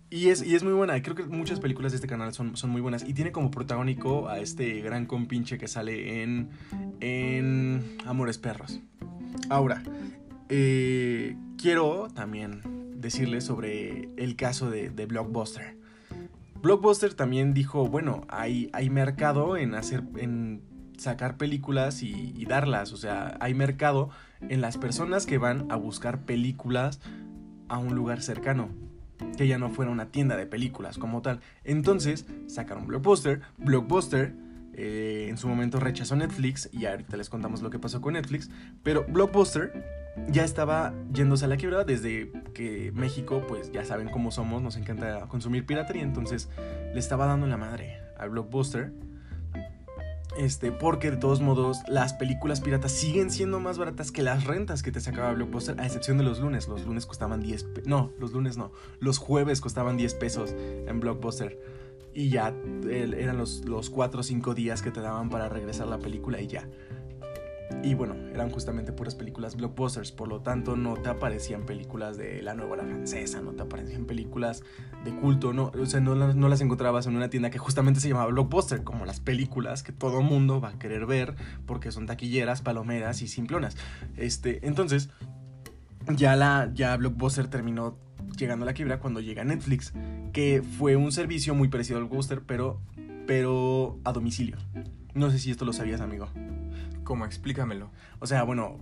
Y 0.10 0.28
es, 0.28 0.46
y 0.46 0.56
es 0.56 0.64
muy 0.64 0.74
buena, 0.74 1.02
creo 1.02 1.16
que 1.16 1.24
muchas 1.24 1.62
películas 1.62 1.94
de 1.94 1.96
este 1.96 2.08
canal 2.08 2.34
son, 2.34 2.58
son 2.58 2.70
muy 2.70 2.82
buenas. 2.82 3.08
Y 3.08 3.14
tiene 3.14 3.32
como 3.32 3.50
protagónico 3.50 4.28
a 4.28 4.40
este 4.40 4.82
gran 4.82 5.06
compinche 5.06 5.58
que 5.58 5.70
sale 5.70 6.22
en, 6.22 6.50
en 7.00 7.98
Amores 8.06 8.38
Perros. 8.38 8.82
Ahora, 9.50 9.82
eh, 10.50 11.38
quiero 11.58 12.10
también 12.14 12.81
decirles 13.02 13.44
sobre 13.44 14.10
el 14.18 14.36
caso 14.36 14.70
de, 14.70 14.90
de 14.90 15.06
Blockbuster. 15.06 15.78
Blockbuster 16.62 17.14
también 17.16 17.54
dijo, 17.54 17.88
bueno, 17.88 18.22
hay, 18.30 18.70
hay 18.74 18.90
mercado 18.90 19.58
en 19.58 19.74
hacer, 19.74 20.04
en 20.18 20.62
sacar 20.98 21.38
películas 21.38 22.04
y, 22.04 22.34
y 22.38 22.46
darlas. 22.46 22.94
O 22.94 22.98
sea, 22.98 23.38
hay 23.40 23.54
mercado 23.54 24.10
en 24.48 24.62
las 24.62 24.78
personas 24.78 25.26
que 25.26 25.40
van 25.40 25.72
a 25.72 25.76
buscar 25.76 26.22
películas 26.22 27.02
a 27.68 27.80
un 27.80 27.96
lugar 27.96 28.22
cercano. 28.22 28.70
Que 29.38 29.48
ya 29.48 29.58
no 29.58 29.70
fuera 29.70 29.92
una 29.92 30.08
tienda 30.12 30.36
de 30.38 30.46
películas 30.46 30.98
como 30.98 31.22
tal. 31.22 31.42
Entonces 31.64 32.26
sacaron 32.48 32.88
Blockbuster. 32.88 33.42
Blockbuster 33.58 34.36
eh, 34.74 35.28
en 35.30 35.38
su 35.38 35.48
momento 35.48 35.80
rechazó 35.80 36.16
Netflix 36.16 36.70
y 36.72 36.86
ahorita 36.86 37.18
les 37.18 37.30
contamos 37.30 37.62
lo 37.62 37.70
que 37.70 37.80
pasó 37.80 38.02
con 38.02 38.14
Netflix. 38.14 38.50
Pero 38.84 39.06
Blockbuster 39.08 40.02
ya 40.30 40.44
estaba 40.44 40.94
yéndose 41.14 41.46
a 41.46 41.48
la 41.48 41.58
quiebra 41.58 41.84
desde 41.84 42.32
que 42.54 42.92
México, 42.94 43.46
pues 43.48 43.72
ya 43.72 43.86
saben 43.86 44.10
cómo 44.10 44.32
somos, 44.32 44.62
nos 44.62 44.76
encanta 44.78 45.28
consumir 45.28 45.66
piratería, 45.66 46.04
entonces 46.04 46.50
le 46.94 47.00
estaba 47.00 47.26
dando 47.26 47.48
la 47.48 47.58
madre 47.58 48.00
al 48.18 48.30
Blockbuster. 48.32 48.92
Este, 50.38 50.72
porque 50.72 51.12
de 51.12 51.18
todos 51.18 51.42
modos 51.42 51.80
las 51.90 52.14
películas 52.14 52.62
piratas 52.62 52.94
siguen 52.94 53.32
siendo 53.32 53.60
más 53.60 53.78
baratas 53.78 54.12
que 54.14 54.22
las 54.24 54.46
rentas 54.46 54.82
que 54.82 54.90
te 54.90 55.02
sacaba 55.02 55.34
Blockbuster, 55.34 55.78
a 55.80 55.86
excepción 55.86 56.18
de 56.18 56.24
los 56.24 56.40
lunes. 56.40 56.70
Los 56.70 56.86
lunes 56.86 57.06
costaban 57.06 57.42
10 57.42 57.64
pe- 57.66 57.84
No, 57.86 58.12
los 58.18 58.32
lunes 58.32 58.56
no. 58.56 58.72
Los 59.02 59.18
jueves 59.18 59.60
costaban 59.60 59.98
10 59.98 60.14
pesos 60.16 60.56
en 60.88 61.00
Blockbuster. 61.02 61.60
Y 62.14 62.30
ya 62.30 62.54
eran 62.90 63.38
los, 63.38 63.64
los 63.66 63.90
4 63.90 64.20
o 64.20 64.24
5 64.24 64.54
días 64.54 64.82
que 64.82 64.92
te 64.92 65.00
daban 65.02 65.30
para 65.30 65.48
regresar 65.50 65.88
la 65.88 65.98
película 66.00 66.42
y 66.42 66.48
ya. 66.48 66.68
Y 67.84 67.94
bueno, 67.96 68.16
eran 68.34 68.50
justamente 68.52 68.92
puras 68.92 69.16
películas 69.16 69.56
blockbusters, 69.56 70.12
por 70.12 70.28
lo 70.28 70.42
tanto 70.42 70.76
no 70.76 70.96
te 70.96 71.08
aparecían 71.10 71.66
películas 71.66 72.18
de 72.18 72.42
la 72.42 72.54
nueva 72.54 72.76
la 72.76 72.84
francesa, 72.84 73.42
no 73.42 73.54
te 73.54 73.64
aparecían 73.64 74.06
películas 74.06 74.62
de 75.06 75.12
culto, 75.16 75.54
no, 75.54 75.72
o 75.82 75.86
sea, 75.86 76.02
no, 76.02 76.14
las- 76.14 76.36
no 76.36 76.50
las 76.50 76.60
encontrabas 76.62 77.08
en 77.08 77.16
una 77.16 77.30
tienda 77.30 77.50
que 77.50 77.58
justamente 77.58 78.02
se 78.02 78.10
llamaba 78.10 78.28
Blockbuster, 78.30 78.84
como 78.84 79.06
las 79.06 79.22
películas 79.22 79.84
que 79.84 79.94
todo 79.94 80.22
mundo 80.22 80.60
va 80.60 80.70
a 80.70 80.80
querer 80.80 81.06
ver 81.06 81.36
porque 81.66 81.92
son 81.94 82.06
taquilleras, 82.08 82.62
palomeras 82.62 83.22
y 83.22 83.28
simplonas. 83.30 83.78
Este, 84.18 84.68
entonces, 84.68 85.10
ya 86.16 86.36
la 86.36 86.70
ya 86.74 86.96
Blockbuster 86.98 87.48
terminó 87.48 87.98
llegando 88.42 88.64
a 88.64 88.68
la 88.68 88.74
quiebra 88.74 89.00
cuando 89.00 89.22
llega 89.22 89.44
Netflix, 89.44 89.94
que 90.34 90.62
fue 90.78 90.98
un 90.98 91.12
servicio 91.12 91.56
muy 91.56 91.70
parecido 91.70 92.00
al 92.00 92.06
Blockbuster, 92.06 92.42
pero 92.42 92.82
pero 93.26 93.98
a 94.04 94.12
domicilio. 94.12 94.58
No 95.14 95.32
sé 95.32 95.40
si 95.40 95.52
esto 95.52 95.64
lo 95.64 95.72
sabías, 95.72 96.02
amigo. 96.02 96.28
¿Cómo? 97.04 97.26
Explícamelo. 97.26 97.90
O 98.20 98.28
sea, 98.28 98.44
bueno, 98.44 98.78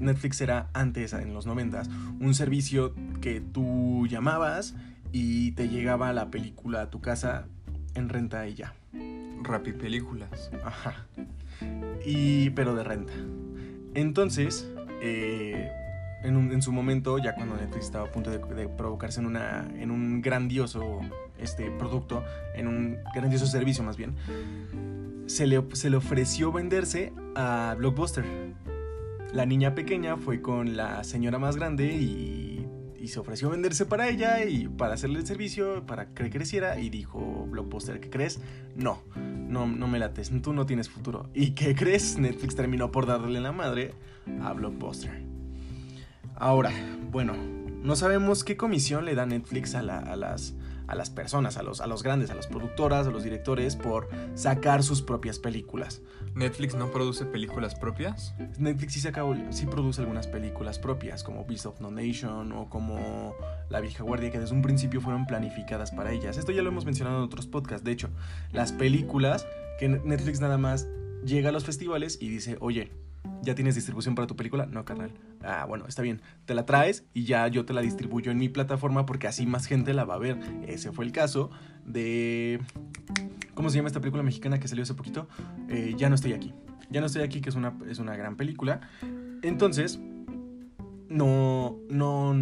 Netflix 0.00 0.40
era 0.40 0.68
antes, 0.72 1.12
en 1.12 1.34
los 1.34 1.46
noventas, 1.46 1.88
un 2.20 2.34
servicio 2.34 2.94
que 3.20 3.40
tú 3.40 4.06
llamabas 4.08 4.74
y 5.12 5.52
te 5.52 5.68
llegaba 5.68 6.12
la 6.12 6.30
película 6.30 6.82
a 6.82 6.90
tu 6.90 7.00
casa 7.00 7.46
en 7.94 8.08
renta 8.08 8.46
y 8.48 8.54
ya. 8.54 8.74
Rappi 9.42 9.72
Películas. 9.72 10.50
Ajá. 10.64 11.06
Y, 12.04 12.50
pero 12.50 12.74
de 12.74 12.84
renta. 12.84 13.12
Entonces, 13.94 14.70
eh, 15.02 15.70
en, 16.22 16.36
un- 16.36 16.52
en 16.52 16.62
su 16.62 16.72
momento, 16.72 17.18
ya 17.18 17.34
cuando 17.34 17.56
Netflix 17.56 17.86
estaba 17.86 18.08
a 18.08 18.10
punto 18.10 18.30
de, 18.30 18.38
de 18.54 18.68
provocarse 18.68 19.20
en, 19.20 19.26
una, 19.26 19.66
en 19.78 19.90
un 19.90 20.20
grandioso 20.22 21.00
este, 21.38 21.70
producto, 21.70 22.22
en 22.54 22.66
un 22.68 22.98
grandioso 23.14 23.46
servicio 23.46 23.82
más 23.84 23.96
bien, 23.96 24.14
se 25.26 25.46
le, 25.46 25.62
se 25.74 25.90
le 25.90 25.96
ofreció 25.96 26.50
venderse 26.52 27.12
a 27.36 27.74
Blockbuster. 27.78 28.24
La 29.32 29.46
niña 29.46 29.74
pequeña 29.74 30.16
fue 30.16 30.40
con 30.42 30.76
la 30.76 31.04
señora 31.04 31.38
más 31.38 31.54
grande 31.56 31.86
y, 31.94 32.66
y 32.98 33.08
se 33.08 33.20
ofreció 33.20 33.48
venderse 33.48 33.86
para 33.86 34.08
ella 34.08 34.44
y 34.44 34.66
para 34.66 34.94
hacerle 34.94 35.20
el 35.20 35.26
servicio, 35.26 35.86
para 35.86 36.06
que 36.14 36.28
creciera. 36.30 36.80
Y 36.80 36.90
dijo 36.90 37.46
Blockbuster, 37.48 38.00
¿qué 38.00 38.10
crees? 38.10 38.40
No, 38.74 39.02
no, 39.16 39.66
no 39.68 39.86
me 39.86 40.00
lates, 40.00 40.32
tú 40.42 40.52
no 40.52 40.66
tienes 40.66 40.88
futuro. 40.90 41.30
¿Y 41.32 41.52
qué 41.52 41.76
crees? 41.76 42.18
Netflix 42.18 42.56
terminó 42.56 42.90
por 42.90 43.06
darle 43.06 43.40
la 43.40 43.52
madre 43.52 43.92
a 44.42 44.52
Blockbuster. 44.52 45.29
Ahora, 46.40 46.72
bueno, 47.10 47.34
no 47.36 47.96
sabemos 47.96 48.44
qué 48.44 48.56
comisión 48.56 49.04
le 49.04 49.14
da 49.14 49.26
Netflix 49.26 49.74
a, 49.74 49.82
la- 49.82 49.98
a 49.98 50.16
las, 50.16 50.54
a 50.86 50.94
las 50.94 51.10
personas, 51.10 51.58
a 51.58 51.62
los, 51.62 51.82
a 51.82 51.86
los 51.86 52.02
grandes, 52.02 52.30
a 52.30 52.34
las 52.34 52.46
productoras, 52.46 53.06
a 53.06 53.10
los 53.10 53.22
directores, 53.24 53.76
por 53.76 54.08
sacar 54.34 54.82
sus 54.82 55.02
propias 55.02 55.38
películas. 55.38 56.00
¿Netflix 56.34 56.74
no 56.74 56.90
produce 56.92 57.26
películas 57.26 57.74
propias? 57.74 58.34
Netflix 58.58 58.94
sí, 58.94 59.00
saca, 59.00 59.22
sí 59.50 59.66
produce 59.66 60.00
algunas 60.00 60.26
películas 60.28 60.78
propias, 60.78 61.22
como 61.22 61.44
Beast 61.44 61.66
of 61.66 61.78
No 61.82 61.90
Nation 61.90 62.52
o 62.52 62.70
como 62.70 63.34
La 63.68 63.80
Vieja 63.80 64.02
Guardia, 64.02 64.30
que 64.30 64.40
desde 64.40 64.54
un 64.54 64.62
principio 64.62 65.02
fueron 65.02 65.26
planificadas 65.26 65.90
para 65.90 66.10
ellas. 66.10 66.38
Esto 66.38 66.52
ya 66.52 66.62
lo 66.62 66.70
hemos 66.70 66.86
mencionado 66.86 67.18
en 67.18 67.24
otros 67.24 67.46
podcasts. 67.46 67.84
De 67.84 67.92
hecho, 67.92 68.08
las 68.50 68.72
películas 68.72 69.46
que 69.78 69.90
Netflix 69.90 70.40
nada 70.40 70.56
más 70.56 70.88
llega 71.22 71.50
a 71.50 71.52
los 71.52 71.64
festivales 71.66 72.16
y 72.18 72.30
dice, 72.30 72.56
oye, 72.60 72.92
¿ya 73.42 73.54
tienes 73.54 73.74
distribución 73.74 74.14
para 74.14 74.26
tu 74.26 74.36
película? 74.36 74.66
No, 74.66 74.84
carnal. 74.84 75.12
Ah, 75.42 75.64
bueno, 75.66 75.86
está 75.86 76.02
bien. 76.02 76.20
Te 76.44 76.54
la 76.54 76.66
traes 76.66 77.04
y 77.14 77.24
ya 77.24 77.46
yo 77.48 77.64
te 77.64 77.72
la 77.72 77.80
distribuyo 77.80 78.30
en 78.30 78.38
mi 78.38 78.48
plataforma 78.48 79.06
porque 79.06 79.26
así 79.26 79.46
más 79.46 79.66
gente 79.66 79.94
la 79.94 80.04
va 80.04 80.14
a 80.14 80.18
ver. 80.18 80.38
Ese 80.66 80.92
fue 80.92 81.04
el 81.04 81.12
caso 81.12 81.50
de... 81.84 82.60
¿Cómo 83.54 83.70
se 83.70 83.76
llama 83.76 83.88
esta 83.88 84.00
película 84.00 84.22
mexicana 84.22 84.58
que 84.58 84.68
salió 84.68 84.82
hace 84.82 84.94
poquito? 84.94 85.28
Eh, 85.68 85.94
ya 85.96 86.08
no 86.08 86.14
estoy 86.14 86.32
aquí. 86.32 86.54
Ya 86.90 87.00
no 87.00 87.06
estoy 87.06 87.22
aquí, 87.22 87.40
que 87.40 87.50
es 87.50 87.54
una, 87.54 87.74
es 87.88 87.98
una 87.98 88.16
gran 88.16 88.36
película. 88.36 88.80
Entonces, 89.42 90.00
no, 91.08 91.76
no, 91.88 92.34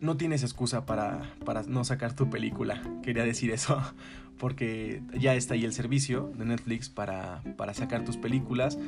no 0.00 0.16
tienes 0.16 0.42
excusa 0.42 0.86
para, 0.86 1.34
para 1.44 1.62
no 1.62 1.84
sacar 1.84 2.14
tu 2.14 2.28
película. 2.28 2.82
Quería 3.02 3.24
decir 3.24 3.50
eso. 3.50 3.80
Porque 4.38 5.02
ya 5.18 5.34
está 5.34 5.54
ahí 5.54 5.64
el 5.64 5.72
servicio 5.72 6.30
de 6.36 6.44
Netflix 6.44 6.90
para, 6.90 7.42
para 7.56 7.72
sacar 7.72 8.04
tus 8.04 8.18
películas. 8.18 8.78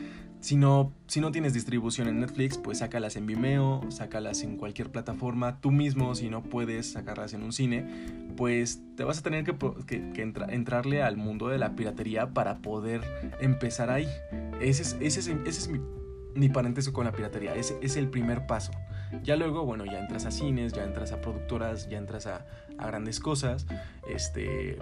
Si 0.41 0.57
no, 0.57 0.93
si 1.09 1.21
no 1.21 1.33
tienes 1.33 1.53
distribución 1.53 2.07
en 2.07 2.21
Netflix, 2.21 2.59
pues 2.59 2.79
sácalas 2.79 3.17
en 3.17 3.27
Vimeo, 3.27 3.85
sácalas 3.91 4.43
en 4.43 4.57
cualquier 4.57 4.91
plataforma. 4.91 5.61
Tú 5.61 5.73
mismo, 5.73 6.15
si 6.15 6.29
no 6.29 6.43
puedes 6.45 6.93
sacarlas 6.93 7.35
en 7.35 7.43
un 7.43 7.53
cine, 7.53 7.85
pues 8.37 8.81
te 8.97 9.03
vas 9.03 9.19
a 9.19 9.23
tener 9.23 9.45
que, 9.45 10.23
entrarle 10.49 11.03
al 11.03 11.17
mundo 11.17 11.49
de 11.49 11.59
la 11.59 11.75
piratería 11.75 12.31
para 12.31 12.59
poder 12.59 13.03
empezar 13.41 13.91
ahí. 13.91 14.09
Ese 14.61 14.83
es, 14.83 14.97
ese 15.01 15.21
es, 15.21 15.29
ese 15.29 15.49
es 15.49 15.69
mi, 15.69 15.81
mi 16.35 16.49
parentesco 16.49 16.93
con 16.93 17.05
la 17.05 17.13
piratería. 17.13 17.57
Ese 17.57 17.77
es 17.83 17.97
el 17.97 18.09
primer 18.09 18.47
paso. 18.47 18.71
Ya 19.25 19.35
luego, 19.37 19.65
bueno, 19.65 19.87
ya 19.87 19.99
entras 19.99 20.25
a 20.25 20.31
cines, 20.31 20.73
ya 20.73 20.85
entras 20.85 21.11
a 21.13 21.21
productoras, 21.21 21.89
ya 21.89 21.99
entras 21.99 22.27
a, 22.27 22.47
a 22.79 22.87
grandes 22.87 23.19
cosas. 23.19 23.67
Este. 24.09 24.79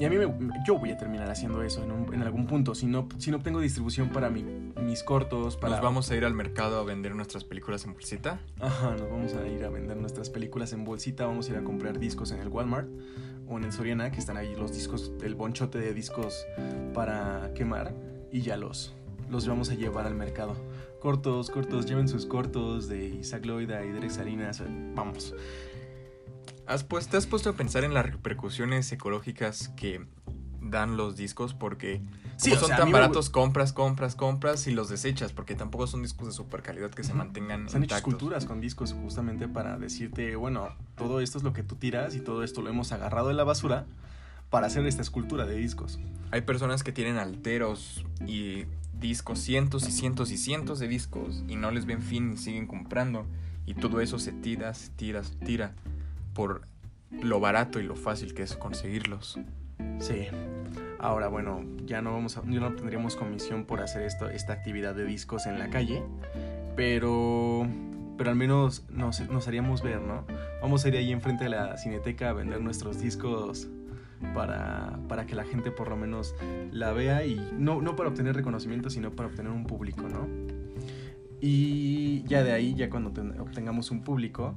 Y 0.00 0.04
a 0.06 0.10
mí 0.10 0.16
me, 0.16 0.26
yo 0.66 0.78
voy 0.78 0.90
a 0.90 0.96
terminar 0.96 1.30
haciendo 1.30 1.62
eso 1.62 1.84
en, 1.84 1.92
un- 1.92 2.14
en 2.14 2.22
algún 2.22 2.46
punto. 2.46 2.74
Si 2.74 2.86
no, 2.86 3.06
si 3.18 3.30
no 3.30 3.36
obtengo 3.36 3.60
distribución 3.60 4.08
para 4.08 4.30
mi- 4.30 4.42
mis 4.82 5.02
cortos, 5.02 5.56
para. 5.58 5.74
¿Nos 5.76 5.82
vamos 5.84 6.10
a 6.10 6.16
ir 6.16 6.24
al 6.24 6.34
mercado 6.34 6.80
a 6.80 6.84
vender 6.84 7.14
nuestras 7.14 7.44
películas 7.44 7.84
en 7.84 7.92
bolsita? 7.92 8.40
Ajá, 8.60 8.92
nos 8.92 9.10
vamos 9.10 9.34
a 9.34 9.46
ir 9.46 9.62
a 9.64 9.68
vender 9.68 9.98
nuestras 9.98 10.30
películas 10.30 10.72
en 10.72 10.84
bolsita, 10.84 11.26
vamos 11.26 11.48
a 11.48 11.52
ir 11.52 11.58
a 11.58 11.62
comprar 11.64 11.98
discos 11.98 12.32
en 12.32 12.40
el 12.40 12.48
Walmart 12.48 12.88
o 13.46 13.58
en 13.58 13.64
el 13.64 13.72
Soriana, 13.72 14.10
que 14.10 14.18
están 14.20 14.36
ahí 14.38 14.54
los 14.56 14.72
discos, 14.72 15.12
el 15.22 15.34
bonchote 15.34 15.78
de 15.78 15.92
discos 15.92 16.46
para 16.94 17.52
quemar 17.54 17.92
y 18.32 18.40
ya 18.40 18.56
los, 18.56 18.94
los 19.28 19.46
vamos 19.46 19.70
a 19.70 19.74
llevar 19.74 20.06
al 20.06 20.14
mercado. 20.14 20.56
Cortos, 21.00 21.50
cortos, 21.50 21.86
lleven 21.86 22.08
sus 22.08 22.26
cortos 22.26 22.88
de 22.88 23.04
Isaac 23.06 23.44
Loida 23.46 23.84
y 23.84 23.90
Derek 23.90 24.10
Salinas, 24.10 24.62
vamos. 24.94 25.34
¿Has 26.66 26.84
¿Te 27.08 27.16
has 27.16 27.26
puesto 27.26 27.50
a 27.50 27.52
pensar 27.54 27.84
en 27.84 27.94
las 27.94 28.06
repercusiones 28.06 28.90
ecológicas 28.92 29.68
que 29.76 30.06
dan 30.60 30.96
los 30.96 31.16
discos? 31.16 31.54
Porque 31.54 32.00
Sí, 32.36 32.50
son 32.52 32.68
sea, 32.68 32.76
tan 32.76 32.86
mí 32.86 32.92
me- 32.92 33.00
baratos, 33.00 33.28
compras, 33.28 33.72
compras, 33.72 34.14
compras 34.14 34.66
y 34.66 34.72
los 34.72 34.88
desechas, 34.88 35.32
porque 35.32 35.54
tampoco 35.54 35.86
son 35.86 36.02
discos 36.02 36.26
de 36.28 36.32
super 36.32 36.62
calidad 36.62 36.90
que 36.90 37.02
se 37.04 37.12
mantengan 37.12 37.68
Se 37.68 37.76
han 37.76 37.82
hecho 37.84 37.94
intactos. 37.96 38.14
esculturas 38.14 38.44
con 38.46 38.60
discos 38.60 38.92
justamente 38.94 39.46
para 39.48 39.78
decirte, 39.78 40.36
bueno, 40.36 40.68
todo 40.96 41.20
esto 41.20 41.38
es 41.38 41.44
lo 41.44 41.52
que 41.52 41.62
tú 41.62 41.74
tiras 41.76 42.14
y 42.14 42.20
todo 42.20 42.42
esto 42.44 42.62
lo 42.62 42.70
hemos 42.70 42.92
agarrado 42.92 43.28
de 43.28 43.34
la 43.34 43.44
basura 43.44 43.86
para 44.48 44.68
hacer 44.68 44.86
esta 44.86 45.02
escultura 45.02 45.44
de 45.46 45.56
discos. 45.56 45.98
Hay 46.30 46.42
personas 46.42 46.82
que 46.82 46.92
tienen 46.92 47.18
alteros 47.18 48.04
y 48.26 48.64
discos, 48.94 49.38
cientos 49.40 49.86
y 49.88 49.92
cientos 49.92 50.30
y 50.30 50.38
cientos 50.38 50.78
de 50.78 50.88
discos 50.88 51.42
y 51.48 51.56
no 51.56 51.70
les 51.72 51.84
ven 51.84 52.00
fin 52.00 52.32
y 52.32 52.36
siguen 52.36 52.66
comprando. 52.66 53.26
Y 53.66 53.74
todo 53.74 54.00
eso 54.00 54.18
se 54.18 54.32
tira, 54.32 54.72
se 54.74 54.88
tira, 54.90 55.22
se 55.24 55.34
tira 55.36 55.74
por 56.34 56.62
lo 57.22 57.40
barato 57.40 57.80
y 57.80 57.82
lo 57.82 57.96
fácil 57.96 58.34
que 58.34 58.42
es 58.42 58.56
conseguirlos. 58.56 59.38
Sí. 59.98 60.26
Ahora, 60.98 61.28
bueno, 61.28 61.62
ya 61.86 62.02
no 62.02 62.12
vamos 62.12 62.36
a, 62.36 62.42
ya 62.46 62.60
no 62.60 62.72
tendríamos 62.74 63.16
comisión 63.16 63.64
por 63.64 63.80
hacer 63.80 64.02
esto, 64.02 64.28
esta 64.28 64.52
actividad 64.52 64.94
de 64.94 65.04
discos 65.04 65.46
en 65.46 65.58
la 65.58 65.70
calle, 65.70 66.02
pero, 66.76 67.66
pero 68.18 68.30
al 68.30 68.36
menos 68.36 68.84
nos, 68.90 69.20
nos 69.30 69.48
haríamos 69.48 69.82
ver, 69.82 70.00
¿no? 70.02 70.24
Vamos 70.60 70.84
a 70.84 70.88
ir 70.88 70.96
ahí 70.96 71.10
enfrente 71.10 71.44
de 71.44 71.50
la 71.50 71.78
cineteca 71.78 72.28
a 72.28 72.32
vender 72.34 72.60
nuestros 72.60 73.00
discos 73.00 73.68
para, 74.34 74.98
para 75.08 75.24
que 75.24 75.34
la 75.34 75.44
gente 75.44 75.70
por 75.70 75.88
lo 75.88 75.96
menos 75.96 76.34
la 76.70 76.92
vea 76.92 77.24
y 77.24 77.50
no, 77.58 77.80
no 77.80 77.96
para 77.96 78.10
obtener 78.10 78.36
reconocimiento, 78.36 78.90
sino 78.90 79.10
para 79.12 79.30
obtener 79.30 79.50
un 79.50 79.64
público, 79.64 80.02
¿no? 80.06 80.28
Y 81.40 82.22
ya 82.24 82.42
de 82.44 82.52
ahí, 82.52 82.74
ya 82.74 82.90
cuando 82.90 83.10
ten- 83.12 83.40
obtengamos 83.40 83.90
un 83.90 84.02
público, 84.02 84.54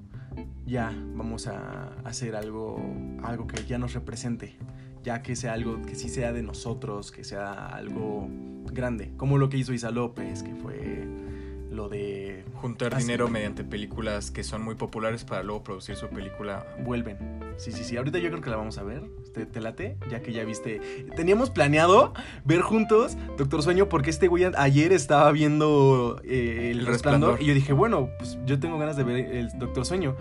ya 0.66 0.94
vamos 1.16 1.48
a 1.48 1.94
hacer 2.04 2.36
algo, 2.36 2.82
algo 3.24 3.48
que 3.48 3.64
ya 3.66 3.78
nos 3.78 3.94
represente, 3.94 4.56
ya 5.04 5.22
que 5.22 5.36
sea 5.36 5.54
algo 5.54 5.82
que 5.82 5.96
sí 5.96 6.10
sea 6.10 6.32
de 6.32 6.44
nosotros, 6.44 7.12
que 7.12 7.24
sea 7.24 7.68
algo 7.68 8.28
grande, 8.72 9.14
como 9.18 9.38
lo 9.38 9.50
que 9.50 9.58
hizo 9.58 9.74
Isa 9.74 9.92
López, 9.92 10.44
que 10.44 10.56
fue 10.56 11.08
lo 11.70 11.90
de 11.90 12.46
Juntar 12.56 12.96
dinero 12.98 13.28
mediante 13.28 13.64
películas 13.64 14.32
que 14.32 14.44
son 14.44 14.64
muy 14.64 14.76
populares 14.76 15.26
para 15.26 15.44
luego 15.44 15.64
producir 15.64 15.96
su 15.96 16.08
película. 16.08 16.66
Vuelven. 16.84 17.43
Sí, 17.58 17.72
sí, 17.72 17.84
sí. 17.84 17.98
Ahorita 17.98 18.20
yo 18.20 18.30
creo 18.30 18.42
que 18.42 18.50
la 18.50 18.58
vamos 18.58 18.78
a 18.78 18.84
ver. 18.84 19.04
¿Te, 19.34 19.46
te 19.46 19.62
late? 19.62 19.98
Ya 20.10 20.22
que 20.22 20.32
ya 20.34 20.44
viste. 20.44 20.80
Teníamos 21.16 21.50
planeado 21.50 22.14
ver 22.46 22.62
juntos 22.62 23.18
Doctor 23.38 23.64
Sueño 23.64 23.90
porque 23.90 24.10
este 24.10 24.28
güey 24.28 24.46
ayer 24.58 24.94
estaba 24.94 25.32
viendo 25.32 26.20
eh, 26.24 26.70
el, 26.72 26.80
El 26.82 26.86
resplandor, 26.86 27.32
Resplandor. 27.32 27.42
Y 27.42 27.46
yo 27.46 27.54
dije, 27.54 27.74
bueno, 27.74 28.10
pues 28.20 28.38
yo 28.46 28.60
tengo 28.60 28.78
ganas 28.78 28.96
de 28.98 29.04
ver 29.04 29.18
el 29.18 29.50
Doctor 29.60 29.86
Sueño. 29.86 30.16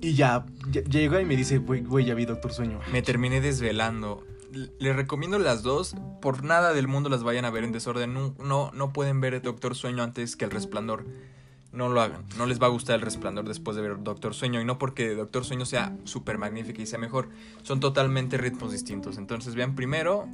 Y 0.00 0.14
ya, 0.14 0.46
ya- 0.70 0.82
llega 0.82 1.20
y 1.20 1.24
me 1.26 1.36
dice, 1.36 1.58
güey, 1.58 1.82
güey, 1.82 2.04
ya 2.06 2.14
vi 2.14 2.24
Doctor 2.24 2.52
Sueño. 2.52 2.80
Me 2.92 3.02
terminé 3.02 3.40
desvelando. 3.40 4.24
Les 4.78 4.96
recomiendo 4.96 5.38
las 5.38 5.62
dos. 5.62 5.94
Por 6.22 6.42
nada 6.44 6.72
del 6.72 6.88
mundo 6.88 7.08
las 7.10 7.22
vayan 7.22 7.44
a 7.44 7.50
ver 7.50 7.64
en 7.64 7.72
desorden. 7.72 8.14
No, 8.14 8.34
no, 8.42 8.70
no 8.74 8.92
pueden 8.92 9.20
ver 9.20 9.40
Doctor 9.42 9.74
Sueño 9.76 10.02
antes 10.02 10.36
que 10.36 10.44
El 10.46 10.50
Resplandor. 10.50 11.04
No 11.72 11.88
lo 11.88 12.00
hagan. 12.00 12.24
No 12.36 12.46
les 12.46 12.60
va 12.60 12.66
a 12.66 12.70
gustar 12.70 12.96
El 12.96 13.02
Resplandor 13.02 13.46
después 13.46 13.76
de 13.76 13.82
ver 13.82 14.02
Doctor 14.02 14.34
Sueño. 14.34 14.60
Y 14.60 14.64
no 14.64 14.78
porque 14.78 15.14
Doctor 15.14 15.44
Sueño 15.44 15.64
sea 15.64 15.96
súper 16.04 16.36
magnífica 16.38 16.82
y 16.82 16.86
sea 16.86 16.98
mejor. 16.98 17.28
Son 17.62 17.78
totalmente 17.78 18.38
ritmos 18.38 18.72
distintos. 18.72 19.18
Entonces 19.18 19.54
vean 19.54 19.74
primero 19.74 20.28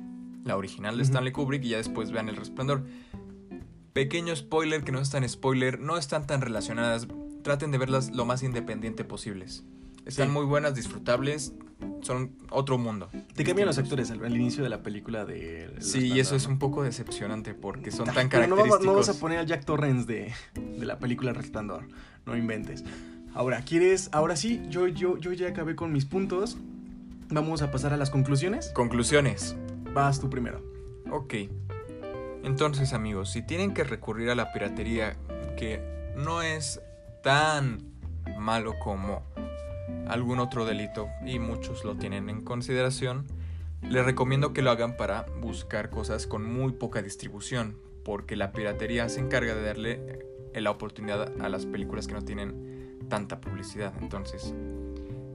la 0.45 0.57
original 0.57 0.97
de. 0.97 1.03
Stanley 1.03 1.33
Kubrick 1.33 1.65
y 1.65 1.71
ya 1.71 1.77
después 1.77 2.11
vean 2.11 2.29
El 2.29 2.37
Resplandor. 2.37 2.85
Pequeño 3.93 4.35
spoiler 4.35 4.83
que 4.83 4.93
no 4.93 5.01
es 5.01 5.11
tan 5.11 5.29
spoiler. 5.29 5.79
No 5.79 5.99
están 5.99 6.27
tan 6.27 6.41
relacionadas. 6.41 7.07
Traten 7.43 7.71
de 7.71 7.79
verlas 7.79 8.11
lo 8.13 8.25
más 8.25 8.43
independiente 8.43 9.05
posibles. 9.05 9.65
Están 10.07 10.29
Sí. 10.29 10.33
muy 10.33 10.45
buenas, 10.47 10.75
disfrutables. 10.75 11.53
Son 12.01 12.33
otro 12.51 12.79
mundo. 12.79 13.11
Te 13.35 13.45
cambian 13.45 13.67
los 13.67 13.77
actores 13.77 14.11
al, 14.11 14.25
al 14.25 14.35
inicio 14.35 14.63
de 14.63 14.71
la 14.71 14.83
película 14.83 15.27
de... 15.27 15.75
Sí, 15.81 16.07
y 16.15 16.21
eso 16.21 16.35
es 16.37 16.47
¿no? 16.47 16.55
un 16.55 16.59
poco 16.59 16.83
decepcionante 16.83 17.53
porque 17.53 17.91
son 17.91 18.09
Ah, 18.09 18.15
tan 18.15 18.29
pero 18.31 18.47
no 18.47 18.57
característicos. 18.57 18.71
vamos, 18.71 18.87
no 18.87 18.93
vamos 18.93 19.09
a 19.11 19.21
poner 19.21 19.39
al 19.41 19.47
Jack 19.47 19.65
Torrance 19.67 20.07
de, 20.07 20.33
de 20.79 20.87
la 20.87 20.99
película 20.99 21.31
El 21.31 21.37
Resplandor. 21.37 21.87
No 22.25 22.35
inventes. 22.37 22.83
Ahora, 23.35 23.61
¿quieres? 23.63 24.09
Ahora 24.13 24.37
sí, 24.37 24.63
yo, 24.71 24.87
yo, 24.87 25.19
yo 25.19 25.33
ya 25.35 25.49
acabé 25.49 25.77
con 25.77 25.93
mis 25.93 26.07
puntos. 26.07 26.57
Vamos 27.29 27.61
a 27.61 27.71
pasar 27.71 27.93
a 27.93 27.97
las 27.99 28.09
conclusiones. 28.09 28.71
Conclusiones. 28.71 29.55
Vas 29.93 30.19
tú 30.21 30.31
primero. 30.31 30.63
Ok. 31.11 31.35
Entonces, 32.45 32.93
amigos, 32.93 33.31
si 33.33 33.43
tienen 33.43 33.75
que 33.75 33.85
recurrir 33.85 34.31
a 34.31 34.35
la 34.35 34.53
piratería, 34.53 35.17
que 35.59 35.81
no 36.17 36.41
es 36.43 36.81
tan 37.23 37.83
malo 38.39 38.75
como 38.83 39.23
algún 40.09 40.39
otro 40.39 40.65
delito 40.65 41.09
y 41.25 41.39
muchos 41.39 41.85
lo 41.85 41.97
tienen 41.97 42.29
en 42.29 42.43
consideración, 42.43 43.27
les 43.83 44.05
recomiendo 44.05 44.53
que 44.53 44.63
lo 44.63 44.71
hagan 44.71 44.97
para 44.97 45.27
buscar 45.41 45.91
cosas 45.91 46.27
con 46.27 46.45
muy 46.45 46.73
poca 46.73 47.03
distribución, 47.03 47.77
porque 48.05 48.37
la 48.37 48.53
piratería 48.53 49.09
se 49.09 49.21
encarga 49.21 49.55
de 49.55 49.63
darle 49.63 50.27
la 50.55 50.71
oportunidad 50.71 51.33
a 51.41 51.49
las 51.49 51.67
películas 51.67 52.07
que 52.07 52.15
no 52.15 52.23
tienen 52.23 53.07
tanta 53.09 53.41
publicidad. 53.41 53.93
Entonces, 54.01 54.55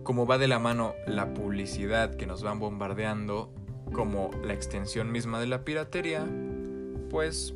como 0.04 0.26
va 0.26 0.38
de 0.38 0.48
la 0.48 0.60
mano 0.60 0.94
la 1.06 1.34
publicidad 1.34 2.16
que 2.16 2.26
nos 2.26 2.44
van 2.44 2.60
bombardeando 2.60 3.54
como 3.94 4.32
la 4.44 4.54
extensión 4.54 5.12
misma 5.12 5.40
de 5.40 5.48
la 5.48 5.64
piratería, 5.64 6.26
pues 7.10 7.54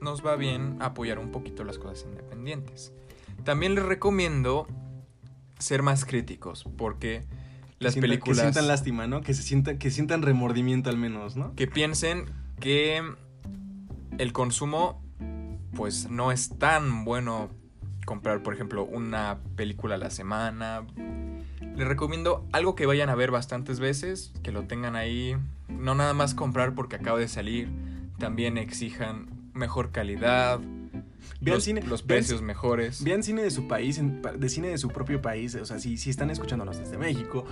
nos 0.00 0.24
va 0.24 0.36
bien 0.36 0.76
apoyar 0.80 1.18
un 1.18 1.30
poquito 1.30 1.64
las 1.64 1.78
cosas 1.78 2.06
independientes. 2.08 2.92
También 3.44 3.74
les 3.74 3.84
recomiendo 3.84 4.66
ser 5.60 5.82
más 5.82 6.04
críticos, 6.04 6.64
porque 6.76 7.24
las 7.78 7.94
películas... 7.94 8.38
Que 8.38 8.42
sientan 8.42 8.68
lástima, 8.68 9.06
¿no? 9.06 9.20
Que, 9.20 9.34
se 9.34 9.42
sientan, 9.42 9.78
que 9.78 9.90
sientan 9.90 10.22
remordimiento 10.22 10.90
al 10.90 10.96
menos, 10.96 11.36
¿no? 11.36 11.54
Que 11.54 11.66
piensen 11.66 12.26
que 12.58 13.02
el 14.18 14.32
consumo, 14.32 15.02
pues 15.74 16.10
no 16.10 16.32
es 16.32 16.58
tan 16.58 17.04
bueno 17.04 17.50
comprar, 18.04 18.42
por 18.42 18.54
ejemplo, 18.54 18.84
una 18.84 19.38
película 19.56 19.94
a 19.94 19.98
la 19.98 20.10
semana. 20.10 20.84
Les 21.76 21.86
recomiendo 21.86 22.46
algo 22.52 22.74
que 22.74 22.86
vayan 22.86 23.08
a 23.08 23.14
ver 23.14 23.30
bastantes 23.30 23.80
veces, 23.80 24.32
que 24.42 24.52
lo 24.52 24.64
tengan 24.64 24.96
ahí. 24.96 25.36
No 25.68 25.94
nada 25.94 26.12
más 26.12 26.34
comprar 26.34 26.74
porque 26.74 26.96
acaba 26.96 27.18
de 27.18 27.28
salir. 27.28 27.70
También 28.18 28.58
exijan 28.58 29.28
mejor 29.54 29.90
calidad, 29.90 30.60
Vean 31.40 31.56
los, 31.56 31.64
cine, 31.64 31.82
los 31.82 32.06
vean- 32.06 32.18
precios 32.18 32.42
mejores. 32.42 33.02
Vean 33.04 33.22
cine 33.22 33.42
de 33.42 33.50
su 33.50 33.68
país, 33.68 34.00
de 34.38 34.48
cine 34.48 34.68
de 34.68 34.78
su 34.78 34.88
propio 34.88 35.20
país. 35.22 35.54
O 35.54 35.64
sea, 35.64 35.78
si, 35.78 35.96
si 35.96 36.10
están 36.10 36.30
escuchándonos 36.30 36.78
desde 36.78 36.98
México, 36.98 37.44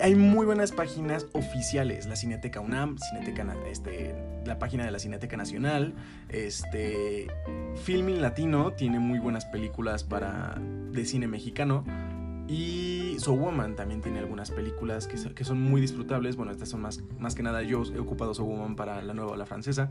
hay, 0.00 0.14
muy 0.14 0.46
buenas 0.46 0.72
páginas 0.72 1.26
oficiales. 1.32 2.06
La 2.06 2.16
Cineteca 2.16 2.60
UNAM, 2.60 2.96
Cineteca, 2.98 3.54
este, 3.70 4.14
la 4.46 4.58
página 4.58 4.84
de 4.84 4.90
la 4.90 4.98
Cineteca 4.98 5.36
Nacional. 5.36 5.94
Este, 6.28 7.26
Filming 7.84 8.22
Latino 8.22 8.72
tiene 8.72 8.98
muy 8.98 9.18
buenas 9.18 9.44
películas 9.44 10.02
para, 10.04 10.58
de 10.92 11.04
cine 11.04 11.28
mexicano. 11.28 11.84
Y 12.48 13.16
So 13.18 13.32
Woman 13.34 13.74
también 13.74 14.00
tiene 14.00 14.20
algunas 14.20 14.50
películas 14.50 15.06
que, 15.08 15.16
que 15.34 15.44
son 15.44 15.60
muy 15.60 15.80
disfrutables. 15.80 16.36
Bueno, 16.36 16.52
estas 16.52 16.68
son 16.68 16.80
más, 16.80 17.02
más 17.18 17.34
que 17.34 17.42
nada 17.42 17.62
yo 17.62 17.82
he 17.94 17.98
ocupado 17.98 18.34
So 18.34 18.44
Woman 18.44 18.76
para 18.76 19.02
la 19.02 19.12
nueva 19.14 19.32
ola 19.32 19.46
francesa. 19.46 19.90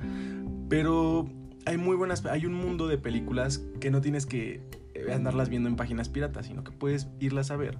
Pero 0.67 1.29
hay 1.65 1.77
muy 1.77 1.95
buenas, 1.95 2.25
hay 2.25 2.45
un 2.45 2.53
mundo 2.53 2.87
de 2.87 2.97
películas 2.97 3.63
que 3.79 3.91
no 3.91 4.01
tienes 4.01 4.25
que 4.25 4.61
eh, 4.93 5.13
andarlas 5.13 5.49
viendo 5.49 5.67
en 5.67 5.75
páginas 5.75 6.09
piratas, 6.09 6.45
sino 6.45 6.63
que 6.63 6.71
puedes 6.71 7.07
irlas 7.19 7.51
a 7.51 7.57
ver 7.57 7.77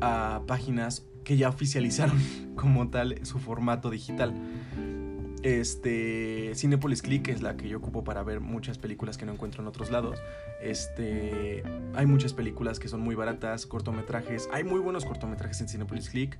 a 0.00 0.42
páginas 0.46 1.04
que 1.24 1.36
ya 1.36 1.48
oficializaron 1.48 2.18
como 2.56 2.88
tal 2.88 3.24
su 3.26 3.38
formato 3.38 3.90
digital. 3.90 4.34
Este, 5.42 6.52
Cinepolis 6.54 7.02
Click 7.02 7.28
es 7.28 7.40
la 7.40 7.56
que 7.56 7.68
yo 7.68 7.78
ocupo 7.78 8.02
para 8.02 8.22
ver 8.22 8.40
muchas 8.40 8.78
películas 8.78 9.16
que 9.16 9.26
no 9.26 9.32
encuentro 9.32 9.62
en 9.62 9.68
otros 9.68 9.90
lados. 9.90 10.18
Este, 10.60 11.62
hay 11.94 12.06
muchas 12.06 12.32
películas 12.32 12.80
que 12.80 12.88
son 12.88 13.00
muy 13.00 13.14
baratas, 13.14 13.66
cortometrajes. 13.66 14.48
Hay 14.52 14.64
muy 14.64 14.80
buenos 14.80 15.04
cortometrajes 15.04 15.60
en 15.60 15.68
Cinepolis 15.68 16.10
Click. 16.10 16.36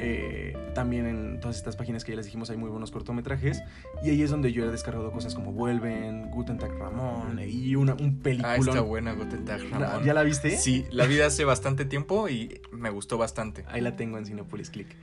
Eh, 0.00 0.56
también 0.74 1.06
en 1.06 1.40
todas 1.40 1.56
estas 1.56 1.74
páginas 1.76 2.04
que 2.04 2.12
ya 2.12 2.16
les 2.16 2.26
dijimos 2.26 2.50
hay 2.50 2.56
muy 2.56 2.68
buenos 2.70 2.90
cortometrajes. 2.90 3.62
Y 4.02 4.10
ahí 4.10 4.22
es 4.22 4.30
donde 4.30 4.52
yo 4.52 4.64
he 4.64 4.68
descargado 4.68 5.10
cosas 5.12 5.34
como 5.34 5.52
Vuelven, 5.52 6.30
Guten 6.30 6.58
Tag 6.58 6.72
Ramón 6.78 7.40
y 7.46 7.74
una, 7.74 7.94
un 7.94 8.18
película. 8.18 8.52
Ah, 8.52 8.56
está 8.56 8.80
buena 8.82 9.12
Guten 9.12 9.44
Tag, 9.44 9.62
Ramón. 9.70 10.04
¿Ya 10.04 10.12
la 10.14 10.22
viste? 10.22 10.56
Sí, 10.58 10.84
la 10.90 11.06
vi 11.06 11.20
hace 11.20 11.44
bastante 11.44 11.84
tiempo 11.84 12.28
y 12.28 12.60
me 12.72 12.90
gustó 12.90 13.16
bastante. 13.18 13.64
Ahí 13.68 13.80
la 13.80 13.96
tengo 13.96 14.18
en 14.18 14.26
Cinepolis 14.26 14.70
Click. 14.70 14.94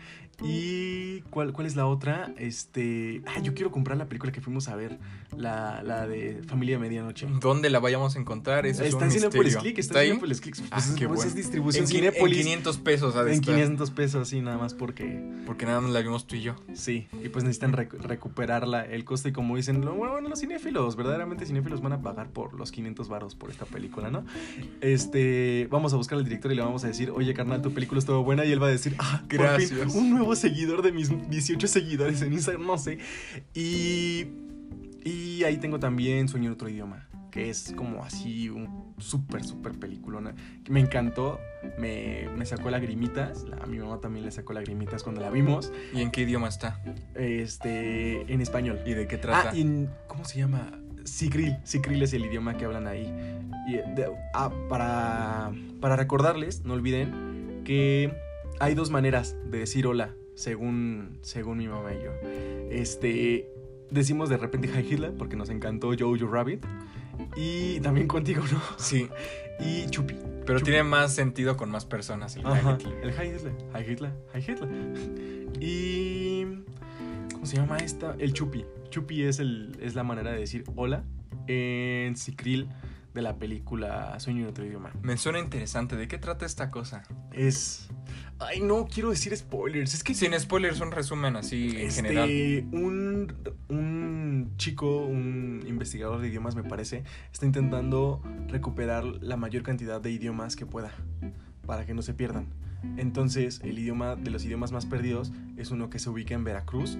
¿Y 0.43 1.21
cuál, 1.29 1.53
cuál 1.53 1.65
es 1.65 1.75
la 1.77 1.85
otra? 1.85 2.33
Este. 2.37 3.21
Ah, 3.25 3.39
yo 3.41 3.53
quiero 3.53 3.71
comprar 3.71 3.97
la 3.97 4.07
película 4.09 4.33
que 4.33 4.41
fuimos 4.41 4.67
a 4.67 4.75
ver. 4.75 4.99
La, 5.37 5.81
la 5.83 6.07
de 6.07 6.41
Familia 6.45 6.77
Medianoche. 6.77 7.27
¿Dónde 7.39 7.69
la 7.69 7.79
vayamos 7.79 8.15
a 8.15 8.19
encontrar? 8.19 8.65
Eso 8.65 8.81
es 8.83 8.89
está 8.89 8.97
un 8.99 9.03
en 9.05 9.11
Cinepolis. 9.11 9.55
Click, 9.57 9.77
está, 9.79 9.93
¿Está 9.93 10.03
en? 10.03 10.07
Cinepolis 10.09 10.41
Click. 10.41 10.55
Pues 10.57 10.69
Ah, 10.71 10.79
es, 10.79 10.91
qué 10.91 11.07
pues 11.07 11.17
bueno. 11.19 11.29
es 11.29 11.35
distribución 11.35 11.85
En, 11.85 11.89
qui- 11.89 11.95
en 11.95 12.11
Cinépolis. 12.11 12.37
500 12.39 12.77
pesos, 12.79 13.15
En 13.15 13.27
estar. 13.29 13.55
500 13.55 13.91
pesos, 13.91 14.27
sí, 14.27 14.41
nada 14.41 14.57
más 14.57 14.73
porque. 14.77 15.21
Porque 15.45 15.65
nada 15.65 15.81
más 15.81 15.91
la 15.91 16.01
vimos 16.01 16.27
tú 16.27 16.35
y 16.35 16.41
yo. 16.41 16.55
Sí, 16.73 17.07
y 17.23 17.29
pues 17.29 17.43
necesitan 17.43 17.73
recu- 17.73 17.99
recuperarla 17.99 18.85
el 18.85 19.05
coste. 19.05 19.29
Y 19.29 19.31
como 19.31 19.55
dicen, 19.55 19.81
bueno, 19.81 20.19
los 20.21 20.39
cinéfilos, 20.39 20.95
verdaderamente 20.95 21.45
cinéfilos 21.45 21.81
van 21.81 21.93
a 21.93 22.01
pagar 22.01 22.29
por 22.29 22.53
los 22.53 22.71
500 22.71 23.07
varos 23.09 23.35
por 23.35 23.49
esta 23.51 23.65
película, 23.65 24.09
¿no? 24.09 24.25
Este, 24.81 25.67
vamos 25.71 25.93
a 25.93 25.97
buscar 25.97 26.17
al 26.17 26.23
director 26.23 26.51
y 26.51 26.55
le 26.55 26.61
vamos 26.61 26.83
a 26.83 26.87
decir, 26.87 27.11
oye, 27.11 27.33
carnal, 27.33 27.61
tu 27.61 27.71
película 27.73 27.99
estuvo 27.99 28.23
buena. 28.23 28.45
Y 28.45 28.51
él 28.51 28.61
va 28.61 28.67
a 28.67 28.71
decir, 28.71 28.95
ah, 28.99 29.21
por 29.21 29.29
fin, 29.29 29.39
Gracias. 29.39 29.95
un 29.95 30.09
nuevo 30.15 30.35
seguidor 30.35 30.81
de 30.81 30.91
mis 30.91 31.09
18 31.29 31.67
seguidores 31.67 32.21
en 32.21 32.33
Instagram, 32.33 32.65
no 32.65 32.77
sé. 32.77 32.97
Y, 33.53 34.27
y 35.03 35.43
ahí 35.43 35.57
tengo 35.57 35.79
también 35.79 36.27
Sueño 36.27 36.47
en 36.47 36.53
otro 36.53 36.69
idioma, 36.69 37.04
que 37.35 37.49
es 37.49 37.73
como 37.75 38.01
así 38.05 38.49
un 38.49 38.93
súper, 38.97 39.43
súper 39.43 39.73
peliculona. 39.73 40.33
Me 40.69 40.79
encantó, 40.79 41.37
me, 41.77 42.29
me 42.37 42.45
sacó 42.45 42.69
lagrimitas. 42.69 43.43
La- 43.43 43.57
A 43.57 43.65
mi 43.65 43.77
mamá 43.77 43.99
también 43.99 44.23
le 44.23 44.31
sacó 44.31 44.53
lagrimitas 44.53 45.03
cuando 45.03 45.19
la 45.19 45.29
vimos. 45.29 45.73
¿Y 45.93 45.99
en 46.01 46.11
qué 46.11 46.21
idioma 46.21 46.47
está? 46.47 46.79
Este, 47.13 48.21
en 48.31 48.39
español. 48.39 48.79
¿Y 48.85 48.93
de 48.93 49.05
qué 49.07 49.17
trata? 49.17 49.49
Ah, 49.49 49.53
en- 49.57 49.89
¿cómo 50.07 50.23
se 50.23 50.37
llama? 50.39 50.79
Sicril. 51.03 51.57
Sicril 51.65 52.01
es 52.03 52.13
el 52.13 52.23
idioma 52.25 52.55
que 52.55 52.63
hablan 52.63 52.87
ahí. 52.87 53.13
Y, 53.67 53.73
de- 53.73 54.09
ah, 54.33 54.49
para, 54.69 55.51
para 55.81 55.97
recordarles, 55.97 56.63
no 56.63 56.71
olviden 56.73 57.61
que 57.65 58.13
hay 58.61 58.75
dos 58.75 58.91
maneras 58.91 59.35
de 59.51 59.57
decir 59.59 59.87
hola, 59.87 60.13
según, 60.35 61.17
según 61.21 61.57
mi 61.57 61.67
mamá 61.67 61.91
y 61.93 61.97
yo. 62.01 62.11
Este, 62.71 63.49
decimos 63.91 64.29
de 64.29 64.37
repente 64.37 64.69
Hi 64.69 64.87
Hitler 64.93 65.13
porque 65.17 65.35
nos 65.35 65.49
encantó 65.49 65.91
Jojo 65.99 66.27
Rabbit. 66.31 66.65
Y 67.35 67.79
también 67.81 68.07
contigo, 68.07 68.43
¿no? 68.51 68.61
Sí, 68.77 69.09
Y 69.59 69.87
Chupi. 69.89 70.15
pero 70.45 70.59
Chupi. 70.59 70.71
tiene 70.71 70.83
más 70.83 71.13
sentido 71.13 71.55
con 71.57 71.69
más 71.69 71.85
personas 71.85 72.35
el 72.35 72.45
Ajá, 72.45 72.77
Hitler. 72.79 72.99
el 73.03 73.09
Hi 73.11 73.35
Hitler, 73.35 73.53
Hi 73.73 73.91
Hitler, 73.91 74.11
Hi 74.33 74.39
Hitler. 74.39 75.61
Y. 75.61 76.45
¿Cómo 77.33 77.45
se 77.45 77.57
llama 77.57 77.77
esta? 77.77 78.15
El 78.19 78.33
Chupi. 78.33 78.65
Chupi 78.89 79.23
es, 79.23 79.39
el, 79.39 79.77
es 79.81 79.95
la 79.95 80.03
manera 80.03 80.31
de 80.31 80.39
decir 80.39 80.63
hola 80.75 81.03
en 81.47 82.15
Sicril 82.15 82.67
de 83.15 83.21
la 83.21 83.37
película 83.37 84.19
Sueño 84.19 84.43
en 84.43 84.49
otro 84.49 84.65
idioma. 84.65 84.91
Me 85.01 85.17
suena 85.17 85.39
interesante. 85.39 85.95
¿De 85.95 86.07
qué 86.07 86.17
trata 86.19 86.45
esta 86.45 86.69
cosa? 86.69 87.03
Es. 87.31 87.89
Ay, 88.37 88.59
no 88.59 88.85
quiero 88.85 89.09
decir 89.09 89.35
spoilers. 89.35 89.93
Es 89.93 90.03
que. 90.03 90.13
Sin 90.13 90.37
spoilers, 90.39 90.81
un 90.81 90.91
resumen 90.91 91.37
así 91.37 91.69
en 91.69 91.87
Este, 91.87 92.01
general. 92.03 92.29
un, 92.73 93.33
un 93.69 94.53
chico, 94.57 95.05
un 95.05 95.63
investigador 95.65 96.19
de 96.21 96.27
idiomas, 96.27 96.55
me 96.55 96.63
parece, 96.65 97.03
está 97.31 97.45
intentando 97.45 98.21
recuperar 98.49 99.05
la 99.05 99.37
mayor 99.37 99.63
cantidad 99.63 100.01
de 100.01 100.11
idiomas 100.11 100.55
que 100.57 100.65
pueda 100.65 100.91
para 101.65 101.85
que 101.85 101.93
no 101.93 102.01
se 102.01 102.13
pierdan. 102.13 102.47
Entonces, 102.97 103.61
el 103.63 103.79
idioma 103.79 104.15
de 104.17 104.29
los 104.29 104.43
idiomas 104.43 104.71
más 104.73 104.85
perdidos 104.85 105.31
es 105.57 105.71
uno 105.71 105.89
que 105.89 105.97
se 105.99 106.09
ubica 106.09 106.35
en 106.35 106.43
Veracruz, 106.43 106.97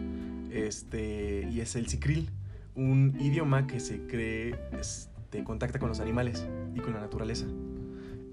este, 0.50 1.48
y 1.52 1.60
es 1.60 1.76
el 1.76 1.88
sicril, 1.88 2.32
un 2.74 3.16
idioma 3.20 3.68
que 3.68 3.80
se 3.80 4.08
cree, 4.08 4.56
este, 5.26 5.44
contacta 5.44 5.80
con 5.80 5.90
los 5.90 6.00
animales 6.00 6.46
y 6.76 6.80
con 6.80 6.94
la 6.94 7.00
naturaleza. 7.00 7.46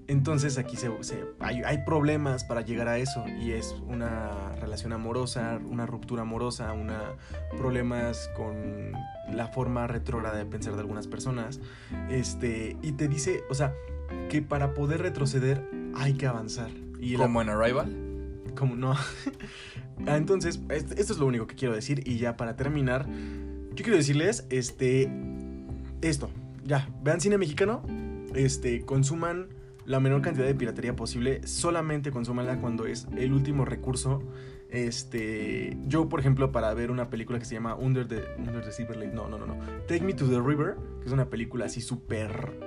Entonces 0.07 0.57
aquí 0.57 0.75
se, 0.75 0.91
se- 1.01 1.23
hay, 1.39 1.61
hay 1.63 1.79
problemas 1.85 2.43
para 2.43 2.61
llegar 2.61 2.87
a 2.89 2.97
eso 2.97 3.25
y 3.41 3.51
es 3.51 3.73
una 3.87 4.53
relación 4.59 4.91
amorosa, 4.93 5.59
una 5.69 5.85
ruptura 5.85 6.23
amorosa, 6.23 6.73
una 6.73 7.13
problemas 7.57 8.29
con 8.35 8.91
la 9.33 9.47
forma 9.47 9.87
retrógrada 9.87 10.37
de 10.37 10.45
pensar 10.45 10.73
de 10.75 10.81
algunas 10.81 11.07
personas. 11.07 11.61
Este, 12.09 12.75
y 12.81 12.91
te 12.93 13.07
dice, 13.07 13.43
o 13.49 13.53
sea, 13.55 13.73
que 14.29 14.41
para 14.41 14.73
poder 14.73 15.01
retroceder 15.01 15.63
hay 15.95 16.13
que 16.13 16.27
avanzar. 16.27 16.69
Y 16.99 17.15
Como 17.15 17.41
en 17.41 17.49
Arrival. 17.49 17.95
como 18.55 18.75
no. 18.75 18.95
Ah, 20.07 20.17
Entonces, 20.17 20.59
est- 20.69 20.91
esto 20.99 21.13
es 21.13 21.19
lo 21.19 21.27
único 21.27 21.45
que 21.47 21.55
quiero 21.55 21.73
decir. 21.75 22.01
Y 22.05 22.17
ya 22.17 22.35
para 22.35 22.55
terminar, 22.57 23.07
yo 23.73 23.83
quiero 23.83 23.95
decirles, 23.95 24.45
este, 24.49 25.09
esto, 26.01 26.29
ya, 26.63 26.89
vean 27.03 27.21
cine 27.21 27.37
mexicano, 27.37 27.83
este, 28.35 28.85
consuman 28.85 29.49
la 29.85 29.99
menor 29.99 30.21
cantidad 30.21 30.45
de 30.45 30.55
piratería 30.55 30.95
posible, 30.95 31.45
solamente 31.45 32.11
consúmanla 32.11 32.59
cuando 32.61 32.85
es 32.85 33.07
el 33.17 33.33
último 33.33 33.65
recurso. 33.65 34.23
Este, 34.69 35.77
yo, 35.87 36.09
por 36.09 36.19
ejemplo, 36.19 36.51
para 36.51 36.73
ver 36.73 36.89
una 36.89 37.09
película 37.09 37.37
que 37.37 37.45
se 37.45 37.53
llama 37.53 37.75
Under 37.75 38.07
the, 38.07 38.21
Under 38.39 38.63
the 38.63 38.71
Silver 38.71 38.97
Lake, 38.97 39.11
no, 39.13 39.27
no, 39.29 39.37
no, 39.37 39.45
no, 39.45 39.55
Take 39.87 40.01
Me 40.01 40.13
to 40.13 40.27
the 40.27 40.41
River, 40.41 40.75
que 41.01 41.05
es 41.07 41.11
una 41.11 41.25
película 41.29 41.65
así 41.65 41.79
súper 41.79 42.57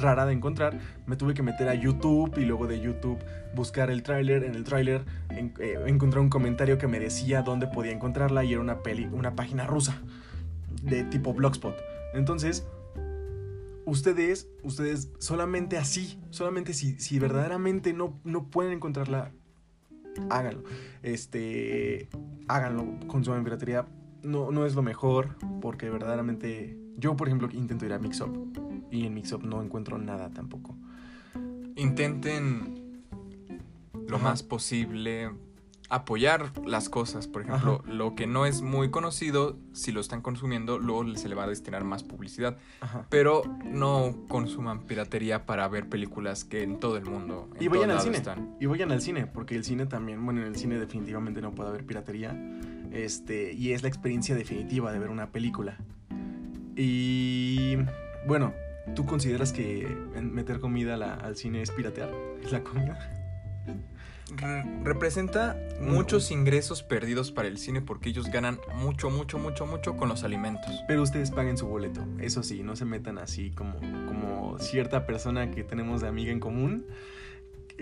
rara 0.00 0.26
de 0.26 0.32
encontrar, 0.32 0.78
me 1.06 1.16
tuve 1.16 1.34
que 1.34 1.42
meter 1.42 1.68
a 1.68 1.74
YouTube 1.74 2.36
y 2.38 2.44
luego 2.44 2.66
de 2.68 2.80
YouTube 2.80 3.18
buscar 3.54 3.90
el 3.90 4.02
tráiler. 4.04 4.44
En 4.44 4.54
el 4.54 4.62
tráiler 4.64 5.02
en- 5.30 5.54
eh, 5.58 5.76
encontré 5.86 6.20
un 6.20 6.28
comentario 6.28 6.78
que 6.78 6.86
me 6.86 7.00
decía 7.00 7.42
dónde 7.42 7.66
podía 7.66 7.92
encontrarla 7.92 8.44
y 8.44 8.52
era 8.52 8.60
una 8.60 8.82
peli, 8.82 9.06
una 9.10 9.34
página 9.34 9.66
rusa. 9.66 10.00
de 10.82 11.02
tipo 11.02 11.34
Blogspot. 11.34 11.74
Entonces, 12.14 12.64
ustedes, 13.88 14.48
ustedes 14.62 15.10
solamente 15.18 15.78
así, 15.78 16.20
solamente 16.30 16.74
si, 16.74 16.98
si 17.00 17.18
verdaderamente 17.18 17.92
no, 17.92 18.20
no 18.24 18.50
pueden 18.50 18.72
encontrarla, 18.72 19.32
háganlo. 20.30 20.62
Este, 21.02 22.08
háganlo, 22.48 22.98
consuman 23.06 23.44
piratería. 23.44 23.86
No, 24.22 24.50
no 24.50 24.66
es 24.66 24.74
lo 24.74 24.82
mejor, 24.82 25.36
porque 25.60 25.88
verdaderamente, 25.88 26.76
yo 26.96 27.16
por 27.16 27.28
ejemplo 27.28 27.48
intento 27.52 27.86
ir 27.86 27.92
a 27.92 27.98
Mixup 27.98 28.58
y 28.90 29.06
en 29.06 29.14
Mixup 29.14 29.42
no 29.42 29.62
encuentro 29.62 29.96
nada 29.96 30.30
tampoco. 30.30 30.76
Intenten 31.76 33.04
lo 34.08 34.16
Ajá. 34.16 34.30
más 34.30 34.42
posible 34.42 35.30
apoyar 35.90 36.50
las 36.66 36.88
cosas. 36.88 37.26
Por 37.26 37.42
ejemplo, 37.42 37.82
lo 37.86 38.14
que 38.14 38.26
no 38.26 38.44
es 38.46 38.60
muy 38.62 38.90
conocido, 38.90 39.56
si 39.72 39.90
lo 39.92 40.00
están 40.00 40.20
consumiendo, 40.20 40.78
luego 40.78 41.16
se 41.16 41.28
le 41.28 41.34
va 41.34 41.44
a 41.44 41.46
destinar 41.48 41.84
más 41.84 42.02
publicidad. 42.04 42.58
Ajá. 42.80 43.06
Pero 43.08 43.42
no 43.64 44.14
consuman 44.28 44.80
piratería 44.86 45.46
para 45.46 45.66
ver 45.68 45.88
películas 45.88 46.44
que 46.44 46.62
en 46.62 46.78
todo 46.78 46.96
el 46.98 47.04
mundo. 47.06 47.48
En 47.56 47.62
Y 47.62 47.68
vayan 47.68 47.90
al 47.90 48.00
cine. 48.00 48.16
están. 48.18 48.54
Y 48.60 48.66
vayan 48.66 48.92
al 48.92 49.00
cine, 49.00 49.26
porque 49.26 49.54
el 49.56 49.64
cine 49.64 49.86
también, 49.86 50.24
bueno, 50.24 50.40
en 50.42 50.46
el 50.48 50.56
cine 50.56 50.78
definitivamente 50.78 51.40
no 51.40 51.52
puede 51.54 51.70
haber 51.70 51.84
piratería. 51.86 52.36
Este, 52.92 53.52
y 53.52 53.72
es 53.72 53.82
la 53.82 53.88
experiencia 53.88 54.34
definitiva 54.34 54.92
de 54.92 54.98
ver 54.98 55.10
una 55.10 55.30
película. 55.30 55.76
Y 56.76 57.76
bueno, 58.26 58.52
¿tú 58.94 59.04
consideras 59.04 59.52
que 59.52 59.86
meter 60.22 60.60
comida 60.60 60.96
la- 60.96 61.14
al 61.14 61.36
cine 61.36 61.62
es 61.62 61.70
piratear? 61.70 62.10
¿Es 62.42 62.52
la 62.52 62.62
comida? 62.62 62.98
Re- 64.36 64.64
representa 64.84 65.56
muchos 65.80 66.30
ingresos 66.30 66.82
perdidos 66.82 67.32
para 67.32 67.48
el 67.48 67.58
cine 67.58 67.80
porque 67.80 68.10
ellos 68.10 68.30
ganan 68.30 68.58
mucho, 68.74 69.10
mucho, 69.10 69.38
mucho, 69.38 69.66
mucho 69.66 69.96
con 69.96 70.08
los 70.08 70.22
alimentos. 70.24 70.70
Pero 70.86 71.02
ustedes 71.02 71.30
paguen 71.30 71.56
su 71.56 71.66
boleto. 71.66 72.04
Eso 72.20 72.42
sí, 72.42 72.62
no 72.62 72.76
se 72.76 72.84
metan 72.84 73.18
así 73.18 73.50
como, 73.50 73.78
como 74.06 74.58
cierta 74.58 75.06
persona 75.06 75.50
que 75.50 75.64
tenemos 75.64 76.00
de 76.02 76.08
amiga 76.08 76.32
en 76.32 76.40
común 76.40 76.86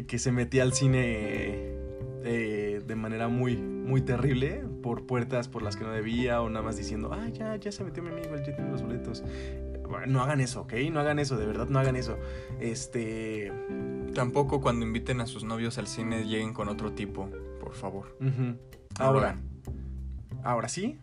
que- 0.07 0.19
se 0.19 0.31
metía 0.31 0.63
al 0.63 0.73
cine 0.73 1.75
eh, 2.29 2.83
de 2.87 2.97
manera 2.97 3.29
muy, 3.29 3.57
muy 3.57 4.01
terrible 4.03 4.63
por 4.83 5.07
puertas 5.07 5.49
por 5.49 5.63
las 5.63 5.77
que 5.77 5.85
no 5.85 5.91
debía 5.93 6.43
o 6.43 6.51
nada 6.51 6.65
más 6.65 6.77
diciendo, 6.77 7.11
ah, 7.13 7.29
ya, 7.31 7.57
ya 7.57 7.71
se 7.73 7.83
metió 7.85 8.03
mi 8.03 8.11
amigo, 8.11 8.35
él 8.35 8.45
ya 8.45 8.55
tiene 8.55 8.71
los 8.71 8.83
boletos. 8.83 9.23
No 10.07 10.22
hagan 10.22 10.41
eso, 10.41 10.62
¿ok? 10.62 10.74
No 10.91 11.01
hagan 11.01 11.18
eso, 11.18 11.37
de 11.37 11.47
verdad, 11.47 11.68
no 11.68 11.78
hagan 11.78 11.97
eso. 11.97 12.18
Este... 12.61 13.53
Tampoco 14.14 14.61
cuando 14.61 14.87
inviten 14.87 15.20
a 15.20 15.26
sus 15.26 15.45
novios 15.45 15.78
al 15.78 15.87
cine 15.87 16.24
lleguen 16.24 16.55
con 16.55 16.68
otro 16.68 16.93
tipo, 16.93 17.28
por 17.61 17.74
favor. 17.74 18.16
Ahora, 18.99 19.39
ahora 20.43 20.68
sí. 20.68 20.99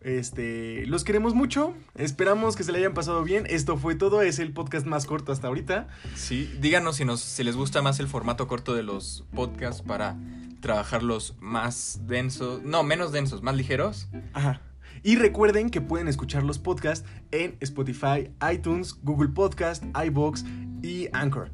Este, 0.00 0.86
los 0.86 1.04
queremos 1.04 1.34
mucho. 1.34 1.74
Esperamos 1.96 2.54
que 2.54 2.62
se 2.62 2.72
le 2.72 2.78
hayan 2.78 2.94
pasado 2.94 3.24
bien. 3.24 3.44
Esto 3.48 3.76
fue 3.76 3.94
todo. 3.94 4.22
Es 4.22 4.38
el 4.38 4.52
podcast 4.52 4.86
más 4.86 5.06
corto 5.06 5.32
hasta 5.32 5.48
ahorita. 5.48 5.88
Sí, 6.14 6.52
díganos 6.60 6.96
si, 6.96 7.04
nos, 7.04 7.20
si 7.20 7.42
les 7.42 7.56
gusta 7.56 7.82
más 7.82 7.98
el 7.98 8.06
formato 8.06 8.46
corto 8.46 8.74
de 8.74 8.82
los 8.82 9.24
podcasts 9.34 9.82
para 9.82 10.16
trabajarlos 10.60 11.34
más 11.40 12.00
densos, 12.06 12.62
no, 12.62 12.82
menos 12.82 13.12
densos, 13.12 13.42
más 13.42 13.56
ligeros. 13.56 14.08
Ajá. 14.32 14.60
Y 15.02 15.16
recuerden 15.16 15.70
que 15.70 15.80
pueden 15.80 16.08
escuchar 16.08 16.42
los 16.42 16.58
podcasts 16.58 17.08
en 17.30 17.56
Spotify, 17.60 18.30
iTunes, 18.52 18.96
Google 19.02 19.28
Podcast, 19.28 19.84
iBox 20.04 20.44
y 20.82 21.08
Anchor. 21.12 21.50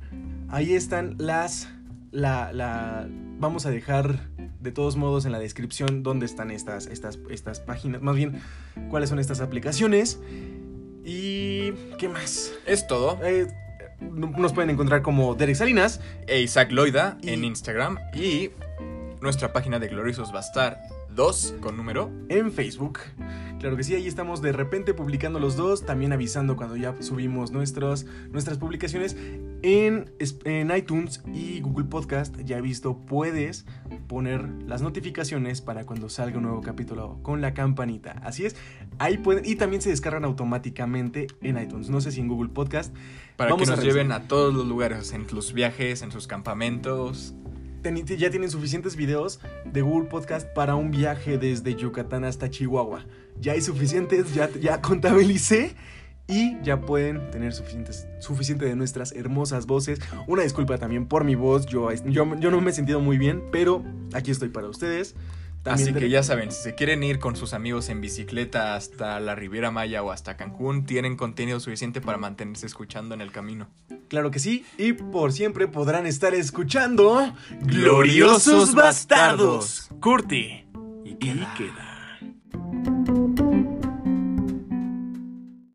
Ahí 0.48 0.74
están 0.74 1.16
las. 1.18 1.68
La, 2.10 2.52
la, 2.52 3.08
vamos 3.38 3.64
a 3.64 3.70
dejar 3.70 4.28
de 4.60 4.70
todos 4.70 4.96
modos 4.96 5.24
en 5.24 5.32
la 5.32 5.38
descripción 5.38 6.02
dónde 6.02 6.26
están 6.26 6.50
estas, 6.50 6.86
estas, 6.86 7.18
estas 7.30 7.60
páginas. 7.60 8.02
Más 8.02 8.14
bien, 8.16 8.40
cuáles 8.90 9.08
son 9.08 9.18
estas 9.18 9.40
aplicaciones. 9.40 10.20
Y. 11.04 11.72
¿Qué 11.98 12.08
más? 12.08 12.52
Es 12.66 12.86
todo. 12.86 13.18
Eh, 13.24 13.46
nos 14.00 14.52
pueden 14.52 14.70
encontrar 14.70 15.02
como 15.02 15.34
Derek 15.34 15.56
Salinas. 15.56 16.00
E 16.26 16.40
Isaac 16.42 16.70
Loida 16.72 17.18
Y- 17.22 17.30
en 17.30 17.44
Instagram 17.44 17.98
y 18.14 18.50
nuestra 19.20 19.52
página 19.52 19.78
de 19.78 19.88
Gloriosos 19.88 20.32
va 20.34 20.38
a 20.38 20.42
estar 20.42 20.80
2 21.14 21.56
con 21.60 21.76
número. 21.76 22.10
en 22.28 22.52
Facebook. 22.52 22.98
Claro 23.60 23.76
que 23.76 23.84
sí, 23.84 23.94
ahí 23.94 24.08
estamos 24.08 24.42
de 24.42 24.50
repente 24.50 24.92
publicando 24.92 25.38
los 25.38 25.56
dos, 25.56 25.86
también 25.86 26.12
avisando 26.12 26.56
cuando 26.56 26.74
ya 26.76 26.96
subimos 27.00 27.52
nuestros, 27.52 28.06
nuestras 28.32 28.58
publicaciones 28.58 29.16
en, 29.62 30.10
en 30.44 30.76
iTunes 30.76 31.22
y 31.32 31.60
Google 31.60 31.84
Podcast. 31.84 32.36
Ya 32.40 32.58
he 32.58 32.60
visto, 32.60 32.96
puedes 32.96 33.64
poner 34.08 34.48
las 34.66 34.82
notificaciones 34.82 35.60
para 35.60 35.86
cuando 35.86 36.08
salga 36.08 36.38
un 36.38 36.42
nuevo 36.44 36.60
capítulo 36.60 37.20
con 37.22 37.40
la 37.40 37.54
campanita. 37.54 38.20
Así 38.24 38.46
es, 38.46 38.56
ahí 38.98 39.18
pueden, 39.18 39.44
y 39.44 39.54
también 39.54 39.80
se 39.80 39.90
descargan 39.90 40.24
automáticamente 40.24 41.28
en 41.40 41.56
iTunes. 41.56 41.88
No 41.88 42.00
sé 42.00 42.10
si 42.10 42.20
en 42.20 42.26
Google 42.26 42.50
Podcast. 42.50 42.92
Para 43.36 43.50
Vamos 43.50 43.68
que 43.68 43.72
a 43.72 43.76
nos 43.76 43.84
revisar. 43.84 44.02
lleven 44.02 44.12
a 44.12 44.26
todos 44.26 44.52
los 44.52 44.66
lugares, 44.66 45.12
en 45.12 45.28
sus 45.28 45.52
viajes, 45.52 46.02
en 46.02 46.10
sus 46.10 46.26
campamentos. 46.26 47.34
Ya 47.82 48.30
tienen 48.30 48.48
suficientes 48.48 48.94
videos 48.94 49.40
de 49.64 49.82
Google 49.82 50.08
Podcast 50.08 50.46
para 50.54 50.76
un 50.76 50.92
viaje 50.92 51.36
desde 51.36 51.74
Yucatán 51.74 52.22
hasta 52.22 52.48
Chihuahua. 52.48 53.04
Ya 53.40 53.52
hay 53.52 53.60
suficientes, 53.60 54.32
ya, 54.34 54.48
ya 54.60 54.80
contabilicé 54.80 55.74
y 56.28 56.56
ya 56.62 56.80
pueden 56.80 57.28
tener 57.32 57.52
suficientes, 57.52 58.06
suficiente 58.20 58.66
de 58.66 58.76
nuestras 58.76 59.10
hermosas 59.10 59.66
voces. 59.66 59.98
Una 60.28 60.44
disculpa 60.44 60.78
también 60.78 61.06
por 61.06 61.24
mi 61.24 61.34
voz, 61.34 61.66
yo, 61.66 61.92
yo, 61.92 62.36
yo 62.36 62.50
no 62.52 62.60
me 62.60 62.70
he 62.70 62.72
sentido 62.72 63.00
muy 63.00 63.18
bien, 63.18 63.42
pero 63.50 63.84
aquí 64.12 64.30
estoy 64.30 64.50
para 64.50 64.68
ustedes. 64.68 65.16
Así 65.64 65.92
que 65.92 66.08
ya 66.08 66.22
saben, 66.22 66.50
si 66.50 66.62
se 66.62 66.74
quieren 66.74 67.02
ir 67.02 67.18
con 67.18 67.36
sus 67.36 67.52
amigos 67.52 67.88
en 67.88 68.00
bicicleta 68.00 68.74
hasta 68.74 69.20
la 69.20 69.34
Riviera 69.34 69.70
Maya 69.70 70.02
o 70.02 70.10
hasta 70.10 70.36
Cancún, 70.36 70.86
tienen 70.86 71.16
contenido 71.16 71.60
suficiente 71.60 72.00
para 72.00 72.18
mantenerse 72.18 72.66
escuchando 72.66 73.14
en 73.14 73.20
el 73.20 73.30
camino. 73.30 73.68
Claro 74.08 74.30
que 74.30 74.40
sí, 74.40 74.64
y 74.76 74.92
por 74.92 75.32
siempre 75.32 75.68
podrán 75.68 76.06
estar 76.06 76.34
escuchando 76.34 77.32
Gloriosos 77.60 78.74
Bastardos, 78.74 79.88
Curti 80.00 80.64
y 81.04 81.14
queda. 81.14 81.54
Y 81.54 81.56
queda. 81.56 81.92